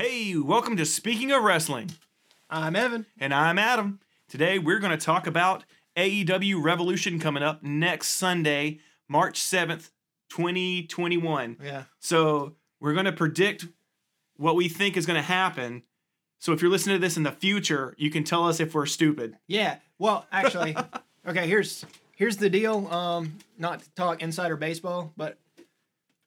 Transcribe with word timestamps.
Hey, 0.00 0.36
welcome 0.36 0.76
to 0.76 0.86
Speaking 0.86 1.32
of 1.32 1.42
Wrestling, 1.42 1.90
I'm 2.48 2.76
Evan. 2.76 3.06
and 3.18 3.34
I'm 3.34 3.58
Adam. 3.58 3.98
Today 4.28 4.56
we're 4.56 4.78
going 4.78 4.96
to 4.96 5.04
talk 5.04 5.26
about 5.26 5.64
AEW 5.96 6.62
Revolution 6.62 7.18
coming 7.18 7.42
up 7.42 7.64
next 7.64 8.10
Sunday, 8.10 8.78
March 9.08 9.40
7th, 9.40 9.90
2021. 10.30 11.56
Yeah. 11.60 11.82
So 11.98 12.54
we're 12.78 12.92
going 12.92 13.06
to 13.06 13.12
predict 13.12 13.66
what 14.36 14.54
we 14.54 14.68
think 14.68 14.96
is 14.96 15.04
going 15.04 15.16
to 15.16 15.20
happen. 15.20 15.82
So 16.38 16.52
if 16.52 16.62
you're 16.62 16.70
listening 16.70 16.94
to 16.94 17.00
this 17.00 17.16
in 17.16 17.24
the 17.24 17.32
future, 17.32 17.96
you 17.98 18.08
can 18.08 18.22
tell 18.22 18.46
us 18.46 18.60
if 18.60 18.76
we're 18.76 18.86
stupid. 18.86 19.36
Yeah. 19.48 19.78
Well, 19.98 20.26
actually, 20.30 20.76
okay. 21.26 21.48
Here's 21.48 21.84
here's 22.14 22.36
the 22.36 22.48
deal. 22.48 22.86
Um, 22.86 23.38
not 23.58 23.82
to 23.82 23.90
talk 23.96 24.22
insider 24.22 24.56
baseball, 24.56 25.12
but 25.16 25.38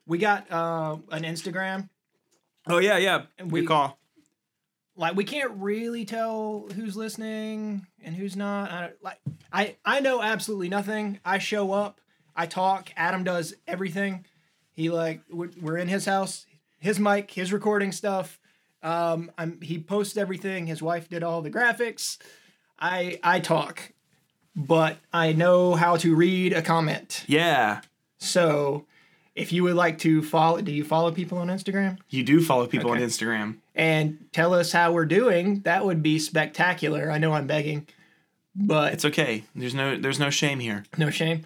we 0.06 0.18
got 0.18 0.52
uh, 0.52 0.98
an 1.10 1.24
Instagram. 1.24 1.88
Oh, 2.68 2.78
yeah, 2.78 2.98
yeah. 2.98 3.24
And 3.38 3.52
we 3.52 3.66
call. 3.66 3.98
Like 4.96 5.16
we 5.16 5.24
can't 5.24 5.54
really 5.56 6.06
tell 6.06 6.68
who's 6.76 6.96
listening 6.96 7.88
and 8.04 8.16
who's 8.16 8.36
not. 8.36 8.72
I, 8.72 8.92
like 9.02 9.20
I 9.52 9.78
I 9.86 10.00
know 10.00 10.22
absolutely 10.22 10.70
nothing. 10.70 11.20
I 11.24 11.38
show 11.38 11.72
up. 11.72 12.02
I 12.36 12.46
talk. 12.46 12.92
Adam 12.96 13.24
does 13.24 13.54
everything. 13.68 14.26
He 14.74 14.90
like 14.90 15.22
we're, 15.30 15.50
we're 15.60 15.78
in 15.78 15.88
his 15.88 16.06
house. 16.06 16.46
His 16.80 17.00
mic, 17.00 17.32
his 17.32 17.54
recording 17.54 17.92
stuff. 17.92 18.40
Um, 18.84 19.32
I'm 19.38 19.62
he 19.62 19.80
posts 19.80 20.18
everything. 20.18 20.68
His 20.68 20.82
wife 20.82 21.10
did 21.10 21.24
all 21.24 21.42
the 21.42 21.52
graphics. 21.52 22.18
I 22.80 23.20
I 23.24 23.40
talk, 23.40 23.94
but 24.56 24.98
I 25.14 25.34
know 25.34 25.76
how 25.76 25.96
to 25.98 26.16
read 26.16 26.54
a 26.54 26.62
comment. 26.62 27.24
Yeah. 27.28 27.82
So, 28.18 28.86
if 29.36 29.52
you 29.54 29.64
would 29.64 29.76
like 29.76 29.98
to 30.00 30.22
follow, 30.22 30.62
do 30.62 30.72
you 30.72 30.84
follow 30.84 31.12
people 31.12 31.38
on 31.38 31.48
Instagram 31.48 31.98
You 32.10 32.24
do 32.24 32.42
follow 32.42 32.68
people 32.68 32.92
Okay. 32.92 33.02
on 33.02 33.08
Instagram. 33.08 33.56
and 33.76 34.18
tell 34.34 34.54
us 34.54 34.72
how 34.72 34.92
we're 34.92 35.06
doing? 35.06 35.62
That 35.62 35.86
would 35.86 36.04
be 36.04 36.20
spectacular. 36.20 37.10
I 37.12 37.18
know 37.18 37.34
I'm 37.34 37.48
begging, 37.48 37.88
but 38.56 38.94
It's 38.94 39.06
okay. 39.06 39.44
There's 39.56 39.74
no 39.76 39.96
there's 39.98 40.20
no 40.20 40.30
shame 40.30 40.60
here. 40.60 40.84
no 40.98 41.10
shame. 41.10 41.46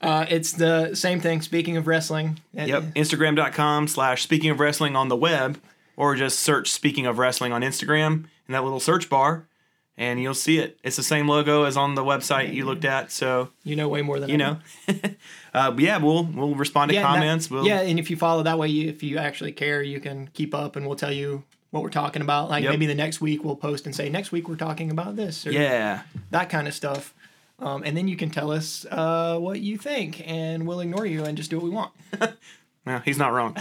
Uh, 0.00 0.26
it's 0.28 0.52
the 0.52 0.94
same 0.96 1.20
thing. 1.20 1.40
Speaking 1.42 1.76
of 1.76 1.86
wrestling, 1.86 2.40
Yep. 2.54 2.94
Instagram.com 2.96 3.86
slash 3.86 4.22
speaking 4.24 4.50
of 4.50 4.58
wrestling 4.58 4.96
on 4.96 5.08
the 5.08 5.14
web, 5.16 5.60
or 5.96 6.16
just 6.16 6.40
search 6.40 6.70
speaking 6.72 7.06
of 7.06 7.18
wrestling 7.18 7.52
on 7.52 7.62
Instagram 7.62 8.24
in 8.48 8.52
that 8.52 8.64
little 8.64 8.80
search 8.80 9.08
bar, 9.08 9.46
and 9.96 10.20
you'll 10.20 10.34
see 10.34 10.58
it. 10.58 10.78
It's 10.82 10.96
the 10.96 11.02
same 11.02 11.28
logo 11.28 11.64
as 11.64 11.76
on 11.76 11.94
the 11.94 12.02
website 12.02 12.52
you 12.54 12.64
looked 12.64 12.84
at. 12.84 13.12
So, 13.12 13.50
you 13.64 13.76
know 13.76 13.88
way 13.88 14.02
more 14.02 14.18
than 14.20 14.28
you 14.30 14.34
I 14.34 14.38
know. 14.38 14.58
uh, 15.54 15.74
yeah, 15.78 15.98
we'll 15.98 16.24
we'll 16.24 16.54
respond 16.54 16.90
to 16.90 16.94
Yeah, 16.94 17.00
and 17.06 17.14
that- 17.16 17.18
comments. 17.26 17.50
we'll 17.50 17.66
yeah, 17.66 17.80
and 17.80 17.98
if 17.98 18.10
you 18.10 18.16
follow 18.16 18.42
that 18.42 18.58
way, 18.58 18.68
you, 18.68 18.88
if 18.88 19.02
you 19.02 19.18
actually 19.18 19.52
care, 19.52 19.82
you 19.82 20.00
can 20.00 20.28
keep 20.34 20.54
up, 20.54 20.76
and 20.76 20.86
we'll 20.86 20.96
tell 20.96 21.12
you 21.12 21.44
what 21.70 21.82
we're 21.82 21.90
talking 21.90 22.22
about. 22.22 22.50
Like 22.50 22.64
Yep. 22.64 22.70
maybe 22.70 22.86
the 22.86 22.94
next 22.94 23.20
week 23.20 23.44
we'll 23.44 23.56
post 23.56 23.86
and 23.86 23.94
say 23.94 24.08
next 24.08 24.30
week 24.32 24.48
we're 24.48 24.56
talking 24.56 24.90
about 24.90 25.16
this 25.16 25.46
or 25.46 25.52
yeah. 25.52 26.02
that 26.30 26.50
kind 26.50 26.68
of 26.68 26.74
stuff. 26.74 27.14
Um, 27.58 27.82
and 27.84 27.96
then 27.96 28.08
you 28.08 28.16
can 28.16 28.28
tell 28.30 28.50
us 28.50 28.84
uh, 28.90 29.38
what 29.38 29.60
you 29.60 29.78
think, 29.78 30.22
and 30.28 30.66
we'll 30.66 30.80
ignore 30.80 31.06
you 31.06 31.24
and 31.24 31.36
just 31.36 31.48
do 31.48 31.56
what 31.58 31.64
we 31.64 31.70
want. 31.70 31.92
Well, 32.84 32.98
he's 33.04 33.16
not 33.16 33.32
wrong. 33.32 33.56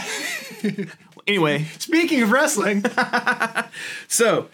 anyway, 1.28 1.66
Speaking 1.78 2.24
of 2.24 2.32
wrestling, 2.32 2.84
So, 4.08 4.50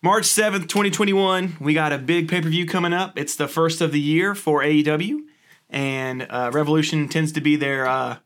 March 0.00 0.24
7th, 0.24 0.68
2021, 0.68 1.56
we 1.60 1.74
got 1.74 1.92
a 1.92 1.98
big 1.98 2.28
pay 2.28 2.40
per 2.40 2.48
view 2.48 2.66
coming 2.66 2.92
up. 2.92 3.18
It's 3.18 3.34
the 3.34 3.48
first 3.48 3.80
of 3.80 3.90
the 3.92 4.00
year 4.00 4.34
for 4.34 4.62
AEW, 4.62 5.20
and 5.70 6.26
uh, 6.30 6.50
Revolution 6.52 7.08
tends 7.08 7.32
to 7.32 7.40
be 7.40 7.56
their. 7.56 7.86
Uh, 7.86 8.16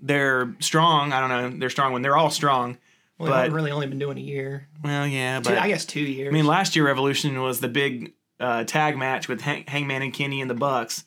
they're 0.00 0.54
strong. 0.60 1.12
I 1.12 1.20
don't 1.20 1.28
know. 1.28 1.58
They're 1.58 1.70
strong 1.70 1.92
when 1.92 2.02
they're 2.02 2.16
all 2.16 2.30
strong. 2.30 2.78
well, 3.18 3.30
But- 3.30 3.46
we've 3.48 3.54
really 3.54 3.72
only 3.72 3.86
been 3.88 3.98
doing 3.98 4.16
a 4.16 4.22
year. 4.22 4.68
Well, 4.82 5.06
yeah, 5.06 5.40
but 5.40 5.58
I 5.58 5.64
I, 5.64 5.68
guess 5.68 5.84
two 5.84 6.00
years. 6.00 6.28
I 6.28 6.32
mean, 6.32 6.46
last 6.46 6.76
year 6.76 6.86
Revolution 6.86 7.40
was 7.42 7.60
the 7.60 7.68
big 7.68 8.12
uh, 8.40 8.64
tag 8.64 8.96
match 8.96 9.28
with 9.28 9.40
Hang- 9.42 9.64
Hangman 9.66 10.02
and 10.02 10.14
Kenny 10.14 10.40
and 10.40 10.48
the 10.48 10.54
Bucks. 10.54 11.04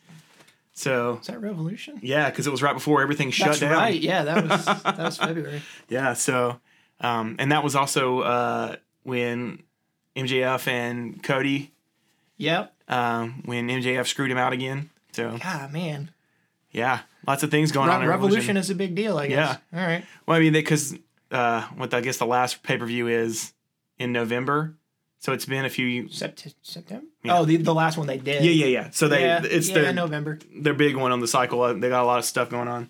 So 0.73 1.17
is 1.21 1.27
that 1.27 1.41
Revolution? 1.41 1.99
yeah, 2.03 2.29
because 2.29 2.45
it 2.47 2.51
was 2.51 2.61
right 2.61 2.73
before 2.73 3.01
everything 3.01 3.31
shut 3.31 3.47
That's 3.47 3.59
down. 3.61 3.71
right. 3.73 3.99
Yeah, 3.99 4.23
that 4.23 4.47
was 4.47 4.65
that 4.83 4.97
was 4.99 5.17
February. 5.17 5.61
Yeah, 5.89 6.13
so 6.13 6.59
um, 6.99 7.37
and 7.39 7.51
that 7.51 7.63
was 7.63 7.75
also 7.75 8.19
uh, 8.21 8.75
when 9.03 9.63
MJF 10.15 10.67
and 10.67 11.21
Cody 11.23 11.71
Yep. 12.37 12.73
um, 12.87 13.43
when 13.45 13.67
MJF 13.67 14.07
screwed 14.07 14.31
him 14.31 14.37
out 14.37 14.53
again. 14.53 14.89
So 15.13 15.37
God, 15.37 15.71
man, 15.73 16.11
yeah, 16.71 17.01
lots 17.27 17.43
of 17.43 17.51
things 17.51 17.71
going 17.71 17.89
Re- 17.89 17.95
on. 17.95 18.01
in 18.03 18.07
Revolution 18.09 18.57
is 18.57 18.69
a 18.69 18.75
big 18.75 18.95
deal. 18.95 19.17
I 19.17 19.27
guess. 19.27 19.57
Yeah. 19.73 19.79
All 19.79 19.85
right. 19.87 20.05
Well, 20.25 20.37
I 20.37 20.39
mean, 20.39 20.53
because 20.53 20.95
uh, 21.31 21.63
what 21.75 21.93
I 21.93 22.01
guess 22.01 22.17
the 22.17 22.25
last 22.25 22.63
pay 22.63 22.77
per 22.77 22.85
view 22.85 23.07
is 23.07 23.53
in 23.99 24.11
November, 24.11 24.75
so 25.19 25.33
it's 25.33 25.45
been 25.45 25.65
a 25.65 25.69
few. 25.69 26.05
Sept- 26.05 26.53
September. 26.61 27.05
Yeah. 27.23 27.39
Oh, 27.39 27.45
the 27.45 27.57
the 27.57 27.73
last 27.75 27.97
one 27.97 28.07
they 28.07 28.17
did. 28.17 28.43
Yeah, 28.43 28.51
yeah, 28.51 28.65
yeah. 28.65 28.89
So 28.91 29.07
they 29.07 29.21
yeah, 29.21 29.41
it's 29.43 29.67
yeah, 29.69 29.75
their 29.81 29.93
November. 29.93 30.39
their 30.55 30.73
big 30.73 30.95
one 30.95 31.11
on 31.11 31.19
the 31.19 31.27
cycle. 31.27 31.61
Uh, 31.61 31.73
They 31.73 31.89
got 31.89 32.03
a 32.03 32.07
lot 32.07 32.19
of 32.19 32.25
stuff 32.25 32.49
going 32.49 32.67
on. 32.69 32.89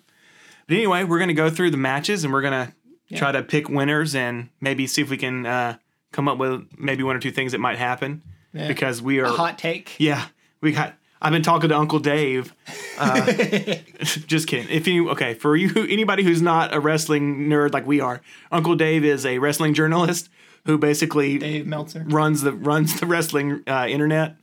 But 0.68 0.76
anyway, 0.76 1.04
we're 1.04 1.18
gonna 1.18 1.34
go 1.34 1.50
through 1.50 1.72
the 1.72 1.76
matches 1.76 2.22
and 2.24 2.32
we're 2.32 2.42
gonna 2.42 2.72
try 3.14 3.32
to 3.32 3.42
pick 3.42 3.68
winners 3.68 4.14
and 4.14 4.48
maybe 4.60 4.86
see 4.86 5.02
if 5.02 5.10
we 5.10 5.18
can 5.18 5.44
uh, 5.44 5.76
come 6.12 6.28
up 6.28 6.38
with 6.38 6.66
maybe 6.78 7.02
one 7.02 7.16
or 7.16 7.18
two 7.20 7.30
things 7.32 7.52
that 7.52 7.58
might 7.58 7.78
happen 7.78 8.22
Yeah. 8.52 8.68
because 8.68 9.02
we 9.02 9.18
are 9.20 9.24
A 9.24 9.30
hot 9.30 9.58
take. 9.58 9.96
Yeah, 9.98 10.26
we 10.60 10.72
got. 10.72 10.94
I've 11.24 11.32
been 11.32 11.42
talking 11.44 11.68
to 11.68 11.76
Uncle 11.78 12.00
Dave. 12.00 12.52
Uh, 12.98 13.32
just 14.26 14.48
kidding. 14.48 14.68
If 14.68 14.86
you 14.88 15.10
okay 15.10 15.34
for 15.34 15.54
you, 15.56 15.70
anybody 15.88 16.22
who's 16.24 16.42
not 16.42 16.74
a 16.74 16.80
wrestling 16.80 17.48
nerd 17.48 17.72
like 17.72 17.86
we 17.86 18.00
are, 18.00 18.20
Uncle 18.50 18.74
Dave 18.74 19.04
is 19.04 19.24
a 19.24 19.38
wrestling 19.38 19.72
journalist 19.74 20.28
who 20.66 20.78
basically 20.78 21.38
Dave 21.38 21.66
Meltzer. 21.66 22.04
runs 22.08 22.42
the 22.42 22.52
runs 22.52 22.98
the 23.00 23.06
wrestling 23.06 23.62
uh, 23.68 23.86
internet, 23.88 24.36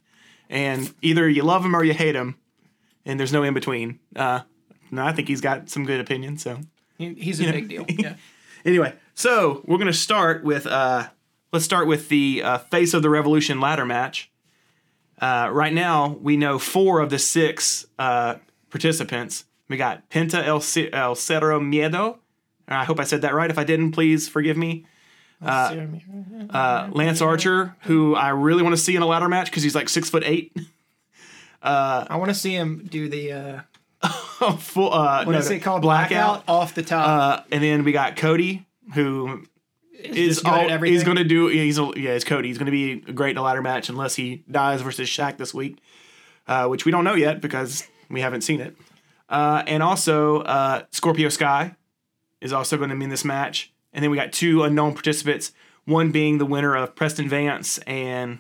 and 0.49 0.93
either 1.01 1.27
you 1.29 1.43
love 1.43 1.65
him 1.65 1.75
or 1.75 1.83
you 1.83 1.93
hate 1.93 2.15
him, 2.15 2.35
and 3.05 3.19
there's 3.19 3.33
no 3.33 3.43
in 3.43 3.53
between. 3.53 3.99
Uh, 4.15 4.41
no, 4.91 5.05
I 5.05 5.11
think 5.11 5.27
he's 5.27 5.41
got 5.41 5.69
some 5.69 5.85
good 5.85 5.99
opinions. 5.99 6.41
So 6.43 6.59
He, 6.97 7.13
he's 7.13 7.39
a 7.41 7.45
know. 7.45 7.51
big 7.51 7.67
deal. 7.67 7.85
Yeah. 7.89 8.15
anyway, 8.65 8.93
so 9.15 9.61
we're 9.65 9.77
gonna 9.77 9.91
start 9.93 10.43
with 10.45 10.65
uh, 10.65 11.07
let's 11.51 11.65
start 11.65 11.87
with 11.87 12.09
the 12.09 12.41
uh, 12.43 12.57
face 12.57 12.93
of 12.93 13.01
the 13.01 13.09
revolution 13.09 13.59
ladder 13.59 13.85
match. 13.85 14.31
Uh, 15.19 15.49
right 15.51 15.73
now, 15.73 16.17
we 16.21 16.37
know 16.37 16.57
four 16.59 16.99
of 16.99 17.09
the 17.09 17.19
six 17.19 17.85
uh, 17.97 18.35
participants. 18.69 19.45
We 19.67 19.77
got 19.77 20.09
Penta 20.09 20.45
El, 20.45 20.61
C- 20.61 20.91
El 20.91 21.15
Zero 21.15 21.59
Miedo. 21.59 22.19
I 22.67 22.85
hope 22.85 22.99
I 22.99 23.03
said 23.03 23.21
that 23.23 23.33
right. 23.33 23.49
If 23.49 23.57
I 23.57 23.63
didn't, 23.63 23.91
please 23.91 24.29
forgive 24.29 24.55
me. 24.55 24.85
Uh, 25.41 26.89
Lance 26.91 27.21
Archer, 27.21 27.75
who 27.83 28.15
I 28.15 28.29
really 28.29 28.61
want 28.61 28.73
to 28.73 28.81
see 28.81 28.95
in 28.95 29.01
a 29.01 29.05
ladder 29.07 29.29
match 29.29 29.49
because 29.49 29.63
he's 29.63 29.75
like 29.75 29.89
six 29.89 30.09
foot 30.09 30.23
eight. 30.25 30.55
I 31.61 32.15
want 32.15 32.29
to 32.29 32.35
see 32.35 32.55
him 32.55 32.85
do 32.89 33.09
the 33.09 33.31
uh, 33.33 33.61
Full, 34.59 34.93
uh, 34.93 35.25
what 35.25 35.33
no, 35.33 35.37
is 35.37 35.49
no, 35.49 35.55
it 35.55 35.59
called? 35.59 35.81
Blackout, 35.81 36.43
off 36.47 36.73
the 36.73 36.83
top. 36.83 37.07
Uh, 37.07 37.43
and 37.51 37.63
then 37.63 37.83
we 37.83 37.91
got 37.91 38.15
Cody, 38.15 38.65
who 38.93 39.43
is 40.03 40.37
just 40.37 40.45
good 40.45 40.53
at 40.53 40.71
all, 40.71 40.83
he's 40.83 41.03
going 41.03 41.17
to 41.17 41.23
do. 41.23 41.47
He's 41.47 41.77
a, 41.77 41.91
yeah, 41.95 42.11
it's 42.11 42.25
Cody. 42.25 42.47
He's 42.47 42.57
going 42.57 42.67
to 42.67 42.71
be 42.71 42.95
great 43.13 43.31
in 43.31 43.37
a 43.37 43.41
ladder 43.41 43.61
match 43.61 43.89
unless 43.89 44.15
he 44.15 44.43
dies 44.49 44.81
versus 44.81 45.09
Shaq 45.09 45.37
this 45.37 45.53
week, 45.53 45.79
uh, 46.47 46.67
which 46.67 46.85
we 46.85 46.91
don't 46.91 47.03
know 47.03 47.15
yet 47.15 47.41
because 47.41 47.87
we 48.09 48.21
haven't 48.21 48.41
seen 48.41 48.61
it. 48.61 48.75
Uh, 49.27 49.63
and 49.67 49.83
also 49.83 50.41
uh, 50.41 50.83
Scorpio 50.91 51.29
Sky 51.29 51.75
is 52.41 52.53
also 52.53 52.77
going 52.77 52.89
to 52.89 52.95
be 52.95 53.03
in 53.03 53.09
this 53.09 53.25
match. 53.25 53.71
And 53.93 54.03
then 54.03 54.11
we 54.11 54.17
got 54.17 54.31
two 54.31 54.63
unknown 54.63 54.93
participants. 54.93 55.51
One 55.85 56.11
being 56.11 56.37
the 56.37 56.45
winner 56.45 56.75
of 56.75 56.95
Preston 56.95 57.27
Vance 57.27 57.79
and 57.79 58.39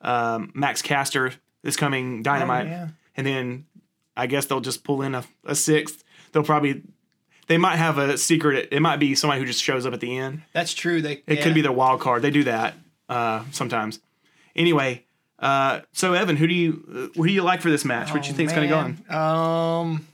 um, 0.00 0.52
Max 0.54 0.82
Caster 0.82 1.32
this 1.62 1.76
coming 1.76 2.22
Dynamite. 2.22 2.66
Oh, 2.66 2.70
yeah. 2.70 2.88
And 3.16 3.26
then 3.26 3.66
I 4.16 4.26
guess 4.26 4.46
they'll 4.46 4.60
just 4.60 4.84
pull 4.84 5.02
in 5.02 5.14
a, 5.14 5.24
a 5.44 5.54
sixth. 5.54 6.04
They'll 6.32 6.42
probably 6.42 6.82
they 7.52 7.58
might 7.58 7.76
have 7.76 7.98
a 7.98 8.16
secret. 8.16 8.70
It 8.72 8.80
might 8.80 8.96
be 8.96 9.14
somebody 9.14 9.38
who 9.42 9.46
just 9.46 9.62
shows 9.62 9.84
up 9.84 9.92
at 9.92 10.00
the 10.00 10.16
end. 10.16 10.40
That's 10.54 10.72
true. 10.72 11.02
They 11.02 11.22
It 11.26 11.42
could 11.42 11.52
be 11.52 11.60
their 11.60 11.70
wild 11.70 12.00
card. 12.00 12.22
They 12.22 12.30
do 12.30 12.44
that 12.44 12.72
uh, 13.10 13.44
sometimes. 13.50 14.00
Anyway, 14.56 15.04
uh, 15.38 15.80
so 15.92 16.14
Evan, 16.14 16.36
who 16.36 16.46
do 16.46 16.54
you 16.54 16.82
uh, 17.14 17.18
who 17.18 17.26
do 17.26 17.32
you 17.32 17.42
like 17.42 17.60
for 17.60 17.70
this 17.70 17.84
match? 17.84 18.10
what 18.10 18.22
do 18.22 18.28
you 18.30 18.34
think's 18.34 18.54
going 18.54 18.66
to 18.66 18.74
go 18.74 19.14
on? 19.14 19.82
Um, 19.84 20.06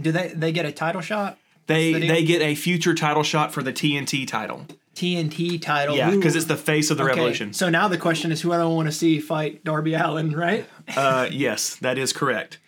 do 0.00 0.12
they 0.12 0.28
they 0.28 0.52
get 0.52 0.64
a 0.64 0.70
title 0.70 1.00
shot? 1.00 1.38
They 1.66 1.92
the 1.92 2.06
they 2.06 2.24
get 2.24 2.40
a 2.40 2.54
future 2.54 2.94
title 2.94 3.24
shot 3.24 3.52
for 3.52 3.64
the 3.64 3.72
TNT 3.72 4.24
title. 4.24 4.66
TNT 4.94 5.60
title. 5.60 5.96
Yeah, 5.96 6.10
because 6.10 6.36
it's 6.36 6.46
the 6.46 6.56
face 6.56 6.92
of 6.92 6.98
the 6.98 7.02
Okay, 7.02 7.14
revolution. 7.14 7.52
So 7.52 7.68
now 7.68 7.88
the 7.88 7.98
question 7.98 8.30
is, 8.30 8.42
who 8.42 8.52
I 8.52 8.58
don't 8.58 8.76
want 8.76 8.86
to 8.86 8.92
see 8.92 9.18
fight 9.18 9.64
Darby 9.64 9.94
Allin, 9.94 10.36
right? 10.36 10.68
Uh, 10.96 11.26
yes, 11.32 11.74
that 11.76 11.98
is 11.98 12.12
correct. 12.12 12.58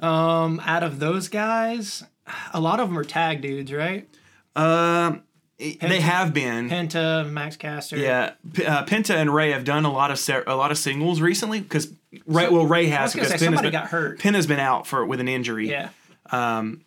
Um, 0.00 0.60
out 0.66 0.82
of 0.82 0.98
those 0.98 1.28
guys, 1.28 2.04
a 2.52 2.60
lot 2.60 2.80
of 2.80 2.88
them 2.88 2.98
are 2.98 3.04
tag 3.04 3.40
dudes, 3.42 3.72
right? 3.72 4.08
Um, 4.56 5.22
they 5.58 6.00
have 6.00 6.32
been. 6.32 6.68
Penta, 6.70 7.30
Max 7.30 7.56
Caster. 7.56 7.96
Yeah, 7.96 8.32
P- 8.52 8.64
uh, 8.64 8.84
Penta 8.86 9.14
and 9.14 9.32
Rey 9.34 9.50
have 9.52 9.64
done 9.64 9.84
a 9.84 9.92
lot 9.92 10.10
of 10.10 10.18
ser- 10.18 10.44
a 10.46 10.56
lot 10.56 10.70
of 10.70 10.78
singles 10.78 11.20
recently 11.20 11.60
because 11.60 11.92
Rey. 12.26 12.48
well, 12.48 12.66
Ray 12.66 12.86
has 12.86 13.12
because 13.12 13.28
say 13.28 13.36
somebody 13.36 13.66
been, 13.66 13.72
got 13.72 13.88
hurt. 13.88 14.18
Penta's 14.18 14.46
been 14.46 14.58
out 14.60 14.86
for 14.86 15.04
with 15.04 15.20
an 15.20 15.28
injury. 15.28 15.68
Yeah. 15.70 15.90
Um, 16.30 16.82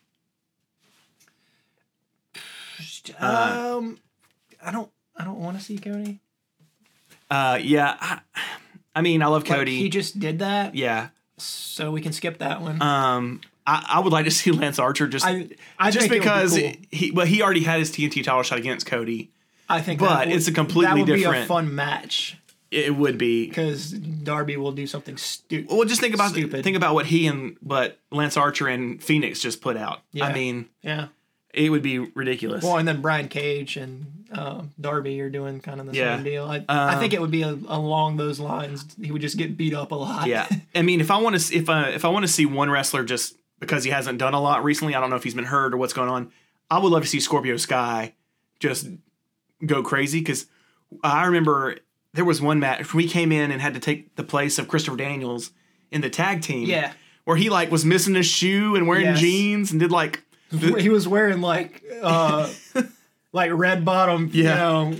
Um, 3.19 3.98
I 4.66 4.72
don't 4.72 4.90
I 5.18 5.25
don't 5.25 5.40
want 5.40 5.57
to 5.57 5.63
see 5.63 5.78
Cody. 5.78 6.19
Uh, 7.30 7.60
yeah. 7.62 7.98
I, 8.00 8.19
I 8.95 9.01
mean, 9.01 9.22
I 9.22 9.28
love 9.28 9.44
Like, 9.44 9.57
Cody. 9.60 9.78
he 9.78 9.90
just 9.90 10.19
did 10.19 10.40
that, 10.40 10.75
yeah. 10.75 11.10
so 11.38 11.92
we 11.92 12.00
can 12.00 12.13
skip 12.13 12.38
that 12.38 12.62
one. 12.62 12.81
Um, 12.81 13.42
I, 13.65 13.86
I 13.94 14.00
would 14.00 14.12
like 14.13 14.25
to 14.25 14.31
see 14.31 14.51
Lance 14.62 14.80
Archer 14.80 15.07
just 15.07 15.25
I 15.25 15.50
I 15.80 15.92
just 15.92 16.10
would 16.10 16.13
be 16.13 16.19
because 16.19 16.57
cool. 16.57 16.71
he 16.92 17.12
well 17.12 17.25
he 17.25 17.42
already 17.42 17.63
had 17.63 17.80
his 17.80 17.92
TNT 17.92 18.24
title 18.24 18.44
shot 18.44 18.57
against 18.60 18.86
Cody. 18.86 19.31
I 19.69 19.81
think, 19.81 20.00
but 20.00 20.10
that 20.10 20.27
would- 20.27 20.36
it's 20.36 20.48
a 20.48 20.51
completely 20.51 20.86
that 20.88 20.98
would 20.98 21.06
Be 21.06 21.13
a 21.13 21.18
different- 21.18 21.48
fun 21.48 21.74
match 21.74 22.38
It 22.69 22.95
would 22.95 23.18
be. 23.18 23.48
because 23.48 23.92
Darby 23.92 24.57
will 24.57 24.74
do 24.74 24.86
something 24.86 25.15
stupid. 25.18 25.69
Well, 25.74 25.86
just 25.86 26.01
think 26.01 26.13
about 26.13 26.31
Stupid. 26.31 26.63
think 26.63 26.75
about 26.75 26.94
what 26.94 27.06
he 27.06 27.27
and 27.27 27.56
what 27.62 27.98
Lance 28.12 28.36
Archer 28.36 28.68
and 28.68 29.01
Fenix 29.01 29.39
just 29.39 29.62
put 29.62 29.77
out. 29.77 30.01
Yeah. 30.12 30.25
I 30.25 30.33
mean, 30.33 30.66
Yeah. 30.81 31.07
it 31.54 31.69
would 31.71 31.81
be 31.81 32.00
ridiculous. 32.00 32.63
Well, 32.63 32.77
and 32.77 32.88
then 32.88 33.01
Brian 33.01 33.30
Cage 33.30 33.77
and 33.77 34.25
uh, 34.33 34.63
Darby 34.81 35.21
are 35.21 35.30
doing 35.30 35.59
kind 35.62 35.80
of 35.80 35.86
the 35.86 35.94
Yeah. 35.95 36.16
same 36.18 36.24
deal. 36.25 36.45
I, 36.45 36.66
I 36.68 36.94
Um, 36.95 37.00
think 37.00 37.13
it 37.13 37.21
would 37.21 37.31
be 37.31 37.44
a, 37.44 37.51
along 37.68 38.18
those 38.18 38.39
lines. 38.39 38.83
He 39.01 39.12
would 39.12 39.21
just 39.21 39.38
get 39.38 39.56
beat 39.56 39.74
up 39.75 39.92
a 39.92 39.95
lot. 39.95 40.27
yeah, 40.27 40.48
I 40.75 40.81
mean, 40.81 41.00
if 41.00 41.09
I 41.09 41.18
want 41.19 41.39
to 41.39 41.56
if 41.56 41.69
I 41.69 41.89
if 41.89 42.04
I 42.04 42.09
want 42.09 42.25
to 42.25 42.31
see 42.31 42.45
one 42.48 42.69
wrestler 42.71 43.04
just 43.06 43.36
because 43.63 43.83
he 43.83 43.89
hasn't 43.92 44.18
done 44.19 44.33
a 44.33 44.42
lot 44.42 44.63
recently, 44.63 44.95
I 44.95 45.00
don't 45.01 45.10
know 45.10 45.15
if 45.15 45.24
he's 45.24 45.33
been 45.33 45.45
hurt 45.45 45.74
or 45.74 45.77
what's 45.77 45.94
going 45.94 46.10
on. 46.10 46.31
I 46.69 46.80
would 46.80 46.92
love 46.92 47.01
to 47.04 47.07
see 47.07 47.19
Scorpio 47.19 47.57
Sky 47.57 48.13
just 48.60 48.88
go 49.65 49.83
crazy 49.83 50.19
because 50.19 50.45
I 51.04 51.25
remember 51.25 51.77
there 52.13 52.25
was 52.25 52.42
one 52.42 52.60
match 52.60 52.94
we 52.94 53.07
came 53.07 53.31
in 53.31 53.51
and 53.51 53.62
had 53.62 53.74
to 53.74 53.80
take 53.80 54.15
the 54.15 54.24
place 54.24 54.60
of 54.60 54.68
Christopher 54.68 54.98
Daniels 54.98 55.51
in 55.92 56.01
the 56.01 56.10
tag 56.10 56.42
team. 56.42 56.68
Yeah. 56.68 56.94
where 57.25 57.38
he 57.38 57.50
like 57.50 57.71
was 57.71 57.83
missing 57.86 58.15
a 58.15 58.24
shoe 58.24 58.75
and 58.75 58.88
wearing 58.88 59.06
Yes. 59.06 59.19
jeans 59.19 59.71
and 59.71 59.80
did 59.80 59.92
like 59.92 60.24
he 60.80 60.89
was 60.89 61.07
wearing 61.07 61.42
like 61.42 61.81
uh 62.04 62.48
like 63.31 63.51
red 63.54 63.83
bottom 63.86 64.30
Yeah. 64.33 64.89
you 64.89 64.95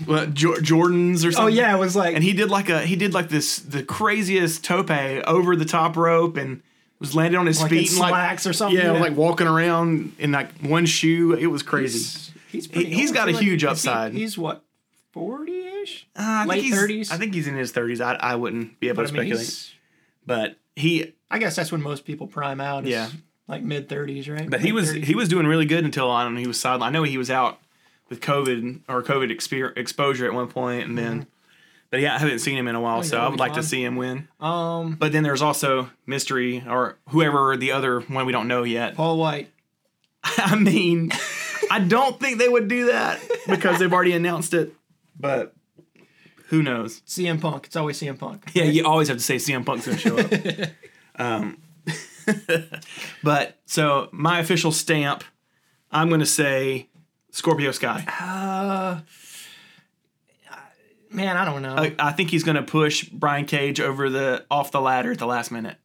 know 0.00 0.26
Jo- 0.32 0.54
Jordans 0.54 1.18
or 1.26 1.30
something. 1.32 1.44
oh 1.44 1.46
yeah 1.46 1.74
it 1.74 1.78
was 1.78 1.94
like 1.94 2.14
and 2.14 2.24
he 2.24 2.32
did 2.32 2.50
like 2.50 2.68
a 2.68 2.80
he 2.80 2.96
did 2.96 3.14
like 3.14 3.28
this 3.28 3.58
the 3.58 3.82
craziest 3.84 4.64
tope 4.64 4.90
over 4.90 5.54
the 5.56 5.64
top 5.64 5.96
rope 5.96 6.36
and 6.36 6.62
was 7.00 7.14
landing 7.14 7.38
on 7.38 7.46
his 7.46 7.60
like 7.62 7.70
in 7.72 7.78
feet 7.78 7.90
and 7.90 8.00
like 8.00 8.10
slacks 8.10 8.46
or 8.46 8.52
something 8.52 8.78
yeah, 8.78 8.92
like 8.92 9.16
walking 9.16 9.46
around 9.46 10.12
in 10.18 10.32
like 10.32 10.50
one 10.60 10.84
shoe. 10.86 11.32
It 11.34 11.46
was 11.46 11.62
crazy. 11.62 12.32
he's, 12.50 12.66
he's, 12.66 12.86
he's 12.86 13.10
old. 13.10 13.14
got 13.14 13.28
a 13.28 13.32
feel 13.32 13.40
huge 13.40 13.62
is 13.64 13.68
he- 13.68 13.68
upside. 13.68 14.12
he's 14.12 14.36
what 14.38 14.64
40ish 15.14 16.04
Uh, 16.16 16.22
I 16.22 16.44
late 16.46 16.62
think 16.62 16.74
he's, 16.74 17.08
30s? 17.10 17.12
I 17.12 17.16
think 17.18 17.34
he's 17.34 17.46
in 17.46 17.56
his 17.56 17.72
thirties. 17.72 18.00
I, 18.00 18.14
I 18.14 18.34
wouldn't 18.34 18.78
be 18.80 18.88
able 18.88 19.02
but 19.02 19.08
to 19.10 19.16
I 19.16 19.20
mean 19.24 19.34
speculate, 19.34 19.72
but 20.26 20.56
he 20.76 21.12
I 21.30 21.38
guess 21.38 21.56
that's 21.56 21.72
when 21.72 21.82
most 21.82 22.04
people 22.04 22.26
prime 22.26 22.60
out 22.60 22.84
Yeah. 22.84 23.08
like 23.46 23.62
mid 23.62 23.88
30s 23.88 24.32
right 24.32 24.48
but 24.48 24.60
he 24.60 24.72
was 24.72 24.92
30s. 24.92 25.04
he 25.04 25.14
was 25.14 25.28
doing 25.28 25.46
really 25.46 25.66
good 25.66 25.84
until 25.84 26.10
I 26.10 26.24
don't 26.24 26.34
know 26.34 26.40
he 26.40 26.46
was 26.46 26.58
sidelined. 26.58 26.82
I 26.82 26.90
know 26.90 27.02
he 27.04 27.18
was 27.18 27.30
out 27.30 27.58
with 28.08 28.20
COVID 28.20 28.80
or 28.88 29.02
COVID 29.02 29.30
exper- 29.30 29.76
exposure 29.76 30.26
at 30.26 30.32
one 30.32 30.48
point, 30.48 30.88
and 30.88 30.96
then. 30.96 31.26
But 31.90 32.00
yeah, 32.00 32.14
I 32.14 32.18
haven't 32.18 32.40
seen 32.40 32.58
him 32.58 32.68
in 32.68 32.74
a 32.74 32.80
while. 32.80 32.98
Oh, 32.98 33.02
so 33.02 33.18
I 33.18 33.28
would 33.28 33.38
like 33.38 33.54
to 33.54 33.62
see 33.62 33.82
him 33.82 33.96
win. 33.96 34.28
um 34.40 34.96
But 34.98 35.12
then 35.12 35.22
there's 35.22 35.40
also 35.42 35.90
mystery 36.06 36.62
or 36.68 36.98
whoever 37.08 37.56
the 37.56 37.72
other 37.72 38.00
one 38.00 38.26
we 38.26 38.32
don't 38.32 38.48
know 38.48 38.62
yet. 38.62 38.94
Paul 38.94 39.16
White 39.18 39.50
I 40.24 40.56
mean, 40.56 41.10
I 41.70 41.78
don't 41.78 42.20
think 42.20 42.38
they 42.38 42.48
would 42.48 42.68
do 42.68 42.86
that 42.86 43.20
because 43.48 43.78
they've 43.78 43.92
already 43.92 44.12
announced 44.12 44.52
it. 44.52 44.74
But 45.18 45.54
who 46.48 46.62
knows? 46.62 47.00
CM 47.06 47.40
Punk 47.40 47.66
it's 47.66 47.76
always 47.76 47.98
CM 47.98 48.18
Punk 48.18 48.50
Yeah, 48.52 48.64
you 48.64 48.84
always 48.86 49.08
have 49.08 49.16
to 49.16 49.22
say 49.22 49.36
CM 49.36 49.64
Punk's 49.64 49.86
gonna 49.86 49.98
show 49.98 50.18
up. 50.18 50.30
um, 51.18 51.62
but 53.22 53.58
so 53.64 54.08
my 54.12 54.40
official 54.40 54.72
stamp, 54.72 55.24
I'm 55.90 56.10
gonna 56.10 56.26
say 56.26 56.88
Scorpio 57.30 57.70
Sky. 57.72 58.04
uh 58.20 59.00
man 61.10 61.36
I 61.36 61.44
don't 61.44 61.62
know 61.62 61.74
I, 61.76 61.94
I 61.98 62.12
think 62.12 62.30
he's 62.30 62.44
gonna 62.44 62.62
push 62.62 63.04
Brian 63.04 63.46
Cage 63.46 63.80
over 63.80 64.10
the 64.10 64.44
off 64.50 64.70
the 64.72 64.80
ladder 64.80 65.12
at 65.12 65.18
the 65.18 65.26
last 65.26 65.50
minute. 65.50 65.76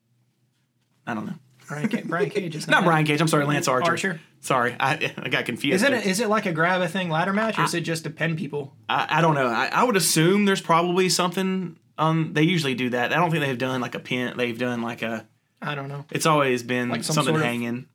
I 1.06 1.14
don't 1.14 1.26
know. 1.26 1.34
Brian, 1.68 1.90
Ca- 1.90 2.02
Brian 2.06 2.30
Cage 2.30 2.56
is 2.56 2.68
Not 2.70 2.84
Brian 2.84 3.06
Cage. 3.06 3.20
I'm 3.22 3.28
sorry, 3.28 3.46
Lance 3.46 3.68
Archer. 3.68 3.92
Archer. 3.92 4.22
Sorry, 4.42 4.76
I, 4.80 5.14
I 5.18 5.30
got 5.30 5.46
confused. 5.46 5.76
Is 5.76 5.84
it 5.84 5.94
a, 5.94 5.98
is 6.10 6.20
it 6.20 6.28
like 6.28 6.46
a 6.46 6.52
grab 6.52 6.82
a 6.82 6.88
thing 6.88 7.10
ladder 7.10 7.32
match 7.34 7.58
or 7.58 7.64
is 7.64 7.74
it 7.74 7.82
just 7.82 8.04
to 8.04 8.10
pin 8.10 8.36
people? 8.36 8.74
I, 8.90 9.08
I 9.10 9.22
don't 9.22 9.36
know. 9.36 9.48
I, 9.48 9.68
I 9.68 9.84
would 9.86 9.96
assume 9.96 10.44
there's 10.46 10.62
probably 10.62 11.08
something. 11.10 11.78
Um, 11.98 12.32
they 12.34 12.42
usually 12.44 12.76
do 12.76 12.90
that. 12.90 13.14
I 13.14 13.16
don't 13.16 13.32
think 13.32 13.44
they've 13.46 13.58
done 13.58 13.80
like 13.80 13.96
a 13.96 14.00
pin. 14.00 14.36
They've 14.38 14.58
done 14.58 14.82
like 14.82 15.02
a. 15.02 15.26
I 15.62 15.76
don't 15.76 15.88
know 15.88 16.04
It's 16.12 16.26
always 16.26 16.62
been 16.64 16.90
Like 16.90 17.06
some 17.06 17.14
something 17.14 17.34
sort 17.36 17.42
of- 17.42 17.48
hanging. 17.48 17.86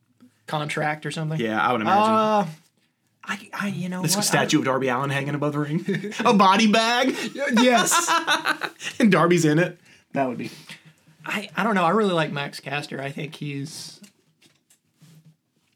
contract 0.47 1.05
or 1.05 1.11
something. 1.11 1.39
Yeah, 1.39 1.61
I 1.61 1.71
would 1.71 1.81
imagine. 1.81 2.13
Uh, 2.13 2.47
I, 3.31 3.49
I 3.53 3.67
you 3.67 3.89
know 3.89 4.01
this 4.01 4.15
what? 4.15 4.25
statue 4.25 4.57
of 4.59 4.65
Darby 4.65 4.87
Allin 4.87 5.11
hanging 5.11 5.35
above 5.35 5.53
the 5.53 5.59
ring, 5.59 5.85
a 6.25 6.33
body 6.33 6.65
bag, 6.71 7.15
yes. 7.53 8.11
and 8.99 9.11
Darby's 9.11 9.45
in 9.45 9.59
it. 9.59 9.77
That 10.13 10.27
would 10.27 10.37
be. 10.39 10.49
I 11.25 11.47
I 11.55 11.63
don't 11.63 11.75
know. 11.75 11.83
I 11.85 11.91
really 11.91 12.13
like 12.13 12.31
Max 12.31 12.59
Caster. 12.59 12.99
I 12.99 13.11
think 13.11 13.35
he's 13.35 13.99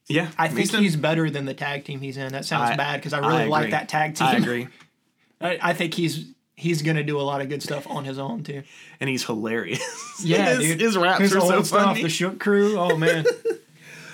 Yeah, 0.08 0.32
I 0.38 0.48
think 0.48 0.72
he's 0.72 0.96
better 0.96 1.30
than 1.30 1.46
the 1.46 1.54
tag 1.54 1.86
team 1.86 2.02
he's 2.02 2.18
in. 2.18 2.32
That 2.32 2.46
sounds 2.46 2.72
I- 2.72 2.76
bad 2.76 2.98
because 3.00 3.14
I 3.14 3.20
I 3.20 3.28
really 3.38 3.50
like 3.50 3.70
that 3.72 3.88
tag 3.88 4.16
team. 4.16 4.28
I 4.28 4.34
agree, 4.38 4.68
I, 5.40 5.60
I 5.62 5.74
think 5.74 5.94
he's 5.94 6.26
he's 6.56 6.82
gonna 6.82 7.04
do 7.04 7.20
a 7.20 7.22
lot 7.22 7.42
of 7.42 7.50
good 7.50 7.62
stuff 7.62 7.86
on 7.88 8.04
his 8.06 8.18
own 8.18 8.44
too. 8.44 8.64
and 9.00 9.10
he's 9.10 9.24
hilarious. 9.26 9.82
Yeah, 10.24 10.56
his, 10.56 10.60
dude. 10.60 10.82
his 10.82 10.98
raps 10.98 11.20
His 11.22 11.36
are 11.36 11.42
so 11.42 11.62
stuff, 11.64 11.84
funny. 11.86 12.04
the 12.04 12.10
Shook 12.10 12.40
Crew. 12.40 12.78
Oh 12.80 12.96
man, 12.98 13.26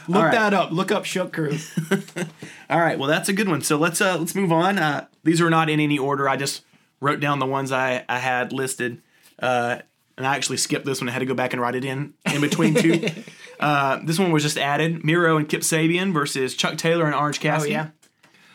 look 0.09 0.23
right. 0.23 0.31
that 0.31 0.53
up. 0.53 0.71
Look 0.71 0.91
up 0.91 1.06
Shook 1.06 1.33
Crew. 1.33 1.57
All 2.69 2.79
right, 2.79 2.97
well 2.97 3.07
that's 3.07 3.29
a 3.29 3.33
good 3.33 3.47
one. 3.47 3.61
So 3.61 3.77
let's 3.77 4.01
uh 4.01 4.17
let's 4.17 4.35
move 4.35 4.51
on. 4.51 4.77
Uh, 4.77 5.07
these 5.23 5.41
are 5.41 5.50
not 5.50 5.69
in 5.69 5.79
any 5.79 5.97
order. 5.97 6.27
I 6.27 6.35
just 6.35 6.63
wrote 7.00 7.19
down 7.19 7.39
the 7.39 7.45
ones 7.45 7.71
I 7.71 8.06
I 8.09 8.19
had 8.19 8.51
listed. 8.51 9.01
Uh, 9.38 9.79
and 10.19 10.27
I 10.27 10.35
actually 10.35 10.57
skipped 10.57 10.85
this 10.85 11.00
one. 11.00 11.07
I 11.07 11.13
had 11.13 11.19
to 11.19 11.25
go 11.25 11.33
back 11.33 11.53
and 11.53 11.61
write 11.61 11.75
it 11.75 11.85
in 11.85 12.13
in 12.31 12.41
between 12.41 12.75
two. 12.75 13.07
uh, 13.59 14.00
this 14.03 14.19
one 14.19 14.31
was 14.31 14.44
just 14.44 14.57
added: 14.57 15.03
Miro 15.03 15.38
and 15.38 15.47
Kip 15.47 15.61
Sabian 15.61 16.13
versus 16.13 16.56
Chuck 16.56 16.77
Taylor 16.77 17.06
and 17.06 17.15
Orange 17.15 17.39
Cassidy. 17.39 17.75
Oh 17.75 17.77
yeah, 17.77 17.89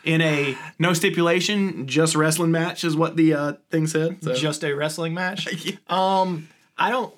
In 0.04 0.20
a 0.20 0.56
no 0.78 0.92
stipulation, 0.92 1.88
just 1.88 2.14
wrestling 2.14 2.50
match 2.50 2.84
is 2.84 2.94
what 2.96 3.16
the 3.16 3.32
uh, 3.34 3.52
thing 3.70 3.86
said. 3.86 4.22
So. 4.22 4.34
just 4.34 4.62
a 4.62 4.74
wrestling 4.74 5.14
match. 5.14 5.48
Yeah. 5.64 5.76
Um, 5.88 6.48
I 6.76 6.90
don't. 6.90 7.14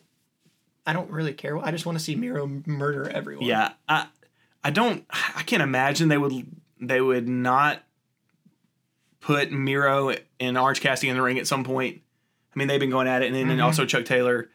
I 0.88 0.92
don't 0.92 1.10
really 1.10 1.32
care. 1.32 1.58
I 1.58 1.72
just 1.72 1.84
want 1.84 1.98
to 1.98 2.04
see 2.04 2.14
Miro 2.14 2.46
murder 2.64 3.08
everyone. 3.08 3.44
Yeah, 3.44 3.72
I 3.88 4.06
I 4.66 4.70
don't 4.70 5.04
I 5.10 5.42
can't 5.44 5.62
imagine 5.62 6.08
they 6.08 6.18
would 6.18 6.32
they 6.80 7.00
would 7.00 7.28
not 7.28 7.82
put 9.20 9.50
Miro 9.52 10.14
and 10.40 10.58
Orange 10.58 10.80
Cassidy 10.80 11.08
in 11.08 11.16
the 11.16 11.22
ring 11.22 11.38
at 11.38 11.46
some 11.46 11.64
point. 11.64 12.00
I 12.54 12.58
mean, 12.58 12.68
they've 12.68 12.80
been 12.80 12.90
going 12.90 13.08
at 13.08 13.22
it, 13.22 13.26
and 13.26 13.34
then 13.34 13.46
Mm-hmm. 13.48 13.60
also 13.64 13.84
Chuck 13.84 14.04
Taylor. 14.04 14.48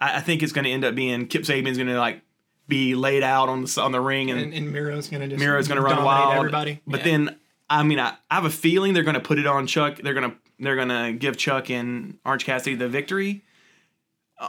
I, 0.00 0.18
I 0.18 0.20
think 0.20 0.42
it's 0.42 0.52
going 0.52 0.64
to 0.64 0.70
end 0.70 0.84
up 0.84 0.94
being 0.94 1.26
Kip 1.26 1.42
Sabian's 1.42 1.76
going 1.78 1.88
to 1.88 1.98
like 1.98 2.20
be 2.68 2.94
laid 2.94 3.22
out 3.22 3.48
on 3.48 3.64
the 3.64 3.80
on 3.80 3.92
the 3.92 4.00
ring, 4.00 4.30
and, 4.30 4.40
and, 4.40 4.52
and 4.54 4.72
Miro's 4.72 5.08
gonna 5.08 5.28
just 5.28 5.40
Miro's 5.42 5.68
going 5.68 5.76
to 5.76 5.82
run 5.84 6.02
wild. 6.04 6.34
Everybody, 6.36 6.80
but 6.86 7.00
Yeah. 7.00 7.04
then 7.06 7.36
I 7.70 7.82
mean, 7.82 7.98
I, 7.98 8.14
I 8.30 8.34
have 8.36 8.44
a 8.44 8.50
feeling 8.50 8.94
they're 8.94 9.02
going 9.04 9.14
to 9.14 9.20
put 9.20 9.38
it 9.38 9.46
on 9.46 9.66
Chuck. 9.66 9.96
They're 10.02 10.14
going 10.14 10.30
to 10.30 10.36
they're 10.58 10.76
going 10.76 10.88
to 10.88 11.12
give 11.18 11.36
Chuck 11.36 11.70
and 11.70 12.18
Orange 12.24 12.44
Cassidy 12.44 12.76
the 12.76 12.88
victory. 12.88 13.42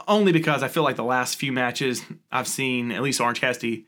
Only 0.06 0.32
because 0.32 0.62
I 0.62 0.68
feel 0.68 0.82
like 0.82 0.96
the 0.96 1.02
last 1.04 1.36
few 1.36 1.50
matches 1.50 2.02
I've 2.30 2.46
seen, 2.48 2.92
at 2.92 3.00
least 3.02 3.20
Orange 3.22 3.40
Cassidy, 3.40 3.86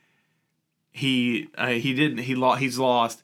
he 0.92 1.48
uh, 1.56 1.68
he 1.68 1.94
didn't 1.94 2.18
he 2.18 2.34
lost 2.34 2.60
he's 2.60 2.78
lost. 2.78 3.22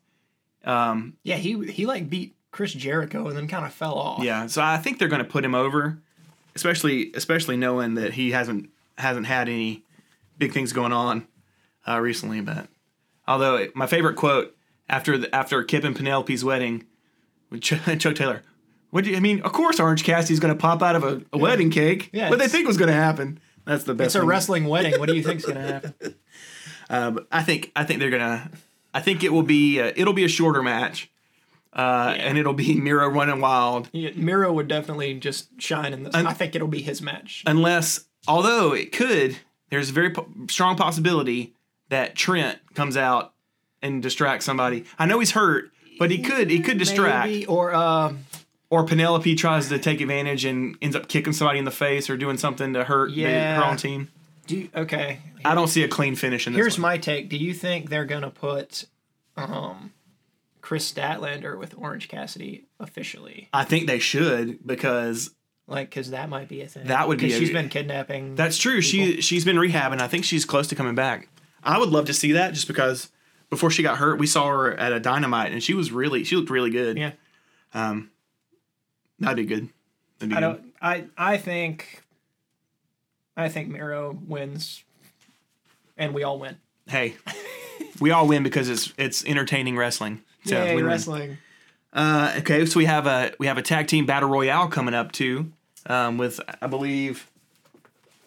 Um, 0.64 1.16
yeah, 1.23 1.37
he 1.37 1.66
he 1.70 1.87
like 1.87 2.08
beat 2.08 2.35
Chris 2.50 2.73
Jericho 2.73 3.26
and 3.28 3.37
then 3.37 3.49
kind 3.49 3.64
of 3.64 3.73
fell 3.73 3.94
off. 3.94 4.23
yeah, 4.23 4.46
so 4.46 4.62
I 4.62 4.78
think 4.78 4.99
they're 4.99 5.08
going 5.08 5.23
to 5.23 5.28
put 5.28 5.44
him 5.44 5.54
over, 5.54 5.99
especially 6.54 7.12
especially 7.14 7.56
knowing 7.56 7.94
that 7.94 8.14
he 8.14 8.32
hasn't 8.32 8.70
hasn't 8.99 9.26
had 9.26 9.49
any 9.49 9.82
big 10.38 10.52
things 10.52 10.73
going 10.73 10.92
on 10.92 11.26
uh, 11.87 12.00
recently. 12.00 12.40
But 12.40 12.68
although 13.28 13.66
my 13.75 13.87
favorite 13.87 14.16
quote 14.16 14.56
after 14.88 15.18
the, 15.18 15.35
after 15.35 15.62
Kip 15.64 15.85
and 15.85 15.94
Penelope's 15.96 16.44
wedding, 16.44 16.85
with 17.50 17.62
Ch- 17.62 17.75
Chuck 17.99 18.14
Taylor. 18.14 18.42
What 18.90 19.04
do 19.04 19.11
you 19.11 19.16
I 19.16 19.20
mean? 19.20 19.42
Of 19.42 19.52
course, 19.52 19.80
Orange 19.80 20.04
Cassidy's 20.04 20.40
going 20.40 20.54
to 20.54 20.58
pop 20.58 20.80
out 20.80 20.96
of 20.96 21.04
a, 21.04 21.20
a 21.32 21.38
wedding 21.38 21.70
cake. 21.70 22.08
Yeah, 22.12 22.30
what 22.30 22.38
they 22.38 22.49
think 22.49 22.66
was 22.66 22.76
going 22.78 22.88
to 22.88 22.94
happen. 22.94 23.40
That's 23.66 23.82
the 23.82 23.94
best. 23.94 24.06
It's 24.06 24.14
a 24.14 24.25
wrestling 24.25 24.66
wedding. 24.66 24.99
What 24.99 25.08
do 25.08 25.16
you 25.16 25.25
think's 25.25 25.44
gonna 25.44 25.61
happen? 25.61 25.94
Uh, 26.88 27.21
I 27.33 27.43
think 27.43 27.73
I 27.76 27.85
think 27.85 28.00
they're 28.00 28.11
gonna. 28.11 28.50
I 28.95 29.00
think 29.00 29.23
it 29.25 29.33
will 29.33 29.43
be 29.43 29.81
uh, 29.81 29.93
it'll 29.97 30.12
be 30.14 30.25
a 30.25 30.28
shorter 30.28 30.62
match, 30.62 31.11
uh, 31.73 32.14
and 32.19 32.38
it'll 32.38 32.52
be 32.55 32.75
Miro 32.81 33.09
running 33.09 33.40
wild. 33.40 33.88
Yeah, 33.93 34.11
Miro 34.14 34.52
would 34.52 34.69
definitely 34.69 35.14
just 35.14 35.49
shine 35.61 35.93
in 35.93 36.05
this. 36.05 36.14
I 36.14 36.33
think 36.33 36.55
it'll 36.55 36.69
be 36.69 36.81
his 36.83 37.02
match. 37.02 37.43
Unless, 37.47 38.05
although 38.28 38.73
it 38.73 38.93
could, 38.93 39.37
there's 39.71 39.90
a 39.90 39.93
very 39.93 40.11
po- 40.11 40.28
strong 40.49 40.76
possibility 40.76 41.55
that 41.88 42.14
Trent 42.14 42.59
comes 42.75 42.97
out 42.97 43.33
and 43.83 44.02
distracts 44.02 44.47
somebody. 44.47 44.85
I 44.99 45.07
know 45.07 45.19
he's 45.19 45.33
hurt, 45.33 45.71
but 45.99 46.11
he 46.11 46.19
could 46.23 46.50
he 46.50 46.61
could 46.61 46.78
distract. 46.78 47.28
Maybe, 47.28 47.47
or 47.47 47.75
uh, 47.75 48.14
Or 48.71 48.85
Penelope 48.85 49.35
tries 49.37 49.69
to 49.69 49.78
take 49.78 50.00
advantage 50.00 50.45
and 50.45 50.76
ends 50.81 50.97
up 50.97 51.09
kicking 51.09 51.33
somebody 51.33 51.59
in 51.59 51.64
the 51.64 51.71
face 51.71 52.09
or 52.11 52.16
doing 52.16 52.37
something 52.38 52.73
to 52.73 52.85
hurt 52.85 53.11
the, 53.11 53.21
Yeah. 53.21 53.57
her 53.57 53.64
own 53.64 53.76
team. 53.76 54.09
Do 54.47 54.57
you, 54.57 54.69
okay. 54.75 55.19
I 55.45 55.55
don't 55.55 55.69
see 55.69 55.83
a 55.83 55.88
clean 55.88 56.15
finish 56.17 56.47
in 56.47 56.53
this. 56.53 56.61
Here's 56.61 56.76
one. 56.76 56.83
my 56.83 56.99
take. 56.99 57.29
Do 57.29 57.37
you 57.37 57.53
think 57.55 57.91
they're 57.91 58.05
gonna 58.05 58.31
put 58.31 58.87
um, 59.37 59.93
Kris 60.67 60.91
Statlander 60.93 61.57
with 61.59 61.75
Orange 61.79 62.09
Cassidy 62.09 62.67
officially, 62.81 63.49
I 63.53 63.65
think 63.65 63.87
they 63.87 63.99
should 64.00 64.67
because 64.67 65.31
like 65.69 65.91
because 65.91 66.11
that 66.11 66.29
might 66.29 66.49
be 66.49 66.61
a 66.62 66.67
thing. 66.67 66.87
That 66.88 67.07
would 67.07 67.19
be 67.19 67.33
a- 67.33 67.38
she's 67.38 67.53
been 67.53 67.69
kidnapping. 67.69 68.35
that's 68.35 68.59
true. 68.59 68.81
She 68.81 69.21
she's 69.21 69.45
been 69.45 69.57
rehabbing. 69.57 70.00
I 70.00 70.09
think 70.09 70.25
she's 70.25 70.45
close 70.45 70.67
to 70.69 70.75
coming 70.75 70.95
back. 70.97 71.29
I 71.62 71.79
would 71.79 71.91
love 71.91 72.07
to 72.07 72.15
see 72.15 72.33
that 72.33 72.55
just 72.55 72.67
because 72.67 73.11
before 73.49 73.71
she 73.71 73.83
got 73.83 73.99
hurt, 73.99 74.19
we 74.19 74.26
saw 74.26 74.49
her 74.49 74.73
at 74.75 74.93
a 74.93 74.99
dynamite 74.99 75.53
and 75.53 75.62
she 75.62 75.75
was 75.75 75.93
really 75.93 76.25
she 76.25 76.35
looked 76.37 76.50
really 76.50 76.71
good. 76.71 76.99
yeah. 76.99 77.12
Um, 77.75 78.11
that'd 79.21 79.37
be 79.37 79.45
good. 79.45 79.69
That'd 80.19 80.31
be 80.31 80.37
I 80.37 80.41
good. 80.41 80.57
don't. 80.57 80.75
I 80.83 81.05
I 81.17 81.37
think. 81.37 82.03
I 83.37 83.49
think 83.49 83.69
Miro 83.69 84.19
wins, 84.26 84.83
and 85.97 86.14
we 86.14 86.23
all 86.23 86.38
win. 86.38 86.57
Hey, 86.87 87.16
we 88.00 88.11
all 88.11 88.26
win 88.26 88.43
because 88.43 88.69
it's 88.69 88.93
it's 88.97 89.25
entertaining 89.25 89.76
wrestling. 89.76 90.23
So 90.45 90.62
Yay, 90.64 90.83
wrestling. 90.83 91.38
Uh, 91.93 92.35
okay, 92.38 92.64
so 92.66 92.78
we 92.78 92.85
have 92.87 93.07
a 93.07 93.33
we 93.38 93.47
have 93.47 93.59
a 93.59 93.62
tag 93.62 93.87
team 93.88 94.07
battle 94.07 94.28
royale 94.28 94.69
coming 94.69 94.95
up 94.95 95.12
too, 95.12 95.52
um, 95.87 96.19
with 96.19 96.40
I 96.62 96.66
believe 96.66 97.28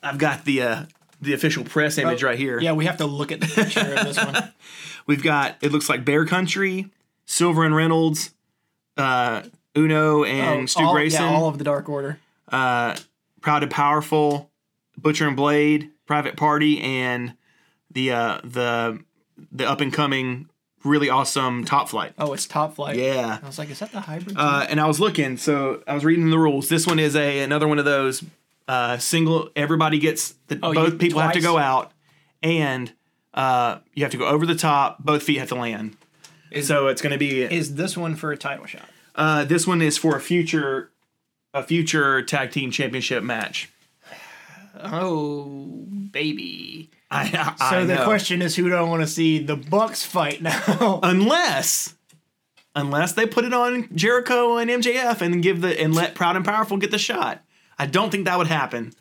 I've 0.04 0.18
got 0.18 0.46
the 0.46 0.62
uh, 0.62 0.84
the 1.22 1.34
official 1.34 1.64
press 1.64 1.98
image 1.98 2.24
right 2.24 2.38
here. 2.38 2.58
Oh, 2.60 2.64
Yeah, 2.64 2.74
we 2.74 2.86
have 2.86 2.98
to 2.98 3.06
look 3.06 3.32
at 3.32 3.40
the 3.42 3.48
picture 3.48 3.94
of 3.96 4.06
this 4.06 4.18
one. 4.18 4.52
We've 5.08 5.24
got 5.24 5.58
it 5.62 5.72
looks 5.72 5.90
like 5.90 6.06
Bear 6.06 6.26
Country, 6.26 6.90
Silver 7.26 7.64
and 7.64 7.76
Reynolds, 7.76 8.32
uh, 8.98 9.44
Uno 9.76 10.24
and 10.24 10.64
Oh, 10.64 10.66
Stu 10.66 10.84
all, 10.84 10.94
Grayson, 10.94 11.22
Yeah, 11.24 11.32
all 11.32 11.48
of 11.48 11.58
the 11.58 11.64
Dark 11.64 11.90
Order. 11.90 12.20
uh, 12.50 12.96
Proud 13.42 13.64
and 13.64 13.72
Powerful, 13.72 14.49
Butcher 15.02 15.28
and 15.28 15.36
Blade, 15.36 15.92
Private 16.06 16.36
Party, 16.38 16.82
and 16.82 17.34
the 17.92 18.12
uh, 18.12 18.42
the 18.44 19.00
the 19.52 19.68
up 19.70 19.82
and 19.82 19.94
coming 19.94 20.50
really 20.84 21.10
awesome 21.10 21.66
Top 21.66 21.90
Flight. 21.90 22.14
Oh, 22.18 22.34
it's 22.34 22.46
Top 22.46 22.76
Flight. 22.76 22.96
Yeah. 22.98 23.40
I 23.42 23.46
was 23.46 23.58
like, 23.60 23.70
is 23.70 23.80
that 23.80 23.92
the 23.92 24.00
hybrid? 24.02 24.36
Uh, 24.38 24.66
and 24.70 24.80
I 24.80 24.88
was 24.88 25.00
looking, 25.00 25.38
so 25.38 25.84
I 25.88 25.94
was 25.94 26.06
reading 26.06 26.30
the 26.30 26.40
rules. 26.40 26.70
This 26.70 26.88
one 26.88 27.00
is 27.00 27.16
a 27.16 27.42
another 27.42 27.68
one 27.68 27.80
of 27.80 27.86
those 27.86 28.24
uh, 28.68 28.98
single. 28.98 29.50
Everybody 29.56 30.00
gets 30.00 30.36
the 30.48 30.60
Oh, 30.64 30.74
both 30.74 31.00
people 31.00 31.20
have 31.22 31.34
to 31.34 31.42
go 31.42 31.58
out, 31.58 31.92
and 32.44 32.92
uh, 33.34 33.80
you 33.94 34.04
have 34.04 34.12
to 34.12 34.18
go 34.18 34.28
over 34.28 34.46
the 34.46 34.56
top. 34.56 35.00
Both 35.04 35.24
feet 35.24 35.38
have 35.40 35.50
to 35.50 35.56
land. 35.56 35.96
Is- 36.52 36.68
so 36.68 36.88
it's 36.88 37.02
going 37.02 37.12
to 37.14 37.20
be 37.20 37.42
is 37.44 37.76
this 37.76 37.96
one 37.98 38.16
for 38.16 38.32
a 38.32 38.38
title 38.38 38.66
shot? 38.66 38.90
uh, 39.16 39.44
this 39.46 39.68
one 39.68 39.82
is 39.82 39.98
for 39.98 40.16
a 40.16 40.22
future 40.22 40.92
a 41.54 41.62
future 41.64 42.22
tag 42.22 42.52
team 42.52 42.72
championship 42.72 43.24
match. 43.24 43.70
Oh, 44.82 45.44
baby. 46.12 46.90
I, 47.12 47.22
I, 47.60 47.70
So 47.70 47.80
I 47.80 47.84
the 47.86 47.96
know. 47.96 48.04
question 48.04 48.42
is, 48.42 48.56
who 48.56 48.70
do 48.70 48.76
I 48.76 48.82
want 48.82 49.02
to 49.02 49.08
see 49.08 49.40
the 49.40 49.56
Bucks 49.56 50.04
fight 50.04 50.42
now? 50.42 51.00
unless 51.04 51.96
unless 52.76 53.14
they 53.14 53.26
put 53.26 53.46
it 53.46 53.54
on 53.54 53.90
Jericho 53.96 54.58
and 54.58 54.70
MJF 54.70 55.22
and 55.22 55.42
give 55.44 55.62
the 55.62 55.80
and 55.82 55.94
let 55.96 56.16
Proud 56.16 56.36
and 56.36 56.46
Powerful 56.46 56.78
get 56.78 56.92
the 56.92 56.98
shot. 57.00 57.44
I 57.78 57.86
don't 57.88 58.10
think 58.12 58.26
that 58.26 58.38
would 58.38 58.48
happen. 58.48 58.94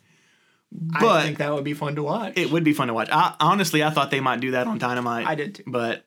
But 0.71 1.03
I 1.03 1.23
think 1.23 1.37
that 1.39 1.53
would 1.53 1.63
be 1.63 1.73
fun 1.73 1.95
to 1.95 2.03
watch. 2.03 2.33
it 2.35 2.51
would 2.51 2.63
be 2.63 2.73
fun 2.73 2.87
to 2.89 2.93
watch. 2.93 3.09
I, 3.11 3.35
honestly, 3.39 3.83
I 3.83 3.89
thought 3.89 4.11
they 4.11 4.19
might 4.19 4.39
do 4.39 4.51
that 4.51 4.67
on 4.67 4.77
Dynamite. 4.77 5.25
I 5.27 5.35
did 5.35 5.55
too. 5.55 5.63
but 5.67 6.05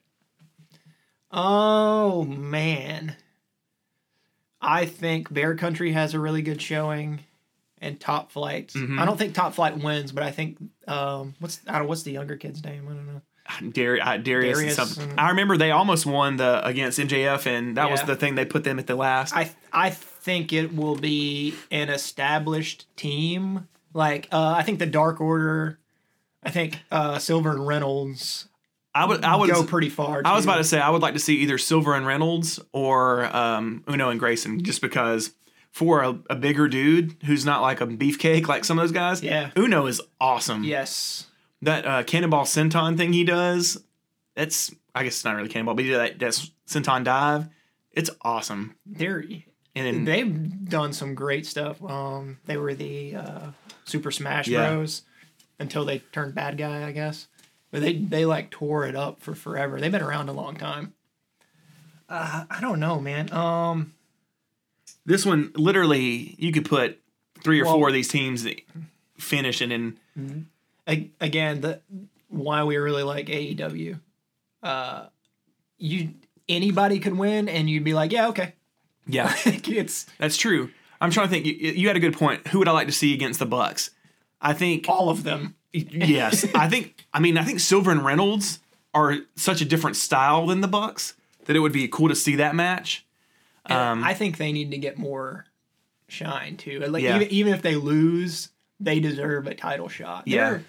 Oh 1.30 2.24
man. 2.24 3.16
I 4.60 4.86
think 4.86 5.32
Bear 5.32 5.56
Country 5.56 5.92
has 5.92 6.14
a 6.14 6.20
really 6.20 6.42
good 6.42 6.62
showing 6.62 7.20
and 7.82 8.00
Top 8.00 8.32
Flight. 8.32 8.68
Mm-hmm. 8.68 8.98
I 8.98 9.04
don't 9.04 9.18
think 9.18 9.34
Top 9.34 9.54
Flight 9.54 9.78
wins, 9.78 10.12
but 10.12 10.22
I 10.22 10.30
think 10.30 10.56
um 10.88 11.34
what's 11.40 11.60
I 11.68 11.78
don't 11.78 11.88
what's 11.88 12.02
the 12.04 12.12
younger 12.12 12.36
kid's 12.36 12.64
name? 12.64 12.86
I 12.88 12.92
don't 12.94 13.06
know. 13.06 13.20
Dar- 13.72 14.00
uh, 14.00 14.16
Darius, 14.18 14.58
Darius 14.58 14.76
something. 14.76 15.10
and- 15.10 15.20
I 15.20 15.30
remember 15.30 15.56
they 15.56 15.72
almost 15.72 16.06
won 16.06 16.36
the 16.36 16.64
against 16.66 16.98
MJF, 16.98 17.46
and 17.46 17.76
that 17.76 17.90
was 17.90 18.02
the 18.04 18.16
thing 18.16 18.36
they 18.36 18.44
put 18.44 18.64
them 18.64 18.78
at 18.78 18.86
the 18.86 18.94
last. 18.96 19.34
I 19.36 19.50
I 19.72 19.90
think 19.90 20.52
it 20.52 20.74
will 20.74 20.96
be 20.96 21.54
an 21.70 21.90
established 21.90 22.86
team. 22.96 23.68
Like 23.92 24.28
uh 24.32 24.54
I 24.56 24.62
think 24.62 24.78
the 24.78 24.86
Dark 24.86 25.20
Order 25.20 25.78
I 26.42 26.50
think 26.50 26.78
uh 26.90 27.18
Silver 27.18 27.50
and 27.50 27.66
Reynolds 27.66 28.48
I 28.94 29.06
would. 29.06 29.24
I 29.24 29.36
would 29.36 29.48
go 29.50 29.64
pretty 29.64 29.88
far. 29.88 30.20
I 30.22 30.34
was 30.36 30.44
about 30.44 30.56
to 30.58 30.64
say 30.64 30.78
I 30.78 30.90
would 30.90 31.00
like 31.00 31.14
to 31.14 31.18
see 31.20 31.36
either 31.36 31.56
Silver 31.56 31.94
and 31.94 32.06
Reynolds 32.06 32.60
or 32.72 33.24
um, 33.34 33.82
Uno 33.88 34.10
and 34.10 34.20
Grayson, 34.20 34.62
just 34.62 34.82
because 34.82 35.32
for 35.72 36.02
a, 36.02 36.18
a 36.30 36.36
bigger 36.36 36.68
dude 36.68 37.16
who's 37.24 37.44
not 37.44 37.62
like 37.62 37.80
a 37.80 37.86
beefcake 37.86 38.46
like 38.46 38.64
some 38.64 38.78
of 38.78 38.82
those 38.84 38.92
guys. 38.92 39.22
Yeah. 39.22 39.50
Uno 39.56 39.86
is 39.86 40.00
awesome. 40.20 40.62
Yes. 40.62 41.26
That 41.62 41.86
uh, 41.86 42.02
cannonball 42.04 42.44
senton 42.44 42.96
thing 42.96 43.12
he 43.12 43.24
does, 43.24 43.82
that's 44.36 44.72
I 44.94 45.02
guess 45.02 45.14
it's 45.14 45.24
not 45.24 45.34
really 45.34 45.48
cannonball, 45.48 45.74
but 45.74 45.84
he 45.84 45.90
did 45.90 45.98
that, 45.98 46.18
that 46.20 46.48
senton 46.68 47.02
dive. 47.04 47.48
It's 47.90 48.10
awesome. 48.22 48.74
They're 48.86 49.24
And 49.74 49.86
then 49.86 50.04
they've 50.04 50.68
done 50.68 50.92
some 50.92 51.14
great 51.14 51.46
stuff. 51.46 51.82
Um, 51.82 52.38
they 52.44 52.56
were 52.58 52.74
the 52.74 53.16
uh, 53.16 53.46
Super 53.84 54.10
Smash 54.10 54.48
Yeah. 54.48 54.68
Bros. 54.74 55.02
until 55.58 55.84
they 55.84 55.98
turned 56.12 56.34
bad 56.34 56.58
guy, 56.58 56.86
I 56.86 56.92
guess. 56.92 57.28
But 57.70 57.80
they 57.80 57.94
they 57.94 58.26
like 58.26 58.50
tore 58.50 58.86
it 58.86 58.94
up 58.94 59.20
for 59.22 59.34
forever. 59.34 59.80
They've 59.80 59.90
been 59.92 60.02
around 60.02 60.28
a 60.28 60.32
long 60.34 60.56
time. 60.56 60.92
Uh, 62.08 62.44
I 62.50 62.60
don't 62.60 62.80
know, 62.80 63.00
man. 63.00 63.32
Um, 63.32 63.94
this 65.04 65.25
one 65.26 65.52
literally 65.54 66.35
you 66.38 66.52
could 66.52 66.64
put 66.64 66.99
three 67.42 67.61
or 67.61 67.64
Well- 67.64 67.75
four 67.75 67.88
of 67.88 67.94
these 67.94 68.09
teams 68.09 68.47
finishing 69.18 69.73
and 69.73 70.47
a- 70.88 71.11
again, 71.21 71.61
the 71.61 71.80
why 72.28 72.64
we 72.64 72.76
really 72.76 73.02
like 73.02 73.26
AEW. 73.26 74.00
Uh, 74.62 75.06
you 75.78 76.11
anybody 76.49 76.99
could 76.99 77.16
win, 77.16 77.49
and 77.49 77.68
you'd 77.68 77.85
be 77.85 77.94
like, 77.94 78.12
yeah, 78.12 78.28
okay. 78.28 78.54
yeah. 79.06 79.35
it's 79.44 80.06
That's 80.18 80.37
true. 80.37 80.71
I'm 81.00 81.11
trying 81.11 81.26
to 81.26 81.30
think. 81.30 81.47
You, 81.47 81.52
you 81.54 81.88
had 81.88 81.97
a 81.97 82.00
good 82.00 82.16
point. 82.16 82.47
Who 82.49 82.59
would 82.61 82.68
I 82.68 82.73
like 82.73 82.87
to 82.87 82.92
see 82.92 83.12
against 83.14 83.38
the 83.38 83.47
Bucks? 83.47 83.90
I 84.40 84.52
think 84.52 84.88
all 84.88 85.09
of 85.09 85.25
them. 85.25 85.56
yes. 85.73 86.47
I 86.54 86.68
think. 86.68 87.04
I 87.12 87.21
mean, 87.21 87.37
I 87.37 87.44
think 87.44 87.61
Silver 87.61 87.90
and 87.90 88.04
Reynolds 88.04 88.61
are 88.94 89.16
such 89.37 89.61
a 89.61 89.64
different 89.64 89.97
style 89.97 90.47
than 90.47 90.61
the 90.61 90.68
Bucks 90.68 91.14
that 91.47 91.56
it 91.56 91.61
would 91.61 91.73
be 91.73 91.88
cool 91.88 92.09
to 92.09 92.14
see 92.14 92.37
that 92.37 92.54
match. 92.54 93.04
And 93.66 94.04
I 94.04 94.14
think 94.14 94.37
they 94.38 94.52
need 94.52 94.71
to 94.73 94.78
get 94.78 94.99
more 94.99 95.47
shine 96.09 96.57
too. 96.57 96.81
Like 96.81 97.02
Yeah. 97.02 97.16
even, 97.16 97.28
even 97.28 97.54
if 97.54 97.62
they 97.62 97.76
lose, 97.76 98.49
they 98.81 98.99
deserve 99.00 99.47
a 99.47 99.54
title 99.54 99.88
shot. 99.88 100.25
Yeah. 100.26 100.50
They're- 100.50 100.64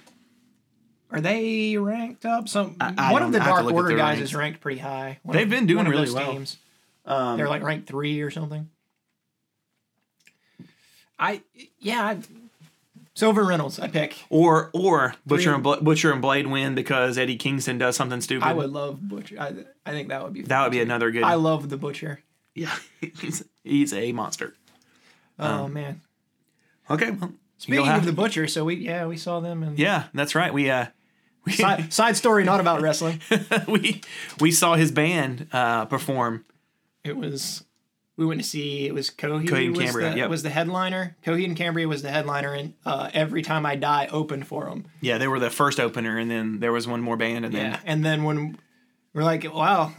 Are 1.11 1.21
they 1.21 1.77
ranked 1.77 2.25
up? 2.25 2.47
Some 2.49 2.75
I 2.79 3.11
one 3.11 3.21
of 3.23 3.31
the 3.31 3.41
I 3.41 3.45
Dark 3.45 3.71
Order 3.71 3.95
guys 3.95 4.19
is 4.19 4.33
ranked 4.33 4.61
pretty 4.61 4.79
high. 4.79 5.19
One 5.23 5.35
They've 5.37 5.45
of- 5.45 5.49
been 5.51 5.65
doing 5.67 5.87
really 5.87 6.11
well. 6.11 6.31
Teams. 6.33 6.57
Um, 7.05 7.37
They're 7.37 7.49
like 7.49 7.61
ranked 7.63 7.87
three 7.87 8.21
or 8.21 8.31
something. 8.31 8.69
I 11.19 11.41
yeah, 11.79 12.01
I, 12.05 12.17
Silver 13.13 13.43
Reynolds. 13.43 13.79
I 13.79 13.87
pick. 13.87 14.15
or 14.29 14.69
or 14.73 15.15
Butcher 15.25 15.43
Three- 15.43 15.53
and 15.53 15.63
Bla- 15.63 15.81
Butcher 15.81 16.11
and 16.11 16.21
Blade 16.21 16.47
win 16.47 16.73
because 16.75 17.17
Eddie 17.17 17.35
Kingston 17.37 17.77
does 17.77 17.95
something 17.95 18.21
stupid. 18.21 18.45
I 18.45 18.53
would 18.53 18.71
love 18.71 18.99
Butcher. 19.07 19.35
I, 19.39 19.53
I 19.85 19.91
think 19.91 20.09
that 20.09 20.23
would 20.23 20.33
be. 20.33 20.41
that 20.43 20.63
would 20.63 20.71
be 20.71 20.81
another 20.81 21.11
good. 21.11 21.23
I 21.23 21.35
love 21.35 21.69
the 21.69 21.77
Butcher. 21.77 22.21
Yeah, 22.55 22.75
he's, 23.01 23.43
he's 23.63 23.93
a 23.93 24.11
monster. 24.11 24.55
Oh 25.39 25.67
man. 25.67 26.01
Okay, 26.89 27.11
well, 27.11 27.33
Speaking 27.63 27.87
of 27.87 28.05
the 28.05 28.11
Butcher, 28.11 28.47
so 28.47 28.65
we 28.65 28.75
yeah 28.75 29.05
we 29.05 29.15
saw 29.15 29.39
them 29.39 29.63
and 29.63 29.79
yeah, 29.79 30.05
that's 30.13 30.35
right. 30.35 30.53
We 30.53 30.69
uh, 30.69 30.87
we 31.45 31.53
side, 31.53 31.93
side 31.93 32.17
story 32.17 32.43
not 32.43 32.59
about 32.59 32.81
wrestling. 32.81 33.21
we 33.67 34.01
we 34.41 34.51
saw 34.51 34.75
his 34.75 34.91
band 34.91 35.47
uh 35.53 35.85
perform. 35.85 36.43
It 37.05 37.15
was 37.15 37.63
we 38.17 38.25
went 38.25 38.41
to 38.41 38.47
see 38.47 38.85
it 38.85 38.93
was 38.93 39.09
Coheed, 39.09 39.47
Coheed 39.47 39.67
and 39.67 39.77
was, 39.77 39.85
Cambria, 39.85 40.11
the, 40.11 40.17
yep. 40.17 40.29
was 40.29 40.43
the 40.43 40.49
headliner. 40.49 41.15
Coheed 41.25 41.45
and 41.45 41.55
Cambria 41.55 41.87
was 41.87 42.01
the 42.01 42.11
headliner, 42.11 42.53
and 42.53 42.73
uh, 42.85 43.09
every 43.13 43.41
time 43.41 43.65
I 43.65 43.75
die 43.75 44.07
opened 44.11 44.45
for 44.45 44.65
them. 44.65 44.85
Yeah, 44.99 45.17
they 45.17 45.29
were 45.29 45.39
the 45.39 45.49
first 45.49 45.79
opener, 45.79 46.17
and 46.17 46.29
then 46.29 46.59
there 46.59 46.73
was 46.73 46.85
one 46.85 47.01
more 47.01 47.15
band, 47.15 47.45
and 47.45 47.53
then 47.53 47.79
and 47.85 48.05
then 48.05 48.23
when 48.23 48.57
we're 49.13 49.23
like, 49.23 49.51
wow, 49.53 49.93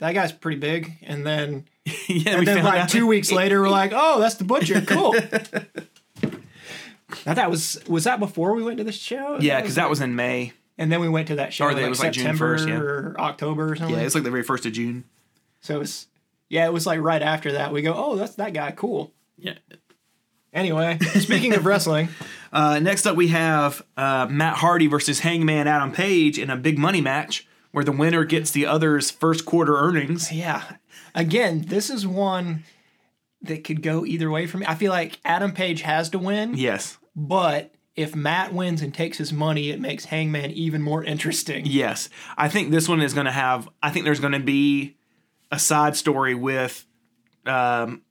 that 0.00 0.12
guy's 0.12 0.32
pretty 0.32 0.58
big, 0.58 0.98
and 1.02 1.24
then 1.24 1.64
yeah, 2.08 2.32
and 2.32 2.40
we 2.40 2.44
then 2.46 2.56
found 2.56 2.66
like 2.66 2.80
out- 2.82 2.88
two 2.88 3.06
weeks 3.06 3.30
later, 3.40 3.60
we're 3.60 3.68
like, 3.68 3.92
oh, 3.94 4.20
that's 4.20 4.34
the 4.34 4.44
butcher, 4.44 4.80
cool. 4.82 5.14
Now 7.26 7.34
that 7.34 7.50
was 7.50 7.80
was 7.88 8.04
that 8.04 8.20
before 8.20 8.54
we 8.54 8.62
went 8.62 8.78
to 8.78 8.84
the 8.84 8.92
show? 8.92 9.38
Yeah, 9.40 9.60
because 9.60 9.74
that 9.74 9.90
was 9.90 10.00
in 10.00 10.14
May. 10.14 10.52
and 10.78 10.92
then 10.92 11.00
we 11.00 11.08
went 11.08 11.26
to 11.28 11.34
that 11.36 11.52
show. 11.52 11.64
Or 11.64 11.72
in, 11.72 11.78
it 11.78 11.80
like 11.82 11.90
was, 11.90 11.98
like, 12.00 12.12
June 12.12 12.22
September 12.22 12.56
1st, 12.56 12.68
yeah. 12.68 12.74
or 12.78 13.16
October 13.20 13.72
or 13.72 13.76
something. 13.76 13.96
Yeah, 13.96 14.02
it's 14.02 14.14
like 14.14 14.22
the 14.24 14.30
very 14.30 14.44
first 14.44 14.64
of 14.64 14.72
June. 14.72 15.04
so 15.60 15.74
it 15.74 15.78
was 15.78 16.06
yeah, 16.48 16.66
it 16.66 16.72
was 16.72 16.86
like 16.86 17.00
right 17.00 17.20
after 17.20 17.52
that. 17.52 17.72
We 17.72 17.82
go, 17.82 17.94
oh, 17.96 18.14
that's 18.16 18.36
that 18.36 18.52
guy, 18.52 18.70
cool. 18.70 19.12
Yeah. 19.38 19.54
Anyway, 20.52 20.98
speaking 21.18 21.54
of 21.54 21.64
wrestling, 21.66 22.08
Uh, 22.52 22.78
next 22.80 23.06
up, 23.06 23.16
we 23.16 23.28
have 23.28 23.82
uh, 23.96 24.26
Matt 24.30 24.56
Hardy 24.56 24.86
versus 24.88 25.20
Hangman 25.20 25.66
Adam 25.68 25.92
Page 25.92 26.38
in 26.38 26.48
a 26.50 26.56
big 26.56 26.78
money 26.78 27.00
match 27.00 27.46
where 27.72 27.84
the 27.84 27.92
winner 27.92 28.24
gets 28.24 28.50
the 28.50 28.66
other's 28.66 29.10
first 29.10 29.44
quarter 29.44 29.76
earnings. 29.76 30.32
yeah, 30.32 30.76
again, 31.14 31.62
this 31.68 31.90
is 31.90 32.06
one 32.06 32.64
that 33.42 33.64
could 33.64 33.82
go 33.82 34.04
either 34.04 34.30
way 34.30 34.46
for 34.46 34.58
me. 34.58 34.66
I 34.66 34.74
feel 34.74 34.90
like 34.92 35.18
Adam 35.24 35.52
Page 35.52 35.82
has 35.82 36.10
to 36.10 36.18
win, 36.18 36.54
Yes. 36.56 36.98
but 37.16 37.74
if 37.96 38.14
Matt 38.14 38.52
wins 38.52 38.82
and 38.82 38.94
takes 38.94 39.18
his 39.18 39.32
money, 39.32 39.70
it 39.70 39.80
makes 39.80 40.06
Hangman 40.06 40.50
even 40.52 40.82
more 40.82 41.02
interesting. 41.04 41.64
Yes. 41.66 42.08
I 42.36 42.48
think 42.48 42.70
this 42.70 42.88
one 42.88 43.00
is 43.02 43.14
going 43.14 43.26
to 43.26 43.32
have, 43.32 43.68
I 43.82 43.90
think 43.90 44.04
there's 44.04 44.20
going 44.20 44.32
to 44.32 44.38
be 44.40 44.96
a 45.50 45.58
side 45.58 45.96
story 45.96 46.34
with 46.34 46.86
um, 47.46 48.02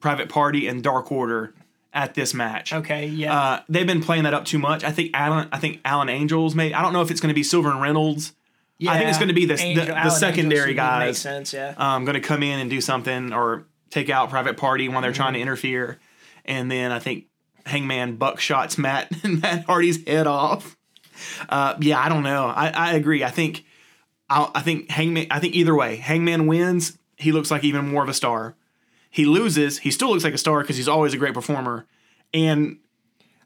Private 0.00 0.28
Party 0.28 0.66
and 0.68 0.82
Dark 0.82 1.10
Order 1.10 1.54
at 1.92 2.14
this 2.14 2.32
match. 2.32 2.72
Okay, 2.72 3.06
yeah. 3.06 3.36
Uh, 3.38 3.60
they've 3.68 3.86
been 3.86 4.02
playing 4.02 4.22
that 4.24 4.34
up 4.34 4.44
too 4.44 4.58
much. 4.58 4.84
I 4.84 4.92
think 4.92 5.10
Alan. 5.14 5.48
I 5.52 5.58
think 5.58 5.80
Alan 5.84 6.08
Angels 6.08 6.54
may. 6.54 6.72
I 6.72 6.80
don't 6.82 6.92
know 6.92 7.02
if 7.02 7.10
it's 7.10 7.20
going 7.20 7.28
to 7.28 7.34
be 7.34 7.42
Silver 7.42 7.70
and 7.70 7.80
Reynolds. 7.82 8.32
I 8.90 8.98
think 8.98 9.08
it's 9.10 9.18
going 9.18 9.28
to 9.28 9.34
be 9.34 9.44
the 9.46 9.58
Angel- 9.60 9.86
the, 9.86 9.92
the 9.92 10.10
secondary 10.10 10.70
Angels 10.72 10.76
would 10.92 10.98
make 10.98 11.06
guys 11.06 11.18
sense, 11.18 11.52
yeah. 11.52 11.74
um, 11.76 12.04
going 12.04 12.14
to 12.14 12.20
come 12.20 12.42
in 12.42 12.58
and 12.60 12.68
do 12.70 12.80
something 12.80 13.32
or 13.32 13.66
take 13.90 14.10
out 14.10 14.30
Private 14.30 14.56
Party 14.56 14.88
when 14.88 15.02
they're 15.02 15.12
trying 15.12 15.34
to 15.34 15.38
Mm-hmm. 15.38 15.42
interfere, 15.48 16.00
and 16.44 16.70
then 16.70 16.90
I 16.92 16.98
think 16.98 17.26
Hangman 17.66 18.16
buckshots 18.18 18.78
Matt 18.78 19.10
and 19.24 19.40
Matt 19.42 19.64
Hardy's 19.66 20.06
head 20.06 20.26
off. 20.26 20.76
Uh, 21.48 21.74
yeah, 21.80 22.00
I 22.00 22.08
don't 22.08 22.22
know. 22.24 22.46
I, 22.46 22.68
I 22.70 22.92
agree. 22.94 23.22
I 23.22 23.30
think 23.30 23.64
I, 24.28 24.50
I 24.54 24.60
think 24.62 24.90
Hangman. 24.90 25.26
I 25.30 25.38
think 25.40 25.54
either 25.54 25.74
way, 25.74 25.96
Hangman 25.96 26.46
wins. 26.46 26.98
He 27.16 27.30
looks 27.32 27.50
like 27.50 27.62
even 27.64 27.88
more 27.88 28.02
of 28.02 28.08
a 28.08 28.14
star. 28.14 28.56
He 29.10 29.26
loses. 29.26 29.78
He 29.78 29.90
still 29.90 30.08
looks 30.10 30.24
like 30.24 30.34
a 30.34 30.38
star 30.38 30.62
because 30.62 30.76
he's 30.76 30.88
always 30.88 31.12
a 31.14 31.18
great 31.18 31.34
performer, 31.34 31.86
and 32.34 32.78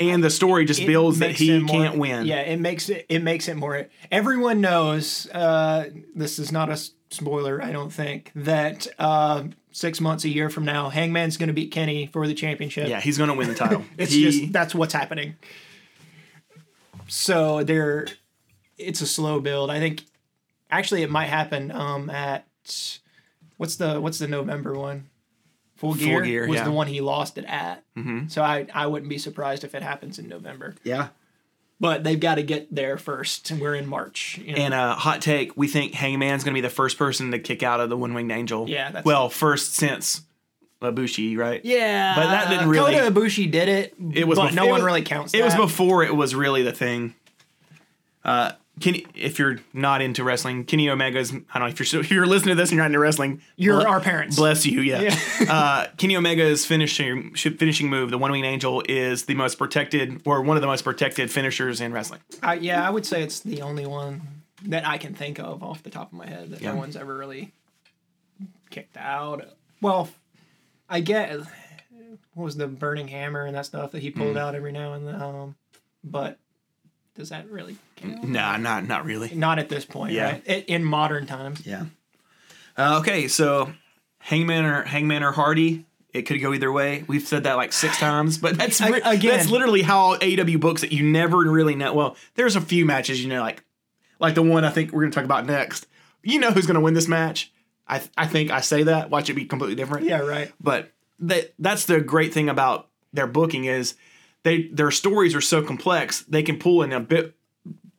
and 0.00 0.22
the 0.22 0.30
story 0.30 0.64
just 0.64 0.80
It 0.80 0.86
builds 0.86 1.18
that 1.20 1.32
he 1.32 1.58
more- 1.58 1.68
can't 1.68 1.96
win. 1.98 2.26
Yeah, 2.26 2.40
it 2.40 2.58
makes 2.60 2.88
it 2.88 3.06
it 3.08 3.22
makes 3.22 3.48
it 3.48 3.56
more. 3.56 3.86
Everyone 4.10 4.60
knows. 4.60 5.28
Uh, 5.32 5.90
this 6.14 6.38
is 6.38 6.52
not 6.52 6.68
a 6.70 6.76
spoiler, 7.10 7.62
I 7.62 7.72
don't 7.72 7.92
think. 7.92 8.30
That 8.34 8.86
uh, 8.98 9.44
six 9.72 10.00
months, 10.00 10.24
a 10.24 10.28
year 10.28 10.50
from 10.50 10.64
now, 10.64 10.88
Hangman's 10.90 11.36
going 11.36 11.48
to 11.48 11.52
beat 11.54 11.70
Kenny 11.72 12.06
for 12.06 12.26
the 12.26 12.34
championship. 12.34 12.88
Yeah, 12.88 13.00
he's 13.00 13.16
going 13.18 13.28
to 13.30 13.34
win 13.36 13.48
the 13.48 13.54
title. 13.54 13.84
it's 13.98 14.12
He- 14.12 14.22
just 14.24 14.52
that's 14.52 14.74
what's 14.74 14.92
happening. 14.92 15.36
So 17.08 17.62
there, 17.62 18.08
it's 18.78 19.00
a 19.00 19.06
slow 19.06 19.40
build. 19.40 19.70
I 19.70 19.78
think, 19.78 20.04
actually, 20.70 21.02
it 21.02 21.10
might 21.10 21.26
happen 21.26 21.70
um, 21.70 22.10
at 22.10 22.46
what's 23.56 23.76
the 23.76 24.00
what's 24.00 24.18
the 24.18 24.28
November 24.28 24.74
one? 24.74 25.08
Full 25.76 25.94
Gear, 25.94 26.22
Gear, 26.22 26.46
was 26.48 26.56
yeah. 26.56 26.64
the 26.64 26.70
one 26.72 26.86
he 26.86 27.00
lost 27.00 27.36
it 27.38 27.44
at. 27.44 27.84
Mm-hmm. 27.96 28.28
So 28.28 28.42
I 28.42 28.66
I 28.72 28.86
wouldn't 28.86 29.08
be 29.10 29.18
surprised 29.18 29.62
if 29.64 29.74
it 29.74 29.82
happens 29.82 30.18
in 30.18 30.28
November. 30.28 30.74
yeah. 30.84 31.08
But 31.78 32.04
they've 32.04 32.18
got 32.18 32.36
to 32.36 32.42
get 32.42 32.74
there 32.74 32.96
first, 32.96 33.50
and 33.50 33.60
we're 33.60 33.74
in 33.74 33.86
March. 33.86 34.38
you 34.42 34.54
know. 34.54 34.62
And 34.62 34.72
uh, 34.72 34.94
hot 34.94 35.20
take: 35.20 35.54
We 35.58 35.68
think 35.68 35.92
Hangman's 35.92 36.42
going 36.42 36.54
to 36.54 36.56
be 36.56 36.62
the 36.66 36.70
first 36.74 36.96
person 36.96 37.32
to 37.32 37.38
kick 37.38 37.62
out 37.62 37.80
of 37.80 37.90
the 37.90 37.98
One 37.98 38.14
Winged 38.14 38.32
Angel. 38.32 38.66
Yeah, 38.66 38.86
that's- 38.86 39.04
well, 39.04 39.28
first 39.28 39.74
since 39.74 40.22
Ibushi, 40.80 41.36
right? 41.36 41.62
yeah, 41.64 42.14
but 42.16 42.30
that 42.30 42.48
didn't 42.48 42.70
really- 42.70 42.94
Kota 42.94 43.10
Ibushi 43.10 43.50
did 43.50 43.68
it. 43.68 43.94
It 44.14 44.26
was 44.26 44.38
but 44.38 44.52
bef- 44.52 44.54
no 44.54 44.64
it 44.64 44.70
one 44.70 44.74
was- 44.80 44.84
really 44.86 45.02
counts. 45.02 45.34
It 45.34 45.44
was 45.44 45.54
before 45.54 46.02
it 46.02 46.16
was 46.16 46.34
really 46.34 46.62
the 46.62 46.72
thing. 46.72 47.14
Uh, 48.24 48.52
Kenny, 48.78 49.06
if 49.14 49.38
you're 49.38 49.58
not 49.72 50.02
into 50.02 50.22
wrestling, 50.22 50.64
Kenny 50.64 50.90
Omega's. 50.90 51.32
I 51.32 51.58
don't 51.58 51.60
know 51.60 51.66
if 51.66 51.78
you're 51.78 51.86
still, 51.86 52.00
if 52.00 52.10
you're 52.10 52.26
listening 52.26 52.54
to 52.56 52.60
this 52.62 52.68
and 52.70 52.76
you're 52.76 52.84
not 52.84 52.88
into 52.88 52.98
wrestling. 52.98 53.40
You're 53.56 53.80
ble- 53.80 53.86
our 53.86 54.00
parents. 54.00 54.36
Bless 54.36 54.66
you. 54.66 54.80
Yeah. 54.82 55.00
Yeah. 55.00 55.18
uh, 55.52 55.86
Kenny 55.96 56.14
Omega's 56.14 56.66
finishing 56.66 57.34
finishing 57.34 57.88
move, 57.88 58.10
the 58.10 58.18
One 58.18 58.30
Winged 58.32 58.44
Angel, 58.44 58.82
is 58.88 59.24
the 59.24 59.34
most 59.34 59.56
protected 59.56 60.20
or 60.26 60.42
one 60.42 60.58
of 60.58 60.60
the 60.60 60.66
most 60.66 60.82
protected 60.84 61.30
finishers 61.30 61.80
in 61.80 61.92
wrestling. 61.92 62.20
I, 62.42 62.54
yeah, 62.54 62.86
I 62.86 62.90
would 62.90 63.06
say 63.06 63.22
it's 63.22 63.40
the 63.40 63.62
only 63.62 63.86
one 63.86 64.20
that 64.66 64.86
I 64.86 64.98
can 64.98 65.14
think 65.14 65.38
of 65.38 65.62
off 65.62 65.82
the 65.82 65.90
top 65.90 66.12
of 66.12 66.18
my 66.18 66.26
head 66.26 66.50
that 66.50 66.60
Yeah. 66.60 66.72
no 66.72 66.76
one's 66.78 66.96
ever 66.96 67.16
really 67.16 67.52
kicked 68.70 68.96
out. 68.98 69.46
Well, 69.80 70.10
I 70.88 71.00
get 71.00 71.38
what 72.34 72.44
was 72.44 72.56
the 72.56 72.66
burning 72.66 73.08
hammer 73.08 73.46
and 73.46 73.56
that 73.56 73.64
stuff 73.66 73.92
that 73.92 74.02
he 74.02 74.10
Mm. 74.10 74.16
pulled 74.16 74.36
out 74.36 74.54
every 74.54 74.72
now 74.72 74.92
and 74.92 75.06
then. 75.06 75.14
Um, 75.22 75.54
but 76.04 76.38
does 77.16 77.30
that 77.30 77.50
really 77.50 77.76
count? 77.96 78.24
Nah, 78.24 78.56
not 78.56 78.86
not 78.86 79.04
really. 79.04 79.34
Not 79.34 79.58
at 79.58 79.68
this 79.68 79.84
point, 79.84 80.12
Yeah. 80.12 80.32
right? 80.32 80.64
In 80.68 80.84
modern 80.84 81.26
times. 81.26 81.66
Yeah. 81.66 81.84
Uh, 82.76 82.98
okay, 83.00 83.26
so 83.28 83.72
Hangman 84.18 84.64
or 84.64 84.82
Hangman 84.82 85.22
or 85.22 85.32
Hardy. 85.32 85.84
It 86.12 86.22
could 86.22 86.40
go 86.40 86.54
either 86.54 86.72
way. 86.72 87.04
We've 87.06 87.26
said 87.26 87.44
that 87.44 87.54
like 87.58 87.74
six 87.74 87.98
times, 87.98 88.38
but 88.38 88.56
that's 88.58 88.80
A- 88.80 88.90
re- 88.90 89.00
again- 89.04 89.36
that's 89.36 89.50
literally 89.50 89.82
how 89.82 90.16
AEW 90.16 90.58
books 90.60 90.82
it. 90.82 90.92
You 90.92 91.02
never 91.04 91.36
really 91.38 91.74
know. 91.74 91.92
Well, 91.92 92.16
there's 92.36 92.56
a 92.56 92.60
few 92.60 92.86
matches 92.86 93.22
you 93.22 93.28
know, 93.28 93.40
like 93.42 93.62
like 94.18 94.34
the 94.34 94.42
one 94.42 94.64
I 94.64 94.70
think 94.70 94.92
we're 94.92 95.02
going 95.02 95.10
to 95.10 95.14
talk 95.14 95.24
about 95.24 95.44
next. 95.46 95.86
You 96.22 96.38
know 96.40 96.50
who's 96.50 96.66
going 96.66 96.76
to 96.76 96.80
win 96.80 96.94
this 96.94 97.08
match. 97.08 97.52
I 97.86 98.00
I 98.16 98.26
think 98.26 98.50
I 98.50 98.60
say 98.60 98.84
that. 98.84 99.10
Watch 99.10 99.28
it 99.30 99.34
be 99.34 99.44
completely 99.44 99.76
different. 99.76 100.06
Yeah, 100.06 100.20
right. 100.20 100.52
But 100.60 100.90
that 101.20 101.52
that's 101.58 101.84
the 101.86 102.00
great 102.00 102.32
thing 102.34 102.48
about 102.48 102.88
their 103.12 103.26
booking 103.26 103.64
is 103.66 103.94
they 104.46 104.68
their 104.68 104.90
stories 104.92 105.34
are 105.34 105.40
so 105.40 105.60
complex. 105.62 106.22
They 106.22 106.42
can 106.44 106.58
pull 106.58 106.82
in 106.82 106.92
a 106.92 107.00
bit 107.00 107.34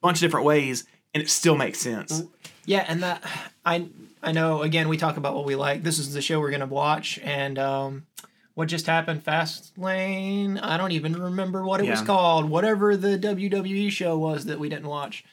bunch 0.02 0.18
of 0.18 0.22
different 0.22 0.46
ways, 0.46 0.86
and 1.14 1.22
it 1.22 1.30
still 1.30 1.56
makes 1.58 1.80
sense. 1.80 2.24
Yeah, 2.66 2.86
and 2.88 3.04
that 3.04 3.22
I 3.66 3.90
I 4.24 4.32
know. 4.32 4.62
Again, 4.62 4.88
we 4.88 4.96
talk 4.98 5.18
about 5.18 5.36
what 5.36 5.46
we 5.46 5.56
like. 5.56 5.84
This 5.84 6.00
is 6.00 6.14
the 6.14 6.22
show 6.22 6.40
we're 6.40 6.52
gonna 6.52 6.66
watch, 6.66 7.20
and 7.22 7.60
um, 7.60 8.06
what 8.54 8.70
just 8.70 8.86
happened? 8.88 9.24
Fast 9.24 9.78
Lane. 9.78 10.58
I 10.58 10.78
don't 10.78 10.92
even 10.94 11.14
remember 11.22 11.66
what 11.66 11.82
it 11.82 11.90
was 11.90 12.02
called. 12.02 12.50
Whatever 12.50 12.96
the 12.96 13.18
WWE 13.20 13.92
show 13.92 14.18
was 14.18 14.46
that 14.46 14.58
we 14.60 14.70
didn't 14.70 14.88
watch. 14.88 15.26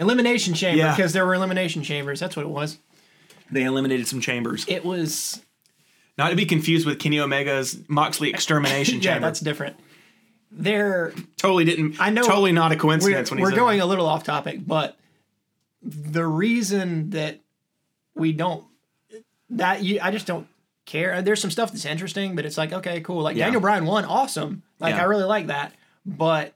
Elimination 0.00 0.54
Chamber, 0.54 0.78
Yeah. 0.78 0.94
because 0.96 1.12
there 1.12 1.26
were 1.26 1.34
elimination 1.34 1.82
chambers. 1.82 2.20
That's 2.20 2.36
what 2.36 2.44
it 2.44 2.50
was. 2.50 2.78
They 3.50 3.62
eliminated 3.64 4.06
some 4.06 4.20
chambers. 4.20 4.64
It 4.68 4.84
was. 4.84 5.42
Not 6.16 6.30
to 6.30 6.36
be 6.36 6.46
confused 6.46 6.84
with 6.86 6.98
Kenny 6.98 7.18
Omega's 7.20 7.78
Moxley 7.88 8.30
Extermination 8.30 8.96
Yeah, 9.02 9.12
Chamber. 9.14 9.26
that's 9.28 9.40
different. 9.40 9.76
There, 10.50 11.12
totally 11.36 11.64
didn't. 11.64 12.00
I 12.00 12.10
know- 12.10 12.22
Totally 12.22 12.52
not 12.52 12.72
a 12.72 12.74
we're, 12.74 12.80
coincidence 12.80 13.30
when 13.30 13.40
we're 13.40 13.50
he's 13.50 13.58
going 13.58 13.80
a 13.80 13.86
little 13.86 14.06
off 14.06 14.24
topic, 14.24 14.60
but 14.66 14.96
the 15.82 16.26
reason 16.26 17.10
that 17.10 17.40
we 18.14 18.32
don't 18.32 18.64
that 19.50 19.82
you 19.84 20.00
I 20.02 20.10
just 20.10 20.26
don't 20.26 20.46
care. 20.86 21.20
There's 21.22 21.40
some 21.40 21.50
stuff 21.50 21.70
that's 21.70 21.84
interesting, 21.84 22.34
but 22.34 22.44
it's 22.46 22.56
like 22.58 22.72
okay, 22.72 23.00
cool. 23.02 23.22
Like 23.22 23.36
Yeah. 23.36 23.44
Daniel 23.44 23.60
Bryan 23.60 23.84
won, 23.84 24.04
awesome. 24.06 24.62
Like 24.80 24.94
Yeah. 24.94 25.02
I 25.02 25.04
really 25.04 25.24
like 25.24 25.48
that, 25.48 25.74
but 26.06 26.54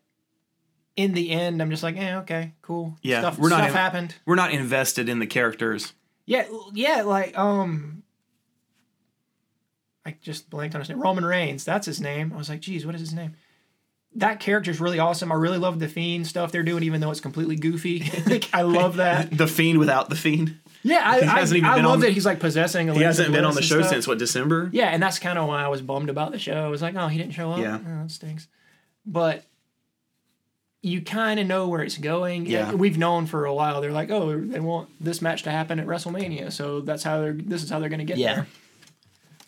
in 0.96 1.12
the 1.12 1.31
end, 1.31 1.61
I'm 1.62 1.70
just 1.70 1.83
like, 1.83 1.96
eh, 1.96 2.16
okay, 2.18 2.52
cool. 2.62 2.96
Yeah, 3.02 3.20
stuff, 3.20 3.38
we're 3.38 3.48
not 3.50 3.59
stuff 3.59 3.68
in- 3.68 3.74
happened. 3.74 4.14
We're 4.26 4.35
not 4.37 4.52
invested 4.52 5.09
in 5.09 5.18
the 5.20 5.26
characters. 5.26 5.92
Yeah, 6.26 6.46
yeah, 6.72 7.02
like 7.02 7.37
um. 7.38 8.02
I 10.05 10.16
just 10.20 10.50
blanked 10.50 10.74
on 10.74 10.81
his 10.81 10.88
name. 10.88 11.00
Roman 11.00 11.24
Reigns, 11.24 11.64
that's 11.64 11.87
his 11.87 12.00
name. 12.00 12.33
I 12.33 12.37
was 12.37 12.48
like, 12.48 12.61
geez, 12.61 12.85
what 12.85 12.94
is 12.96 13.00
his 13.00 13.14
name? 13.14 13.35
That 14.16 14.40
character's 14.40 14.79
really 14.81 14.98
awesome. 14.98 15.33
I 15.33 15.37
really 15.37 15.57
love 15.59 15.79
the 15.79 15.88
Fiend 15.88 16.27
stuff 16.27 16.53
they're 16.53 16.62
doing, 16.62 16.83
even 16.83 17.01
though 17.01 17.11
it's 17.11 17.20
completely 17.20 17.57
goofy. 17.57 18.11
Like, 18.27 18.51
I 18.53 18.62
love 18.62 18.96
that. 18.96 19.31
The 19.37 19.46
Fiend 19.46 19.79
without 19.79 20.11
the 20.11 20.16
Fiend. 20.16 20.59
Yeah, 20.83 21.01
I, 21.03 21.20
He 21.20 21.27
hasn't 21.27 21.64
I, 21.64 21.75
I 21.75 21.77
love 21.81 21.87
on- 21.92 22.01
that 22.01 22.12
he's 22.12 22.27
like 22.27 22.38
possessing. 22.40 22.88
He 22.92 23.01
hasn't 23.03 23.33
been 23.33 23.44
on 23.44 23.55
the 23.55 23.62
show 23.62 23.83
since 23.83 24.07
what 24.07 24.18
December. 24.18 24.68
Yeah, 24.72 24.88
and 24.88 25.03
that's 25.03 25.18
kind 25.18 25.38
of 25.38 25.48
why 25.48 25.62
I 25.64 25.68
was 25.68 25.81
bummed 25.81 26.11
about 26.11 26.33
the 26.33 26.38
show. 26.38 26.64
I 26.64 26.68
was 26.68 26.83
like, 26.83 26.94
oh, 26.96 27.09
he 27.09 27.16
didn't 27.18 27.33
show 27.35 27.53
up. 27.53 27.59
Yeah. 27.61 27.79
oh, 27.81 28.03
that 28.03 28.11
stinks. 28.11 28.48
But 29.07 29.44
you 30.83 31.01
kind 31.01 31.38
of 31.38 31.46
know 31.46 31.68
where 31.68 31.83
it's 31.83 31.96
going. 31.96 32.46
Yeah. 32.46 32.72
we've 32.72 32.98
known 32.98 33.27
for 33.27 33.44
a 33.46 33.55
while. 33.55 33.81
They're 33.81 33.92
like, 33.92 34.11
oh, 34.11 34.38
they 34.40 34.59
want 34.61 34.90
this 35.01 35.22
match 35.22 35.44
to 35.44 35.51
happen 35.51 35.79
at 35.79 35.87
WrestleMania, 35.87 36.51
so 36.53 36.81
that's 36.81 37.05
how 37.05 37.20
they're. 37.20 37.33
This 37.33 37.62
is 37.62 37.70
how 37.70 37.79
they're 37.79 37.88
going 37.88 38.01
to 38.01 38.05
get 38.05 38.18
Yeah. 38.18 38.35
there. 38.35 38.46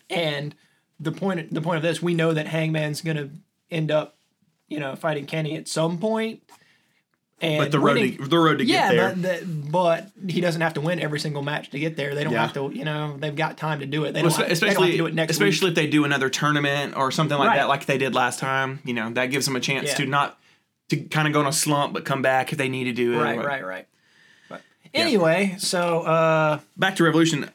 And 0.09 0.55
the 0.99 1.11
point, 1.11 1.53
the 1.53 1.61
point 1.61 1.77
of 1.77 1.83
this, 1.83 2.01
we 2.01 2.13
know 2.13 2.33
that 2.33 2.47
Hangman's 2.47 3.01
going 3.01 3.17
to 3.17 3.29
end 3.69 3.91
up, 3.91 4.14
you 4.67 4.79
know, 4.79 4.95
fighting 4.95 5.25
Kenny 5.25 5.55
at 5.57 5.67
some 5.67 5.97
point. 5.97 6.41
And 7.41 7.57
But 7.59 7.71
the 7.71 7.79
road, 7.79 7.95
winning- 7.97 8.17
to, 8.17 8.27
the 8.27 8.39
road 8.39 8.59
to 8.59 8.65
yeah, 8.65 8.93
get 8.93 8.95
there. 8.95 9.09
But, 9.09 9.21
the, 9.21 9.69
but 9.69 10.11
he 10.31 10.39
doesn't 10.39 10.61
have 10.61 10.75
to 10.75 10.81
win 10.81 11.01
every 11.01 11.19
single 11.19 11.41
match 11.41 11.69
to 11.71 11.79
get 11.79 11.97
there. 11.97 12.15
They 12.15 12.23
don't 12.23 12.31
Yeah. 12.31 12.41
have 12.43 12.53
to, 12.53 12.71
you 12.73 12.85
know, 12.85 13.17
they've 13.19 13.35
got 13.35 13.57
time 13.57 13.81
to 13.81 13.85
do 13.85 14.05
it. 14.05 14.13
They 14.13 14.21
Well, 14.21 14.31
don't, 14.31 14.39
have, 14.39 14.47
they 14.49 14.55
don't 14.55 14.61
have 14.69 14.69
especially 14.71 14.91
to 14.91 14.97
do 14.97 15.05
it 15.07 15.13
next 15.13 15.31
especially 15.33 15.65
week. 15.67 15.71
if 15.71 15.75
they 15.83 15.87
do 15.87 16.05
another 16.05 16.29
tournament 16.29 16.95
or 16.95 17.11
something 17.11 17.37
like 17.37 17.49
Right. 17.49 17.57
that, 17.57 17.67
like 17.67 17.85
they 17.87 17.97
did 17.97 18.15
last 18.15 18.39
time. 18.39 18.79
You 18.85 18.93
know, 18.93 19.09
that 19.11 19.27
gives 19.31 19.45
them 19.45 19.57
a 19.57 19.59
chance 19.59 19.89
Yeah. 19.89 19.95
to 19.95 20.05
not 20.05 20.39
to 20.89 20.97
kind 20.97 21.27
of 21.27 21.33
go 21.33 21.41
on 21.41 21.47
a 21.47 21.51
slump, 21.51 21.93
but 21.93 22.05
come 22.05 22.21
back 22.21 22.53
if 22.53 22.57
they 22.57 22.69
need 22.69 22.85
to 22.85 22.93
do 22.93 23.15
it. 23.15 23.17
Right, 23.21 23.37
right, 23.43 23.65
right. 23.65 23.87
But 24.47 24.61
anyway, 24.93 25.55
so 25.57 26.01
uh, 26.03 26.59
Back 26.77 26.95
to 26.97 27.03
Revolution. 27.03 27.49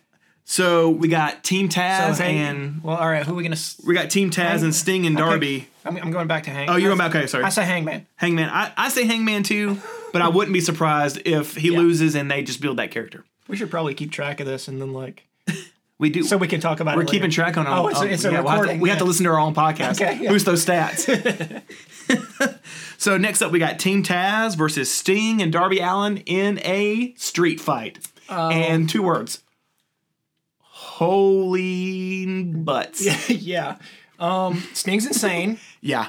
So 0.50 0.90
we 0.90 1.06
got 1.06 1.44
Team 1.44 1.68
Taz 1.68 2.16
so 2.16 2.24
and 2.24 2.82
well, 2.82 2.96
all 2.96 3.08
right, 3.08 3.24
who 3.24 3.34
are 3.34 3.36
we 3.36 3.44
gonna? 3.44 3.56
we 3.86 3.94
got 3.94 4.10
Team 4.10 4.30
Taz 4.30 4.64
and 4.64 4.74
Sting 4.74 5.06
and. 5.06 5.16
Darby. 5.16 5.68
I'm, 5.84 5.96
I'm 5.96 6.10
going 6.10 6.26
back 6.26 6.42
to 6.42 6.50
Hang. 6.50 6.68
Oh, 6.68 6.74
you're 6.74 6.88
going 6.88 6.98
back. 6.98 7.14
Okay, 7.14 7.28
sorry. 7.28 7.44
I 7.44 7.50
say 7.50 7.62
Hangman. 7.62 8.04
Hangman. 8.16 8.48
I, 8.50 8.72
I 8.76 8.88
say 8.88 9.04
Hangman 9.06 9.44
too, 9.44 9.78
but 10.12 10.22
I 10.22 10.28
wouldn't 10.36 10.52
be 10.52 10.60
surprised 10.60 11.22
if 11.24 11.54
he 11.54 11.70
Yeah. 11.70 11.78
loses 11.78 12.16
and 12.16 12.28
they 12.28 12.42
just 12.42 12.60
build 12.60 12.78
that 12.78 12.90
character. 12.90 13.24
We 13.46 13.56
should 13.56 13.70
probably 13.70 13.94
keep 13.94 14.10
track 14.10 14.40
of 14.40 14.46
this 14.48 14.66
and 14.66 14.82
then 14.82 14.92
like 14.92 15.24
We 15.98 16.10
do. 16.10 16.24
so 16.24 16.36
we 16.36 16.48
can 16.48 16.60
talk 16.60 16.80
about 16.80 16.94
it. 16.94 16.96
we're 16.96 17.04
keeping 17.04 17.30
track 17.30 17.56
on 17.56 17.68
our. 17.68 17.84
Oh, 17.84 17.86
it's 17.86 18.02
it's 18.02 18.24
a 18.24 18.32
yeah, 18.32 18.40
we'll 18.40 18.48
have 18.48 18.56
to- 18.58 18.62
recording, 18.62 18.80
we 18.80 18.88
have 18.88 18.98
to 18.98 19.04
listen 19.04 19.22
to 19.26 19.30
our 19.30 19.38
own 19.38 19.54
podcast. 19.54 20.02
Okay. 20.02 20.26
Boost 20.26 20.46
those 20.46 20.66
stats. 20.66 21.62
so 22.98 23.16
next 23.16 23.40
up, 23.40 23.52
we 23.52 23.60
got 23.60 23.78
Team 23.78 24.02
Taz 24.02 24.56
versus 24.56 24.92
Sting 24.92 25.40
and 25.42 25.52
Darby 25.52 25.78
Allin 25.78 26.16
in 26.26 26.58
a 26.64 27.14
street 27.14 27.60
fight. 27.60 28.00
Um, 28.28 28.50
and 28.50 28.90
two 28.90 29.04
words. 29.04 29.44
Holy 31.00 32.44
butts. 32.44 33.28
yeah. 33.30 33.76
Um, 34.18 34.62
Sting's 34.74 35.06
insane. 35.06 35.58
Yeah. 35.80 36.08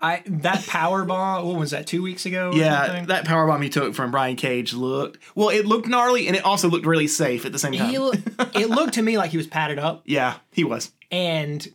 I 0.00 0.22
that 0.26 0.64
power 0.66 1.04
bomb. 1.04 1.46
What 1.46 1.56
was 1.58 1.72
that? 1.72 1.86
Two 1.86 2.02
weeks 2.02 2.24
ago? 2.26 2.50
Or 2.50 2.54
Yeah, 2.54 2.86
something? 2.86 3.06
that 3.06 3.24
power 3.24 3.46
bomb 3.46 3.62
he 3.62 3.68
took 3.68 3.94
from 3.94 4.10
Brian 4.12 4.36
Cage 4.36 4.72
looked 4.74 5.18
well. 5.34 5.48
It 5.48 5.66
looked 5.66 5.88
gnarly, 5.88 6.28
and 6.28 6.36
it 6.36 6.44
also 6.44 6.68
looked 6.68 6.86
really 6.86 7.08
safe 7.08 7.44
at 7.46 7.52
the 7.52 7.58
same 7.58 7.72
time. 7.72 7.90
He, 7.90 7.98
lo- 7.98 8.12
it 8.54 8.70
looked 8.70 8.94
to 8.94 9.02
me 9.02 9.18
like 9.18 9.30
he 9.32 9.36
was 9.38 9.46
padded 9.48 9.78
up, 9.80 10.02
yeah, 10.04 10.36
he 10.52 10.62
was. 10.62 10.92
and 11.10 11.66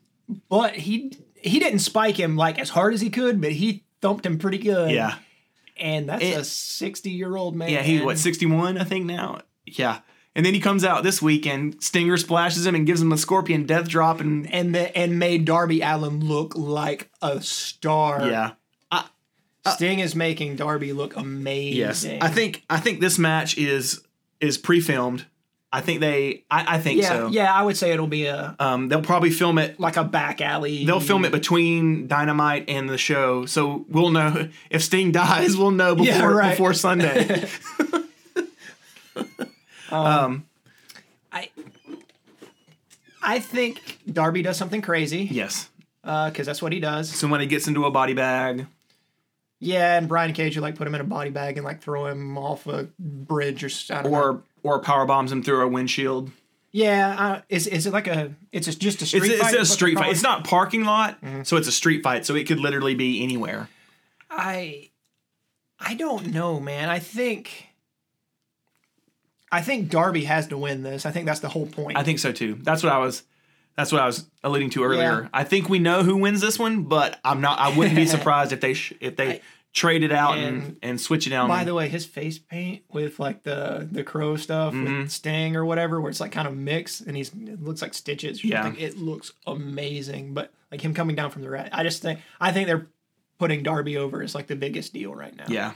but 0.49 0.75
he 0.75 1.17
he 1.35 1.59
didn't 1.59 1.79
spike 1.79 2.15
him 2.15 2.37
like 2.37 2.59
as 2.59 2.69
hard 2.69 2.93
as 2.93 3.01
he 3.01 3.09
could, 3.09 3.41
but 3.41 3.51
he 3.51 3.83
thumped 4.01 4.25
him 4.25 4.37
pretty 4.37 4.59
good. 4.59 4.91
Yeah, 4.91 5.15
and 5.77 6.07
that's 6.07 6.23
It- 6.23 6.37
a 6.37 6.43
sixty 6.45 7.11
year 7.11 7.35
old 7.35 7.55
man. 7.57 7.69
yeah. 7.69 7.81
He's 7.81 8.03
what 8.03 8.17
sixty 8.19 8.45
one, 8.45 8.77
I 8.77 8.85
think 8.85 9.05
now. 9.05 9.41
Yeah, 9.65 9.99
and 10.35 10.45
then 10.45 10.53
he 10.53 10.59
comes 10.59 10.83
out 10.83 11.03
this 11.03 11.21
week 11.21 11.45
and 11.45 11.81
Stinger 11.83 12.17
splashes 12.17 12.65
him 12.65 12.75
and 12.75 12.85
gives 12.85 13.01
him 13.01 13.11
a 13.11 13.17
scorpion 13.17 13.65
death 13.65 13.87
drop, 13.87 14.19
and 14.19 14.51
and 14.53 14.73
the, 14.75 14.95
and 14.97 15.19
made 15.19 15.45
Darby 15.45 15.81
Allin 15.81 16.19
look 16.21 16.55
like 16.55 17.09
a 17.21 17.41
star. 17.41 18.27
yeah. 18.27 18.51
Sting 19.75 19.99
is 19.99 20.13
making 20.13 20.57
Darby 20.57 20.91
look 20.91 21.15
amazing. 21.15 21.77
Yes, 21.77 22.05
I 22.05 22.27
think 22.27 22.65
I 22.69 22.81
think 22.81 22.99
this 22.99 23.17
match 23.17 23.57
is 23.57 24.01
is 24.41 24.57
pre 24.57 24.81
filmed. 24.81 25.25
I 25.71 25.79
think 25.79 26.01
they. 26.01 26.43
I, 26.51 26.75
I 26.75 26.79
think 26.79 27.01
Yeah, 27.01 27.07
so. 27.07 27.27
yeah, 27.29 27.51
I 27.53 27.63
would 27.63 27.77
say 27.77 27.91
it'll 27.93 28.05
be 28.05 28.25
a 28.25 28.57
Um, 28.59 28.89
they'll 28.89 29.01
probably 29.01 29.29
film 29.31 29.57
it. 29.57 29.79
like 29.79 29.95
a 29.95 30.03
back 30.03 30.41
alley. 30.41 30.85
They'll 30.85 30.99
film 30.99 31.23
it 31.23 31.31
between 31.31 32.07
Dynamite 32.07 32.65
and 32.69 32.89
the 32.89 32.97
show, 32.97 33.45
so 33.45 33.85
we'll 33.87 34.11
know 34.11 34.49
if 34.69 34.83
Sting 34.83 35.11
dies. 35.13 35.55
We'll 35.55 35.71
know 35.71 35.95
before 35.95 36.13
Yeah, 36.13 36.25
right. 36.25 36.49
before 36.51 36.73
Sunday. 36.73 37.47
um, 39.93 40.45
I 41.31 41.49
I 43.21 43.39
think 43.39 43.99
Darby 44.11 44.41
does 44.41 44.57
something 44.57 44.81
crazy 44.81 45.27
yes. 45.31 45.69
because 46.01 46.45
that's 46.45 46.61
what 46.61 46.71
he 46.73 46.79
does. 46.79 47.09
So 47.09 47.27
when 47.27 47.39
he 47.41 47.47
gets 47.47 47.67
into 47.67 47.85
a 47.85 47.91
body 47.91 48.13
bag, 48.13 48.67
Yeah, 49.59 49.97
and 49.97 50.07
Brian 50.09 50.33
Cage 50.33 50.55
would 50.57 50.61
like 50.63 50.75
put 50.75 50.87
him 50.87 50.95
in 50.95 51.01
a 51.01 51.05
body 51.05 51.29
bag 51.29 51.57
and 51.57 51.63
like 51.65 51.81
throw 51.81 52.07
him 52.07 52.37
off 52.37 52.67
a 52.67 52.87
bridge 52.99 53.63
or 53.63 53.69
don't 53.87 54.03
know. 54.03 54.09
or 54.17 54.43
or 54.63 54.79
power 54.79 55.05
bombs 55.05 55.31
him 55.31 55.41
through 55.43 55.61
a 55.61 55.67
windshield. 55.67 56.31
Yeah, 56.71 57.15
uh, 57.19 57.41
is 57.49 57.67
is 57.67 57.85
it 57.85 57.93
like 57.93 58.07
a? 58.07 58.33
It's 58.51 58.65
just 58.75 59.01
a 59.01 59.05
street 59.05 59.23
It's, 59.31 59.41
fight. 59.41 59.53
it's 59.53 59.61
a 59.69 59.73
street 59.73 59.95
fight. 59.97 60.11
It's 60.11 60.23
not 60.23 60.43
parking 60.43 60.83
lot, 60.85 61.21
Mm-hmm. 61.21 61.43
so 61.43 61.55
it's 61.55 61.67
a 61.67 61.71
street 61.71 62.01
fight. 62.03 62.25
So 62.25 62.35
it 62.35 62.47
could 62.47 62.59
literally 62.59 62.95
be 62.95 63.23
anywhere. 63.23 63.69
I 64.29 64.89
I 65.79 65.93
don't 65.93 66.33
know, 66.33 66.59
man. 66.59 66.89
I 66.89 66.97
think 66.99 67.67
I 69.53 69.61
think 69.61 69.89
Darby 69.89 70.23
has 70.25 70.47
to 70.47 70.57
win 70.57 70.83
this. 70.83 71.05
I 71.05 71.11
think 71.11 71.25
that's 71.25 71.39
the 71.41 71.49
whole 71.49 71.67
point. 71.67 71.97
I 71.97 72.03
think 72.03 72.19
so 72.19 72.31
too. 72.31 72.57
That's 72.61 72.83
what 72.83 72.91
I 72.91 72.97
was. 72.97 73.23
That's 73.77 73.91
what 73.91 74.01
I 74.01 74.05
was 74.05 74.27
alluding 74.43 74.69
to 74.71 74.83
earlier. 74.83 75.21
Yeah. 75.23 75.27
I 75.33 75.43
think 75.43 75.67
we 75.69 75.79
know 75.79 76.03
who 76.03 76.17
wins 76.17 76.41
this 76.41 76.59
one, 76.59 76.83
but 76.83 77.19
I'm 77.23 77.41
not. 77.41 77.57
I 77.59 77.75
wouldn't 77.75 77.95
be 77.95 78.05
surprised 78.17 78.51
if 78.51 78.59
they 78.61 78.73
sh- 78.73 78.93
if 78.99 79.15
they 79.15 79.27
I- 79.35 79.41
trade 79.73 80.03
it 80.03 80.11
out 80.11 80.37
and, 80.37 80.61
and- 80.63 80.77
and 80.83 81.01
switch 81.01 81.25
it 81.25 81.33
out. 81.33 81.47
By 81.47 81.63
the 81.63 81.73
way, 81.73 81.87
his 81.89 82.05
face 82.05 82.37
paint 82.37 82.83
with 82.91 83.19
like 83.19 83.41
the 83.43 83.87
the 83.91 84.03
crow 84.03 84.35
stuff 84.35 84.73
Mm-hmm. 84.73 84.99
with 85.03 85.11
Sting 85.11 85.55
or 85.55 85.65
whatever, 85.65 85.99
where 86.01 86.09
it's 86.11 86.19
like 86.19 86.31
kind 86.31 86.47
of 86.47 86.55
mixed 86.55 87.01
and 87.01 87.17
he's 87.17 87.29
it 87.33 87.63
looks 87.63 87.81
like 87.81 87.93
stitches. 87.95 88.43
Yeah. 88.43 88.73
it 88.77 88.97
looks 88.97 89.31
amazing. 89.47 90.33
But 90.33 90.51
like 90.71 90.81
him 90.81 90.93
coming 90.93 91.15
down 91.15 91.31
from 91.31 91.41
the 91.41 91.49
rat, 91.49 91.69
I 91.71 91.83
just 91.83 92.01
think 92.01 92.19
I 92.39 92.51
think 92.51 92.67
they're 92.67 92.87
putting 93.39 93.63
Darby 93.63 93.97
over 93.97 94.21
is 94.21 94.35
like 94.35 94.47
the 94.47 94.55
biggest 94.55 94.93
deal 94.93 95.13
right 95.15 95.35
now. 95.35 95.45
yeah, 95.47 95.73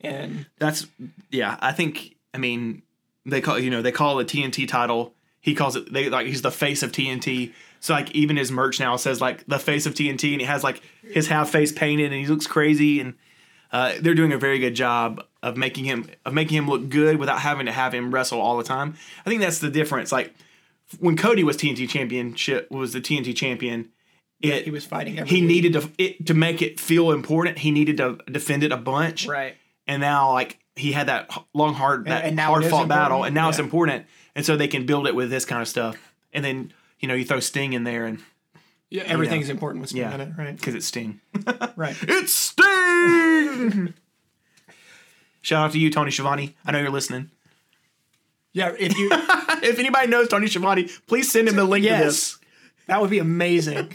and 0.00 0.46
that's 0.58 0.86
yeah. 1.30 1.56
I 1.60 1.72
think. 1.72 2.16
I 2.34 2.38
mean, 2.38 2.82
they 3.24 3.40
call 3.40 3.58
you 3.58 3.70
know 3.70 3.82
they 3.82 3.92
call 3.92 4.18
it 4.18 4.32
a 4.32 4.36
TNT 4.36 4.68
title. 4.68 5.14
He 5.40 5.54
calls 5.54 5.76
it 5.76 5.92
they 5.92 6.08
like 6.08 6.26
he's 6.26 6.42
the 6.42 6.50
face 6.50 6.82
of 6.82 6.92
TNT. 6.92 7.52
So 7.80 7.94
like 7.94 8.10
even 8.12 8.36
his 8.36 8.52
merch 8.52 8.78
now 8.78 8.96
says 8.96 9.20
like 9.20 9.44
the 9.46 9.58
face 9.58 9.86
of 9.86 9.94
TNT, 9.94 10.32
and 10.32 10.40
he 10.40 10.46
has 10.46 10.62
like 10.62 10.82
his 11.02 11.28
half 11.28 11.50
face 11.50 11.72
painted, 11.72 12.12
and 12.12 12.14
he 12.14 12.26
looks 12.26 12.46
crazy. 12.46 13.00
And 13.00 13.14
uh, 13.72 13.94
they're 14.00 14.14
doing 14.14 14.32
a 14.32 14.38
very 14.38 14.58
good 14.58 14.74
job 14.74 15.24
of 15.42 15.56
making 15.56 15.84
him 15.84 16.08
of 16.24 16.32
making 16.32 16.56
him 16.56 16.68
look 16.68 16.88
good 16.88 17.16
without 17.16 17.40
having 17.40 17.66
to 17.66 17.72
have 17.72 17.92
him 17.92 18.12
wrestle 18.14 18.40
all 18.40 18.56
the 18.56 18.64
time. 18.64 18.94
I 19.26 19.30
think 19.30 19.40
that's 19.40 19.58
the 19.58 19.70
difference. 19.70 20.12
Like 20.12 20.32
when 21.00 21.16
Cody 21.16 21.42
was 21.42 21.56
TNT 21.56 21.88
championship 21.88 22.70
was 22.70 22.92
the 22.92 23.00
TNT 23.00 23.34
champion. 23.34 23.90
It, 24.40 24.64
he 24.64 24.72
was 24.72 24.84
fighting. 24.84 25.24
He 25.24 25.40
needed 25.40 25.74
to 25.74 25.88
it 25.98 26.26
to 26.26 26.34
make 26.34 26.62
it 26.62 26.80
feel 26.80 27.12
important. 27.12 27.58
He 27.58 27.70
needed 27.70 27.98
to 27.98 28.18
defend 28.30 28.64
it 28.64 28.72
a 28.72 28.76
bunch, 28.76 29.28
right. 29.28 29.56
and 29.86 30.00
now 30.00 30.32
like 30.32 30.58
he 30.76 30.92
had 30.92 31.08
that 31.08 31.30
long 31.54 31.74
hard 31.74 32.06
that 32.06 32.24
and 32.24 32.36
now 32.36 32.48
hard 32.48 32.64
fought 32.66 32.88
battle, 32.88 33.24
and 33.24 33.34
now 33.34 33.48
it's 33.48 33.58
important, 33.58 34.06
and 34.34 34.44
so 34.46 34.56
they 34.56 34.68
can 34.68 34.86
build 34.86 35.06
it 35.06 35.14
with 35.14 35.30
this 35.30 35.44
kind 35.44 35.60
of 35.62 35.68
stuff, 35.68 35.96
and 36.32 36.44
then 36.44 36.72
you 37.00 37.08
know 37.08 37.14
you 37.14 37.24
throw 37.24 37.40
Sting 37.40 37.72
in 37.74 37.84
there 37.84 38.06
and 38.06 38.20
Yeah, 38.90 39.02
everything's 39.04 39.48
important 39.50 39.80
with 39.82 39.90
Sting 39.90 40.02
Yeah. 40.02 40.14
in 40.14 40.20
it, 40.22 40.32
right? 40.38 40.56
because 40.56 40.74
it's 40.74 40.86
Sting, 40.86 41.20
Right. 41.76 41.96
it's 42.02 42.32
Sting. 42.32 43.94
Shout 45.42 45.64
out 45.66 45.72
to 45.72 45.78
you, 45.78 45.90
Tony 45.90 46.10
Schiavone. 46.12 46.54
I 46.64 46.70
know 46.72 46.78
you're 46.80 46.90
listening. 46.90 47.30
Yeah, 48.52 48.72
if 48.78 48.96
you 48.96 49.10
If 49.62 49.78
anybody 49.78 50.06
knows 50.08 50.28
Tony 50.28 50.46
Schiavone, 50.46 50.88
please 51.06 51.30
send 51.32 51.48
him 51.48 51.56
the 51.56 51.64
link 51.64 51.82
to 51.84 51.90
yes, 51.90 52.04
this. 52.04 52.38
that 52.86 53.00
would 53.00 53.10
be 53.10 53.18
amazing. 53.18 53.92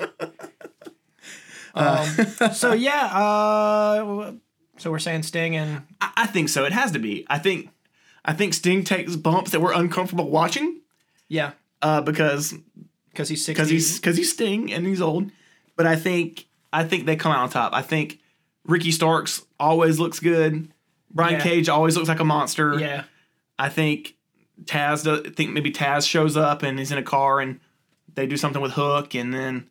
um, 1.74 2.06
so 2.54 2.74
yeah, 2.74 3.06
uh, 3.14 4.32
so 4.78 4.92
we're 4.92 5.00
saying 5.00 5.24
Sting 5.24 5.56
and 5.56 5.84
I, 6.02 6.12
I 6.18 6.28
think 6.28 6.50
so. 6.50 6.66
It 6.66 6.74
has 6.74 6.92
to 6.92 7.00
be. 7.00 7.26
I 7.30 7.40
think 7.40 7.70
I 8.26 8.34
think 8.34 8.54
Sting 8.54 8.84
takes 8.84 9.16
bumps 9.16 9.52
that 9.52 9.60
we're 9.62 9.74
uncomfortable 9.74 10.30
watching 10.30 10.82
yeah, 11.30 11.52
uh, 11.82 12.02
because 12.02 12.54
because 13.10 13.30
he's 13.30 13.46
because 13.46 13.70
he's 13.70 14.00
because 14.00 14.18
he's 14.18 14.32
Sting 14.32 14.72
and 14.72 14.86
he's 14.88 15.02
old. 15.02 15.32
But 15.76 15.86
I 15.88 15.96
think 15.96 16.46
I 16.72 16.84
think 16.84 17.06
they 17.06 17.16
come 17.16 17.32
out 17.32 17.40
on 17.40 17.50
top. 17.50 17.74
I 17.74 17.82
think 17.82 18.20
Ricky 18.66 18.92
Starks 18.92 19.44
always 19.60 20.00
looks 20.00 20.20
good. 20.20 20.70
Brian 21.12 21.34
Yeah. 21.36 21.42
Cage 21.42 21.70
always 21.70 21.96
looks 21.96 22.10
like 22.10 22.20
a 22.20 22.26
monster. 22.26 22.78
yeah. 22.80 23.04
I 23.60 23.70
think 23.70 24.16
Taz. 24.66 25.04
Does, 25.04 25.22
I 25.26 25.30
think 25.30 25.52
maybe 25.52 25.72
Taz 25.72 26.08
shows 26.08 26.38
up 26.38 26.64
and 26.64 26.78
he's 26.78 26.92
in 26.92 26.98
a 26.98 27.04
car 27.04 27.40
and 27.40 27.60
they 28.14 28.28
do 28.28 28.38
something 28.38 28.62
with 28.62 28.72
Hook 28.74 29.16
and 29.16 29.34
then 29.34 29.70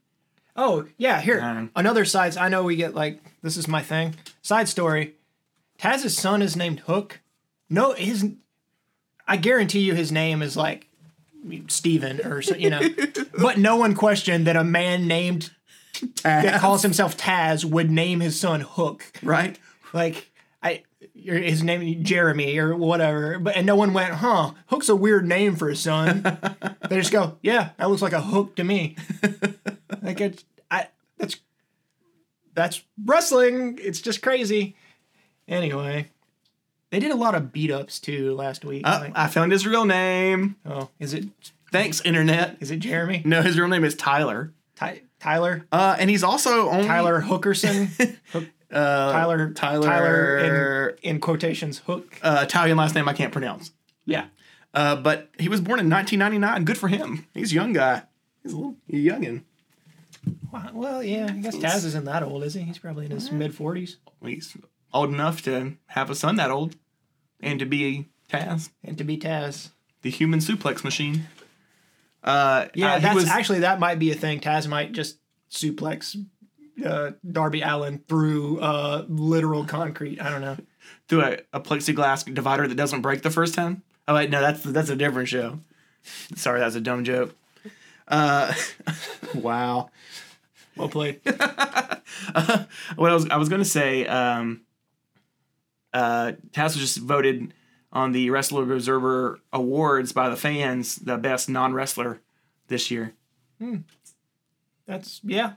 Oh 0.56 0.86
yeah, 0.96 1.20
here 1.20 1.40
Um, 1.40 1.70
another 1.76 2.04
side. 2.04 2.36
I 2.36 2.48
know 2.48 2.62
we 2.62 2.76
get 2.76 2.94
like 2.94 3.20
this 3.42 3.56
is 3.56 3.68
my 3.68 3.82
thing. 3.82 4.14
Side 4.42 4.68
story. 4.68 5.14
Taz's 5.78 6.16
son 6.16 6.40
is 6.42 6.56
named 6.56 6.80
Hook. 6.80 7.20
No, 7.68 7.92
his. 7.92 8.26
I 9.28 9.36
guarantee 9.36 9.80
you, 9.80 9.94
his 9.94 10.10
name 10.12 10.40
is 10.40 10.56
like 10.56 10.88
Steven 11.68 12.20
or 12.24 12.42
so, 12.42 12.54
you 12.54 12.70
know, 12.70 12.80
but 13.38 13.58
no 13.58 13.76
one 13.76 13.94
questioned 13.94 14.46
that 14.46 14.56
a 14.56 14.64
man 14.64 15.06
named 15.06 15.50
that 16.22 16.60
calls 16.60 16.82
himself 16.82 17.16
Taz 17.16 17.64
would 17.64 17.90
name 17.90 18.20
his 18.20 18.38
son 18.38 18.60
Hook. 18.60 19.04
right. 19.22 19.58
Like 19.92 20.30
I, 20.62 20.82
his 21.14 21.62
name 21.62 22.04
Jeremy 22.04 22.56
or 22.58 22.76
whatever. 22.76 23.38
But 23.38 23.56
and 23.56 23.66
no 23.66 23.76
one 23.76 23.92
went, 23.92 24.14
huh? 24.14 24.52
Hook's 24.68 24.88
a 24.88 24.96
weird 24.96 25.26
name 25.26 25.56
for 25.56 25.68
a 25.68 25.76
son. 25.76 26.22
they 26.88 26.96
just 26.98 27.12
go, 27.12 27.38
yeah, 27.42 27.70
that 27.78 27.88
looks 27.90 28.02
like 28.02 28.12
a 28.12 28.20
hook 28.22 28.56
to 28.56 28.64
me. 28.64 28.96
like 30.06 30.20
it's 30.20 30.44
I 30.70 30.88
that's 31.18 31.36
that's 32.54 32.82
wrestling. 33.04 33.78
It's 33.82 34.00
just 34.00 34.22
crazy. 34.22 34.76
Anyway, 35.48 36.08
they 36.90 36.98
did 36.98 37.10
a 37.10 37.16
lot 37.16 37.34
of 37.34 37.52
beat 37.52 37.70
ups 37.70 38.00
too 38.00 38.34
last 38.34 38.64
week. 38.64 38.82
Uh, 38.86 38.98
Like, 39.02 39.12
I 39.16 39.26
found 39.28 39.52
his 39.52 39.66
real 39.66 39.84
name. 39.84 40.56
oh, 40.64 40.88
is 40.98 41.14
it 41.14 41.26
Thanks, 41.72 42.00
internet. 42.02 42.56
is 42.60 42.70
it 42.70 42.78
Jeremy? 42.78 43.22
No, 43.24 43.42
his 43.42 43.58
real 43.58 43.68
name 43.68 43.84
is 43.84 43.94
Tyler. 43.94 44.52
Ty, 44.76 45.02
Tyler 45.20 45.66
Uh, 45.72 45.96
and 45.98 46.08
he's 46.10 46.22
also 46.22 46.68
only 46.68 46.86
Tyler 46.86 47.20
Hookerson. 47.22 47.88
Hook, 48.32 48.44
uh, 48.72 49.12
Tyler 49.12 49.50
Tyler 49.52 49.86
Tyler 49.86 50.88
in, 51.02 51.10
in 51.16 51.20
quotations 51.20 51.78
Hook. 51.78 52.18
uh, 52.22 52.40
Italian 52.44 52.76
last 52.76 52.94
name 52.94 53.08
I 53.08 53.12
can't 53.12 53.32
pronounce. 53.32 53.70
Yeah. 54.04 54.26
Uh, 54.74 54.94
but 54.96 55.30
he 55.38 55.48
was 55.48 55.60
born 55.60 55.80
in 55.80 55.88
1999. 55.90 56.64
Good 56.64 56.76
for 56.78 56.88
him. 56.88 57.26
He's 57.34 57.52
a 57.52 57.54
young 57.54 57.72
guy. 57.72 58.02
He's 58.42 58.52
a 58.52 58.56
little 58.56 58.76
youngin. 58.90 59.42
Well, 60.72 61.02
yeah, 61.02 61.26
I 61.30 61.36
guess 61.36 61.56
Taz 61.56 61.84
isn't 61.84 62.04
that 62.04 62.22
old, 62.22 62.42
is 62.42 62.54
he? 62.54 62.62
He's 62.62 62.78
probably 62.78 63.06
in 63.06 63.10
his 63.12 63.30
mid 63.30 63.54
forties 63.54 63.96
He's 64.22 64.56
old 64.92 65.10
enough 65.10 65.42
to 65.42 65.74
have 65.88 66.10
a 66.10 66.14
son 66.14 66.36
that 66.36 66.50
old, 66.50 66.76
and 67.40 67.58
to 67.58 67.66
be 67.66 68.08
Taz, 68.30 68.70
and 68.82 68.96
to 68.98 69.04
be 69.04 69.18
Taz. 69.18 69.70
the 70.02 70.10
human 70.10 70.40
suplex 70.40 70.82
machine. 70.82 71.26
Uh, 72.24 72.66
Yeah, 72.74 72.94
uh, 72.94 72.98
that's 72.98 73.14
was- 73.14 73.28
actually 73.28 73.60
that 73.60 73.78
might 73.78 73.98
be 73.98 74.10
a 74.10 74.14
thing. 74.14 74.40
Taz 74.40 74.66
might 74.66 74.92
just 74.92 75.18
suplex 75.50 76.16
uh, 76.84 77.12
Darby 77.30 77.60
Allin 77.62 78.02
through 78.08 78.58
uh, 78.60 79.04
literal 79.08 79.64
concrete. 79.64 80.20
I 80.20 80.30
don't 80.30 80.40
know. 80.40 80.56
through 81.08 81.22
a, 81.22 81.38
a 81.52 81.60
plexiglass 81.60 82.32
divider 82.34 82.66
that 82.66 82.74
doesn't 82.74 83.02
break 83.02 83.22
the 83.22 83.30
first 83.30 83.54
time. 83.54 83.82
Oh 84.08 84.14
wait, 84.14 84.30
no, 84.30 84.40
that's 84.40 84.62
that's 84.62 84.90
a 84.90 84.96
different 84.96 85.28
show. 85.28 85.60
Sorry, 86.34 86.60
that's 86.60 86.74
a 86.76 86.80
dumb 86.80 87.04
joke. 87.04 87.34
Uh, 88.08 88.52
wow. 89.34 89.90
Well 90.76 90.88
played. 90.88 91.20
what 91.24 93.10
I 93.10 93.14
was 93.14 93.28
I 93.30 93.36
was 93.36 93.48
gonna 93.48 93.64
say, 93.64 94.06
um, 94.06 94.62
uh, 95.92 96.32
Taz 96.52 96.64
was 96.74 96.76
just 96.76 96.98
voted 96.98 97.54
on 97.92 98.12
the 98.12 98.30
Wrestler 98.30 98.70
Observer 98.70 99.40
Awards 99.52 100.12
by 100.12 100.28
the 100.28 100.36
fans 100.36 100.96
the 100.96 101.16
best 101.16 101.48
non 101.48 101.72
wrestler 101.72 102.20
this 102.68 102.90
year. 102.90 103.14
That's 104.86 105.20
yeah. 105.24 105.54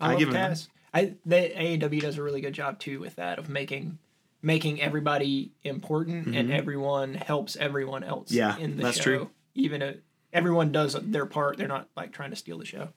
I 0.00 0.06
I, 0.06 0.10
love 0.10 0.18
give 0.18 0.28
him- 0.28 0.34
Taz. 0.34 0.68
I 0.92 1.14
they 1.26 1.78
AEW 1.78 2.00
does 2.00 2.18
a 2.18 2.22
really 2.22 2.40
good 2.40 2.54
job 2.54 2.78
too 2.78 3.00
with 3.00 3.16
that 3.16 3.38
of 3.38 3.48
making 3.48 3.98
making 4.42 4.80
everybody 4.80 5.52
important 5.62 6.34
and 6.36 6.52
everyone 6.52 7.14
helps 7.14 7.56
everyone 7.56 8.04
else. 8.04 8.28
Mm-hmm. 8.30 8.36
Yeah, 8.36 8.56
in 8.58 8.76
the 8.76 8.82
that's 8.84 8.98
show. 8.98 9.02
true. 9.02 9.30
Even 9.54 9.82
if 9.82 9.96
everyone 10.34 10.72
does 10.72 10.94
their 11.00 11.24
part, 11.26 11.56
they're 11.56 11.68
not 11.68 11.88
like 11.96 12.12
trying 12.12 12.30
to 12.30 12.36
steal 12.36 12.58
the 12.58 12.66
show. 12.66 12.88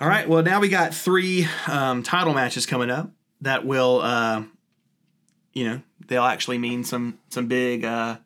All 0.00 0.08
right. 0.08 0.28
Well, 0.28 0.42
now 0.42 0.60
we 0.60 0.68
got 0.68 0.94
three 0.94 1.46
um, 1.68 2.02
title 2.02 2.34
matches 2.34 2.66
coming 2.66 2.90
up 2.90 3.10
that 3.42 3.64
will, 3.64 4.00
uh, 4.00 4.42
you 5.52 5.64
know, 5.64 5.80
they'll 6.08 6.24
actually 6.24 6.58
mean 6.58 6.82
some 6.82 7.18
some 7.28 7.46
big. 7.46 7.84
Uh, 7.84 8.16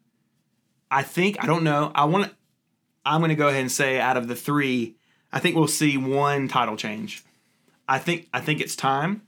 I 0.91 1.03
think 1.03 1.43
I 1.43 1.47
don't 1.47 1.65
know. 1.65 1.93
I 1.95 2.05
want. 2.07 2.25
to 2.25 2.31
I'm 3.05 3.21
going 3.21 3.29
to 3.29 3.35
go 3.37 3.47
ahead 3.49 3.61
and 3.61 3.71
say 3.71 4.01
out 4.01 4.17
of 4.17 4.27
the 4.27 4.35
three, 4.35 4.97
I 5.33 5.39
think 5.39 5.55
we'll 5.55 5.69
see 5.69 5.97
one 5.97 6.49
title 6.49 6.77
change. 6.77 7.23
I 7.89 7.99
think 7.99 8.29
I 8.33 8.41
think 8.41 8.61
it's 8.61 8.75
time. 8.75 9.23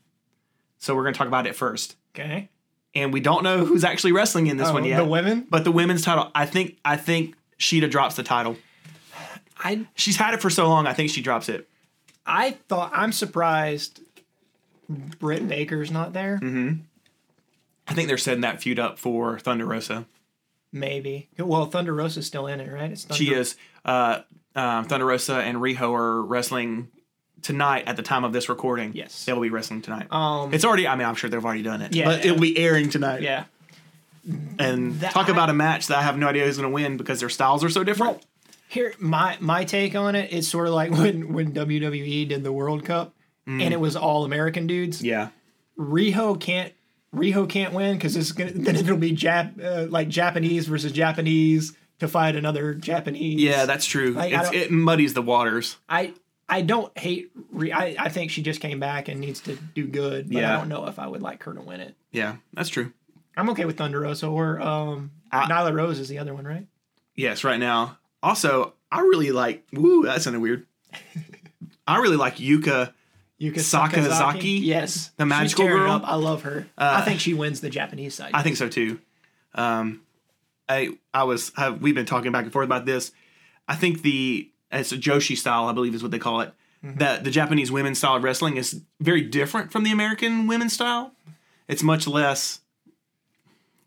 So 0.78 0.94
we're 0.96 1.02
going 1.02 1.14
to 1.14 1.18
talk 1.18 1.28
about 1.28 1.46
it 1.46 1.54
first, 1.56 1.96
Okay. 2.14 2.48
and 2.94 3.12
we 3.12 3.18
don't 3.20 3.42
know 3.42 3.64
who's 3.64 3.82
actually 3.84 4.12
wrestling 4.12 4.46
in 4.46 4.56
this 4.56 4.68
Oh, 4.68 4.74
one 4.74 4.84
yet. 4.84 4.96
the 4.98 5.04
women. 5.04 5.44
but 5.50 5.64
the 5.64 5.72
women's 5.72 6.02
title, 6.02 6.30
I 6.36 6.46
think 6.46 6.78
I 6.84 6.96
think 6.96 7.34
Shida 7.58 7.90
drops 7.90 8.14
the 8.16 8.22
title. 8.22 8.56
I 9.58 9.86
She's 9.94 10.16
had 10.16 10.34
it 10.34 10.40
for 10.40 10.50
so 10.50 10.68
long. 10.68 10.86
I 10.86 10.92
think 10.92 11.10
she 11.10 11.20
drops 11.20 11.48
it. 11.48 11.68
I 12.24 12.52
thought 12.68 12.92
I'm 12.94 13.12
surprised 13.12 14.00
Britt 14.88 15.48
Baker's 15.48 15.90
not 15.90 16.12
there. 16.12 16.38
Mm-hmm. 16.42 16.80
I 17.88 17.94
think 17.94 18.08
they're 18.08 18.18
setting 18.18 18.42
that 18.42 18.60
feud 18.62 18.78
up 18.78 18.98
for 18.98 19.38
Thunder 19.38 19.64
Rosa. 19.64 20.06
Maybe. 20.72 21.28
Well, 21.38 21.66
Thunder 21.66 21.94
Rosa's 21.94 22.26
still 22.26 22.46
in 22.46 22.60
it, 22.60 22.70
right? 22.70 22.92
It's 22.92 23.04
Thunder, 23.04 23.16
She 23.24 23.32
is. 23.32 23.56
Uh, 23.84 24.20
um, 24.54 24.84
Thunder 24.84 25.06
Rosa 25.06 25.36
and 25.36 25.58
Riho 25.58 25.92
are 25.94 26.22
wrestling 26.22 26.88
tonight 27.40 27.84
at 27.86 27.96
the 27.96 28.02
time 28.02 28.24
of 28.24 28.32
this 28.32 28.48
recording. 28.48 28.92
Yes. 28.94 29.24
They 29.24 29.32
will 29.32 29.40
be 29.40 29.50
wrestling 29.50 29.80
tonight. 29.80 30.12
Um. 30.12 30.52
it's 30.52 30.64
already, 30.64 30.86
I 30.86 30.96
mean, 30.96 31.06
I'm 31.06 31.14
sure 31.14 31.30
they've 31.30 31.44
already 31.44 31.62
done 31.62 31.80
it. 31.80 31.94
Yeah. 31.94 32.04
But 32.04 32.24
it'll 32.24 32.40
be 32.40 32.58
airing 32.58 32.90
tonight. 32.90 33.22
yeah. 33.22 33.44
And 34.58 35.00
That- 35.00 35.12
talk 35.12 35.28
I- 35.28 35.32
about 35.32 35.50
a 35.50 35.54
match 35.54 35.86
that 35.88 35.98
I 35.98 36.02
have 36.02 36.18
no 36.18 36.28
idea 36.28 36.44
who's 36.44 36.56
going 36.58 36.68
to 36.68 36.74
win 36.74 36.96
because 36.96 37.20
their 37.20 37.28
styles 37.28 37.62
are 37.64 37.68
so 37.70 37.82
different. 37.84 38.12
Well, 38.14 38.20
here 38.68 38.92
my 38.98 39.36
my 39.40 39.64
take 39.64 39.94
on 39.94 40.14
it 40.14 40.30
is 40.32 40.46
sort 40.48 40.68
of 40.68 40.74
like 40.74 40.90
when 40.98 41.32
when 41.32 41.52
WWE 41.52 42.28
did 42.28 42.44
the 42.44 42.52
World 42.52 42.84
Cup 42.84 43.14
and 43.46 43.62
it 43.72 43.80
was 43.80 43.96
all 43.96 44.24
American 44.26 44.66
dudes. 44.66 45.00
Mm. 45.00 45.04
yeah. 45.04 45.28
Riho 45.78 46.38
can't 46.38 46.72
Riho 47.14 47.48
can't 47.48 47.72
win 47.72 47.96
because 47.96 48.14
it's 48.16 48.32
gonna 48.32 48.50
then 48.54 48.76
it'll 48.76 48.98
be 48.98 49.12
Jap 49.16 49.62
uh, 49.64 49.86
like 49.90 50.08
Japanese 50.08 50.66
versus 50.68 50.92
Japanese 50.92 51.74
to 52.00 52.08
fight 52.08 52.36
another 52.36 52.74
Japanese. 52.74 53.40
Yeah, 53.40 53.64
that's 53.64 53.86
true. 53.86 54.10
Like, 54.10 54.32
It's, 54.32 54.52
it 54.52 54.70
muddies 54.70 55.14
the 55.14 55.22
waters. 55.22 55.78
I 55.88 56.12
I 56.48 56.60
don't 56.62 56.96
hate. 56.98 57.30
Ri- 57.50 57.72
I 57.72 57.96
I 57.98 58.08
think 58.10 58.30
she 58.30 58.42
just 58.42 58.60
came 58.60 58.80
back 58.80 59.08
and 59.08 59.20
needs 59.20 59.40
to 59.42 59.56
do 59.74 59.86
good. 59.86 60.28
But 60.28 60.42
Yeah. 60.42 60.54
I 60.54 60.58
don't 60.58 60.68
know 60.68 60.86
if 60.86 60.98
I 60.98 61.06
would 61.06 61.22
like 61.22 61.42
her 61.44 61.54
to 61.54 61.60
win 61.62 61.80
it. 61.80 61.94
Yeah, 62.12 62.36
that's 62.52 62.68
true. 62.68 62.92
I'm 63.38 63.48
okay 63.51 63.64
with 63.64 63.77
Thunder 63.77 64.01
Rosa 64.01 64.27
or 64.27 64.61
um 64.61 65.12
I- 65.31 65.46
Nyla 65.46 65.74
Rose 65.74 65.98
is 65.98 66.09
the 66.09 66.18
other 66.18 66.35
one, 66.35 66.44
right? 66.44 66.66
Yes, 67.14 67.44
right 67.44 67.59
now. 67.61 67.98
Also, 68.22 68.74
I 68.90 69.01
really 69.01 69.33
like, 69.33 69.66
woo, 69.72 70.05
that 70.05 70.22
sounded 70.22 70.40
weird. 70.40 70.66
I 71.87 71.98
really 71.98 72.16
like 72.16 72.37
Yuka. 72.37 72.92
Yuka 73.40 73.55
Sakazaki? 73.59 74.61
Yes, 74.62 75.12
The 75.16 75.24
magical 75.27 75.66
girl? 75.66 76.01
I 76.05 76.16
love 76.16 76.42
her. 76.42 76.66
Uh, 76.77 76.96
I 76.98 77.03
think 77.03 77.20
she 77.20 77.35
wins 77.35 77.61
the 77.61 77.70
Japanese 77.70 78.14
side. 78.14 78.33
I 78.35 78.42
think 78.42 78.57
so 78.57 78.68
too. 78.68 78.98
Um, 79.55 80.03
I 80.68 80.90
I 81.14 81.24
was 81.24 81.53
have 81.57 81.81
we've 81.81 81.94
been 81.94 82.07
talking 82.07 82.33
back 82.33 82.44
and 82.44 82.53
forth 82.53 82.66
about 82.66 82.85
this. 82.85 83.12
I 83.68 83.77
think 83.77 84.03
the 84.03 84.51
it's 84.72 84.92
a 84.92 84.98
Joshi 84.98 85.37
style, 85.37 85.66
I 85.66 85.72
believe 85.72 85.94
is 85.94 86.03
what 86.03 86.11
they 86.11 86.18
call 86.18 86.40
it. 86.40 86.53
Mm-hmm. 86.85 86.98
That 86.98 87.24
the 87.24 87.31
Japanese 87.31 87.72
women's 87.72 87.98
style 87.98 88.16
of 88.16 88.22
wrestling 88.24 88.57
is 88.57 88.83
very 89.01 89.22
different 89.22 89.72
from 89.72 89.85
the 89.85 89.92
American 89.92 90.46
women's 90.46 90.72
style. 90.72 91.12
It's 91.68 91.83
much 91.83 92.07
less. 92.07 92.61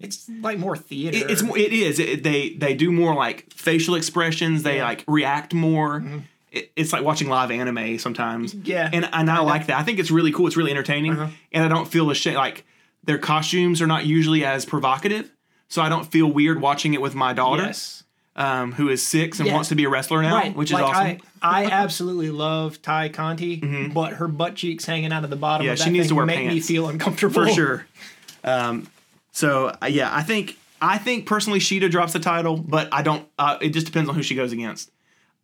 It's 0.04 0.30
like 0.42 0.58
more 0.60 0.76
theater. 0.78 1.18
It, 1.18 1.32
it's 1.32 1.42
more. 1.44 1.58
It 1.58 1.74
is. 1.74 2.00
It, 2.00 2.24
they 2.24 2.50
they 2.50 2.74
do 2.74 2.92
more 2.92 3.14
like 3.16 3.52
facial 3.54 3.96
expressions. 3.96 4.64
They 4.64 4.76
Yeah. 4.78 4.82
Mm-hmm. 4.82 4.88
like 4.90 5.04
react 5.08 5.54
more. 5.54 6.04
It, 6.52 6.72
it's 6.76 6.92
like 6.92 7.04
watching 7.04 7.30
live 7.30 7.50
anime 7.52 7.98
sometimes. 7.98 8.54
Yeah. 8.54 8.90
and 8.92 9.08
and 9.14 9.30
I 9.30 9.40
like 9.40 9.68
that. 9.68 9.78
I 9.80 9.84
think 9.84 10.00
it's 10.00 10.12
really 10.12 10.32
cool. 10.32 10.48
It's 10.48 10.58
really 10.58 10.72
entertaining, 10.72 11.14
Uh-huh. 11.14 11.32
and 11.54 11.64
I 11.64 11.68
don't 11.68 11.88
feel 11.88 12.10
ashamed. 12.12 12.36
Like 12.38 12.66
their 13.04 13.18
costumes 13.18 13.82
are 13.82 13.88
not 13.88 14.06
usually 14.06 14.44
as 14.46 14.66
provocative, 14.66 15.32
so 15.70 15.82
I 15.82 15.90
don't 15.90 16.06
feel 16.12 16.28
weird 16.28 16.60
watching 16.62 16.94
it 16.94 17.02
with 17.02 17.16
my 17.16 17.34
daughter, 17.34 17.64
yes. 17.64 18.04
um, 18.36 18.74
who 18.74 18.90
is 18.90 19.02
six 19.02 19.40
and 19.40 19.48
Yeah. 19.48 19.54
wants 19.56 19.70
to 19.70 19.76
be 19.76 19.86
a 19.86 19.90
wrestler 19.90 20.22
now, 20.22 20.36
Right, 20.36 20.56
which 20.56 20.70
is 20.72 20.74
like 20.74 20.84
awesome. 20.84 21.08
Mm-hmm. 21.18 21.28
I, 21.42 21.64
I 21.64 21.66
absolutely 21.72 22.30
love 22.32 22.82
Tay 22.82 23.10
Conti, 23.10 23.88
but 23.94 24.14
her 24.14 24.28
butt 24.28 24.56
cheeks 24.56 24.86
hanging 24.86 25.12
out 25.14 25.24
of 25.24 25.30
the 25.30 25.36
bottom. 25.38 25.66
Yeah, 25.66 25.72
of 25.74 25.80
she 25.80 25.86
that 25.86 25.92
needs 25.92 26.10
to 26.10 26.16
wear 26.16 26.26
make 26.26 26.46
me 26.48 26.60
feel 26.60 26.90
uncomfortable 26.90 27.46
for 27.46 27.50
sure. 27.50 27.86
Um, 28.44 28.88
so 29.32 29.76
uh, 29.82 29.88
yeah, 29.88 30.14
I 30.14 30.24
think 30.24 30.58
I 30.82 30.98
think 30.98 31.26
personally 31.26 31.60
Shida 31.60 31.90
drops 31.90 32.14
the 32.14 32.20
title, 32.20 32.58
but 32.58 32.90
I 32.92 33.02
don't. 33.02 33.28
Uh, 33.38 33.58
it 33.62 33.70
just 33.70 33.86
depends 33.86 34.10
on 34.10 34.16
who 34.16 34.24
she 34.24 34.36
goes 34.36 34.52
against. 34.52 34.92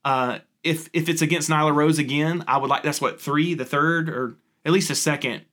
Uh, 0.04 0.40
if 0.64 0.90
if 0.94 1.10
it's 1.10 1.22
against 1.22 1.50
Nyla 1.50 1.74
Rose 1.74 2.00
again, 2.00 2.44
I 2.48 2.58
would 2.58 2.70
like 2.70 2.84
that's 2.84 3.00
what 3.00 3.22
three, 3.22 3.54
the 3.54 3.66
third, 3.66 4.10
or 4.10 4.36
at 4.66 4.72
least 4.72 4.90
a 4.90 4.96
second, 4.96 5.44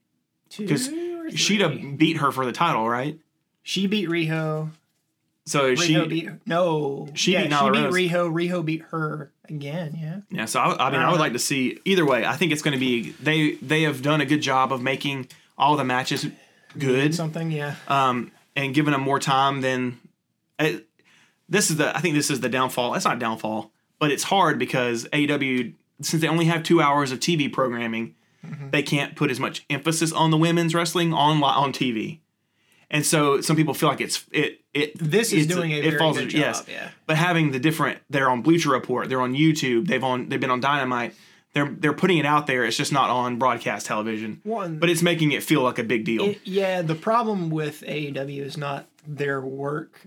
because 0.56 0.88
Shida 0.88 1.96
beat 1.96 2.18
her 2.18 2.32
for 2.32 2.44
the 2.44 2.52
title, 2.52 2.88
right? 2.88 3.18
She 3.62 3.86
beat 3.86 4.08
Riho. 4.08 4.70
So 5.46 5.74
Riho 5.74 5.82
she 5.82 6.06
beat 6.06 6.30
no. 6.46 7.08
she 7.14 7.32
yeah, 7.32 7.42
beat 7.42 7.52
Nyla 7.52 7.66
she 7.66 7.80
beat 7.80 7.84
Rose. 7.84 7.94
Riho. 7.94 8.32
Riho 8.32 8.64
beat 8.64 8.82
her 8.90 9.32
again. 9.48 9.98
Yeah. 10.00 10.20
Yeah, 10.30 10.44
so 10.46 10.60
I, 10.60 10.88
I 10.88 10.90
mean, 10.90 11.00
I 11.00 11.10
would 11.10 11.20
like 11.20 11.34
to 11.34 11.38
see 11.38 11.78
either 11.84 12.06
way. 12.06 12.24
I 12.24 12.36
think 12.36 12.52
it's 12.52 12.62
going 12.62 12.72
to 12.72 12.80
be 12.80 13.10
they 13.20 13.52
they 13.56 13.82
have 13.82 14.02
done 14.02 14.20
a 14.20 14.26
good 14.26 14.40
job 14.40 14.72
of 14.72 14.80
making 14.82 15.28
all 15.58 15.76
the 15.76 15.84
matches 15.84 16.26
good, 16.78 17.14
Something. 17.14 17.50
Yeah. 17.50 17.74
um, 17.88 18.30
and 18.56 18.74
giving 18.74 18.92
them 18.92 19.00
more 19.02 19.18
time 19.18 19.60
than. 19.60 19.98
It, 20.58 20.86
this 21.48 21.70
is 21.70 21.76
the 21.76 21.94
I 21.96 22.00
think 22.00 22.14
this 22.14 22.30
is 22.30 22.40
the 22.40 22.48
downfall. 22.48 22.94
It's 22.94 23.04
not 23.04 23.16
a 23.16 23.20
downfall, 23.20 23.70
but 23.98 24.10
it's 24.10 24.22
hard 24.24 24.58
because 24.58 25.06
AW 25.12 25.72
since 26.00 26.20
they 26.22 26.28
only 26.28 26.46
have 26.46 26.62
two 26.62 26.80
hours 26.80 27.12
of 27.12 27.20
TV 27.20 27.52
programming, 27.52 28.14
Mm-hmm. 28.44 28.70
they 28.70 28.82
can't 28.82 29.16
put 29.16 29.30
as 29.30 29.40
much 29.40 29.64
emphasis 29.70 30.12
on 30.12 30.30
the 30.30 30.36
women's 30.36 30.74
wrestling 30.74 31.14
on 31.14 31.38
li- 31.40 31.46
on 31.46 31.72
TV, 31.72 32.18
and 32.90 33.04
so 33.06 33.40
some 33.40 33.56
people 33.56 33.72
feel 33.72 33.88
like 33.88 34.02
it's 34.02 34.22
it 34.32 34.60
it 34.74 34.98
This 34.98 35.32
is 35.32 35.46
doing 35.46 35.72
a 35.72 35.76
it 35.76 35.82
very 35.84 35.98
falls 35.98 36.18
good 36.18 36.30
yes. 36.34 36.62
Yeah. 36.68 36.90
But 37.06 37.16
having 37.16 37.52
the 37.52 37.58
different, 37.58 38.00
they're 38.10 38.28
on 38.28 38.42
Bleacher 38.42 38.68
Report, 38.70 39.08
they're 39.08 39.22
on 39.22 39.32
YouTube, 39.34 39.86
they've 39.86 40.04
on 40.04 40.28
they've 40.28 40.38
been 40.40 40.50
on 40.50 40.60
Dynamite. 40.60 41.14
They're 41.54 41.68
they're 41.70 41.92
putting 41.94 42.18
it 42.18 42.26
out 42.26 42.46
there. 42.46 42.64
It's 42.64 42.76
just 42.76 42.92
not 42.92 43.10
on 43.10 43.38
broadcast 43.38 43.86
television. 43.86 44.40
One. 44.44 44.78
But 44.78 44.90
it's 44.90 45.02
making 45.02 45.32
it 45.32 45.42
feel 45.42 45.62
like 45.62 45.78
a 45.78 45.84
big 45.84 46.04
deal. 46.04 46.24
It, 46.30 46.40
yeah, 46.44 46.82
the 46.82 46.94
problem 46.96 47.48
with 47.50 47.82
AEW 47.82 48.40
is 48.42 48.56
not 48.56 48.86
their 49.06 49.40
work 49.40 50.06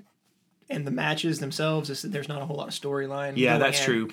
and 0.69 0.85
the 0.85 0.91
matches 0.91 1.39
themselves. 1.39 1.89
Is 1.89 2.01
that 2.01 2.11
there's 2.11 2.27
not 2.27 2.41
a 2.41 2.45
whole 2.45 2.57
lot 2.57 2.67
of 2.67 2.73
storyline. 2.73 3.33
yeah, 3.37 3.57
that's 3.57 3.79
in. 3.79 3.85
true. 3.85 4.09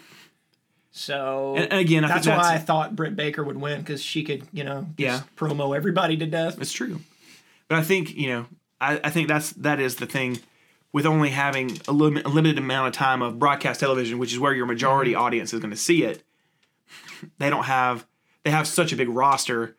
So 0.93 1.55
And, 1.57 1.73
and 1.73 1.81
again, 1.81 2.05
I 2.05 2.09
that's 2.09 2.25
think 2.25 2.37
that's 2.37 2.49
why 2.49 2.55
I 2.55 2.59
thought 2.59 2.95
Britt 2.95 3.17
Baker 3.17 3.43
would 3.43 3.57
win 3.61 3.81
because 3.81 4.01
she 4.03 4.23
could, 4.23 4.47
you 4.53 4.63
know, 4.63 4.87
just 4.97 4.99
Yeah. 4.99 5.21
promo 5.37 5.77
everybody 5.77 6.17
to 6.19 6.27
death. 6.27 6.61
it's 6.61 6.73
true. 6.73 7.01
But 7.69 7.79
I 7.79 7.83
think 7.83 8.15
you 8.15 8.29
know, 8.29 8.47
I, 8.81 9.01
I 9.03 9.11
think 9.11 9.27
that's 9.29 9.51
that 9.55 9.81
is 9.81 9.97
the 9.97 10.07
thing 10.07 10.39
with 10.93 11.05
only 11.07 11.31
having 11.31 11.79
a, 11.89 11.93
lim- 11.93 12.19
a 12.25 12.29
limited 12.29 12.59
amount 12.59 12.87
of 12.87 12.93
time 12.95 13.23
of 13.23 13.41
broadcast 13.41 13.81
television, 13.81 14.19
which 14.19 14.33
is 14.33 14.39
where 14.39 14.55
your 14.55 14.67
majority 14.67 15.13
Mm-hmm. 15.15 15.23
audience 15.23 15.53
is 15.53 15.59
going 15.59 15.73
to 15.73 15.77
see 15.77 16.05
it. 16.05 16.23
They 17.39 17.51
don't 17.51 17.65
have 17.65 18.07
they 18.45 18.51
have 18.51 18.67
such 18.67 18.93
a 18.93 18.97
big 18.97 19.09
roster 19.09 19.75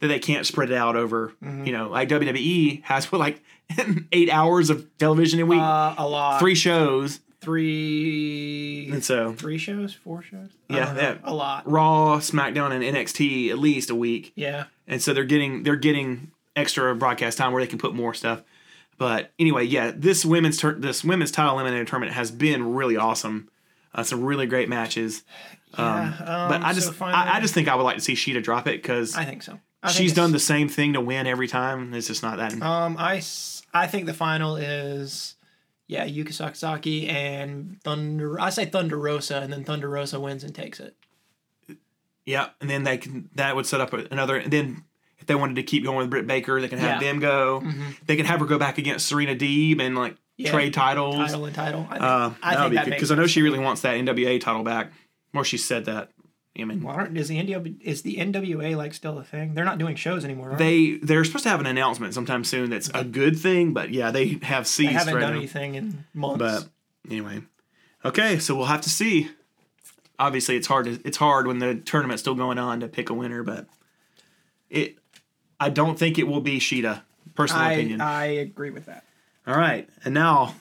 that 0.00 0.08
they 0.08 0.18
can't 0.18 0.46
spread 0.46 0.70
it 0.70 0.76
out 0.76 0.96
over. 0.96 1.32
Mm-hmm. 1.42 1.64
You 1.66 1.72
know, 1.72 1.88
like 1.88 2.08
WWE 2.08 2.82
has 2.84 3.10
what 3.10 3.18
like 3.20 3.40
eight 4.12 4.30
hours 4.30 4.70
of 4.70 4.86
television 4.98 5.40
a 5.40 5.46
week, 5.46 5.60
Uh, 5.60 5.94
a 5.98 6.08
lot. 6.08 6.38
three 6.40 6.54
shows, 6.54 7.20
three, 7.40 8.88
and 8.92 9.04
so 9.04 9.32
three 9.34 9.58
shows, 9.58 9.94
four 9.94 10.22
shows. 10.22 10.50
Yeah, 10.68 11.18
a 11.24 11.32
lot. 11.34 11.70
Raw, 11.70 12.18
SmackDown, 12.18 12.72
and 12.72 12.82
NXT 12.82 13.50
at 13.50 13.58
least 13.58 13.90
a 13.90 13.94
week. 13.94 14.32
Yeah, 14.34 14.64
and 14.86 15.02
so 15.02 15.12
they're 15.12 15.24
getting 15.24 15.62
they're 15.62 15.76
getting 15.76 16.30
extra 16.56 16.94
broadcast 16.94 17.38
time 17.38 17.52
where 17.52 17.62
they 17.62 17.68
can 17.68 17.78
put 17.78 17.94
more 17.94 18.14
stuff. 18.14 18.42
But 18.96 19.30
anyway, 19.38 19.64
yeah, 19.64 19.92
this 19.94 20.24
women's 20.24 20.58
tur- 20.58 20.74
this 20.78 21.04
women's 21.04 21.30
title 21.30 21.56
eliminator 21.56 21.86
tournament 21.86 22.14
has 22.14 22.30
been 22.30 22.74
really 22.74 22.96
awesome. 22.96 23.48
Uh, 23.94 24.02
some 24.02 24.22
really 24.22 24.46
great 24.46 24.68
matches. 24.68 25.22
yeah. 25.78 26.14
Um, 26.18 26.48
but 26.50 26.62
I 26.62 26.72
so 26.72 26.80
just 26.80 26.94
finally- 26.94 27.16
I, 27.30 27.36
I 27.36 27.40
just 27.40 27.54
think 27.54 27.68
I 27.68 27.74
would 27.74 27.82
like 27.84 27.96
to 27.96 28.02
see 28.02 28.14
Shida 28.14 28.42
drop 28.42 28.66
it 28.66 28.80
because 28.82 29.16
I 29.16 29.24
think 29.24 29.42
so. 29.42 29.58
I 29.82 29.90
she's 29.90 30.12
it's- 30.12 30.14
done 30.16 30.32
the 30.32 30.38
same 30.38 30.68
thing 30.68 30.92
to 30.94 31.00
win 31.00 31.26
every 31.26 31.48
time. 31.48 31.94
It's 31.94 32.06
just 32.06 32.22
not 32.22 32.36
that. 32.38 32.60
Um, 32.62 32.96
I 32.98 33.22
I 33.74 33.86
think 33.86 34.06
the 34.06 34.14
final 34.14 34.56
is, 34.56 35.36
yeah, 35.86 36.06
Yuka 36.06 36.28
Sakazaki 36.28 37.08
and 37.08 37.80
Thunder. 37.82 38.40
I 38.40 38.50
say 38.50 38.64
Thunder 38.66 38.98
Rosa, 38.98 39.38
and 39.40 39.52
then 39.52 39.64
Thunder 39.64 39.88
Rosa 39.88 40.18
wins 40.20 40.42
and 40.44 40.54
takes 40.54 40.80
it. 40.80 40.96
yeah, 42.26 42.48
and 42.60 42.68
then 42.68 42.84
they 42.84 42.98
can 42.98 43.30
that 43.34 43.56
would 43.56 43.66
set 43.66 43.80
up 43.80 43.92
another. 43.92 44.36
And 44.36 44.52
then 44.52 44.84
if 45.18 45.26
they 45.26 45.34
wanted 45.34 45.56
to 45.56 45.62
keep 45.62 45.84
going 45.84 45.98
with 45.98 46.10
Britt 46.10 46.26
Baker, 46.26 46.60
they 46.60 46.68
can 46.68 46.78
have 46.78 47.00
Yeah. 47.02 47.08
them 47.12 47.20
go. 47.20 47.62
They 48.06 48.16
can 48.16 48.26
have 48.26 48.40
her 48.40 48.46
go 48.46 48.58
back 48.58 48.78
against 48.78 49.06
Serena 49.06 49.34
Deeb 49.34 49.80
and 49.80 49.96
like 49.96 50.16
Yeah. 50.38 50.52
trade 50.52 50.72
titles. 50.72 51.16
Title 51.16 51.44
and 51.44 51.54
title. 51.54 51.86
I 51.90 51.92
think, 51.92 52.02
Uh, 52.02 52.06
I 52.42 52.54
that 52.54 52.62
would 52.64 52.70
think 52.70 52.70
be 52.70 52.76
that 52.76 52.84
because 52.96 53.10
I 53.10 53.16
know 53.16 53.26
she 53.26 53.42
really 53.42 53.58
wants 53.58 53.82
that 53.82 53.96
NWA 53.96 54.40
title 54.40 54.62
back. 54.62 54.92
Or 55.34 55.44
she 55.44 55.58
said 55.58 55.84
that 55.84 56.10
I 56.58 56.64
mean, 56.64 56.82
Well, 56.82 56.94
aren't, 56.96 57.16
is 57.16 57.28
the 57.28 57.38
NW 57.38 57.76
is 57.82 58.02
the 58.02 58.16
NWA 58.16 58.76
like 58.76 58.94
still 58.94 59.18
a 59.18 59.24
thing? 59.24 59.54
They're 59.54 59.64
not 59.64 59.78
doing 59.78 59.94
shows 59.96 60.24
anymore. 60.24 60.50
Right? 60.50 60.58
they 60.58 60.92
they're 61.02 61.24
supposed 61.24 61.44
to 61.44 61.50
have 61.50 61.60
an 61.60 61.66
announcement 61.66 62.14
sometime 62.14 62.44
soon. 62.44 62.70
That's 62.70 62.90
a 62.94 63.04
good 63.04 63.38
thing, 63.38 63.72
but 63.74 63.90
yeah, 63.90 64.10
they 64.10 64.38
have 64.42 64.64
They 64.64 64.68
ceased 64.68 64.92
haven't 64.92 65.14
right 65.14 65.20
done 65.20 65.32
now. 65.32 65.38
anything 65.38 65.74
in 65.74 66.04
months. 66.14 66.38
But 66.38 66.68
anyway, 67.10 67.42
okay, 68.04 68.38
so 68.38 68.56
we'll 68.56 68.66
have 68.66 68.80
to 68.82 68.90
see. 68.90 69.28
Obviously, 70.18 70.56
it's 70.56 70.66
hard. 70.66 70.86
To, 70.86 71.00
it's 71.04 71.16
hard 71.18 71.46
when 71.46 71.58
the 71.60 71.76
tournament's 71.76 72.22
still 72.22 72.34
going 72.34 72.58
on 72.58 72.80
to 72.80 72.88
pick 72.88 73.10
a 73.10 73.14
winner, 73.14 73.42
but 73.44 73.66
it. 74.70 74.96
I 75.60 75.70
don't 75.70 75.98
think 75.98 76.18
it 76.18 76.26
will 76.28 76.40
be 76.40 76.58
Shida. 76.58 77.02
Personal 77.34 77.62
I 77.62 77.72
opinion. 77.72 78.00
I 78.00 78.24
agree 78.26 78.70
with 78.70 78.86
that. 78.86 79.04
All 79.48 79.56
right, 79.56 79.88
and 80.04 80.12
now 80.12 80.54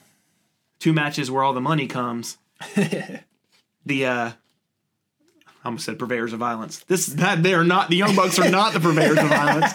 two 0.80 0.94
matches 0.94 1.30
where 1.30 1.44
all 1.44 1.54
the 1.54 1.62
money 1.62 1.88
comes. 1.88 2.38
the 3.86 4.06
uh, 4.06 4.32
I 4.32 5.66
almost 5.66 5.86
said 5.86 6.00
purveyors 6.00 6.32
of 6.32 6.40
violence. 6.40 6.80
This 6.86 7.08
that 7.08 7.44
they 7.44 7.54
are 7.54 7.66
not. 7.66 7.90
The 7.90 7.98
Young 7.98 8.16
Bucks 8.16 8.40
are 8.40 8.50
not 8.50 8.72
the 8.72 8.80
purveyors 8.80 9.18
of 9.18 9.28
violence, 9.28 9.74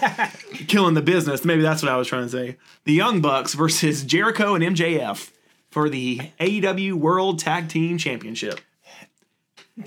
killing 0.67 0.95
the 0.95 1.03
business. 1.03 1.45
Maybe 1.45 1.61
that's 1.61 1.83
what 1.83 1.91
I 1.91 1.97
was 1.97 2.07
trying 2.07 2.23
to 2.23 2.29
say. 2.29 2.57
The 2.85 2.93
Young 2.93 3.21
Bucks 3.21 3.53
versus 3.53 4.03
Jericho 4.03 4.55
and 4.55 4.63
MJF 4.63 5.29
for 5.69 5.89
the 5.89 6.31
AEW 6.39 6.93
World 6.93 7.37
Tag 7.37 7.69
Team 7.69 7.99
Championship. 7.99 8.61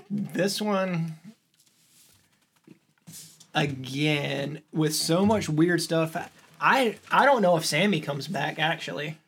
This 0.08 0.62
one 0.62 1.14
again 3.56 4.62
with 4.72 4.94
so 4.94 5.26
much 5.26 5.48
weird 5.48 5.82
stuff. 5.82 6.16
I 6.60 6.96
I 7.10 7.24
don't 7.26 7.42
know 7.42 7.56
if 7.56 7.64
Sammy 7.64 8.00
comes 8.00 8.28
back 8.28 8.58
actually. 8.58 9.18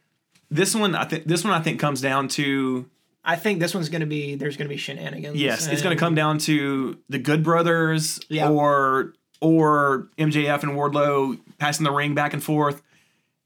This 0.51 0.75
one, 0.75 0.95
I 0.95 1.05
think. 1.05 1.25
This 1.25 1.45
one, 1.45 1.53
I 1.53 1.61
think, 1.61 1.79
comes 1.79 2.01
down 2.01 2.29
to 2.29 2.89
I 3.25 3.37
think 3.37 3.61
this 3.61 3.75
one's 3.75 3.91
gonna 3.91 4.07
be 4.07 4.35
there's 4.35 4.57
gonna 4.57 4.71
be 4.71 4.79
shenanigans. 4.79 5.37
yes, 5.39 5.67
it's 5.67 5.83
going 5.83 5.95
to 5.95 6.01
come 6.01 6.15
down 6.15 6.39
to 6.39 6.99
the 7.11 7.19
Good 7.19 7.43
Brothers 7.43 8.19
Yeah. 8.29 8.49
or 8.49 9.13
or 9.41 10.09
MJF 10.17 10.63
and 10.63 10.73
Wardlow 10.73 11.39
passing 11.59 11.85
the 11.85 11.93
ring 11.93 12.15
back 12.15 12.33
and 12.33 12.43
forth, 12.43 12.81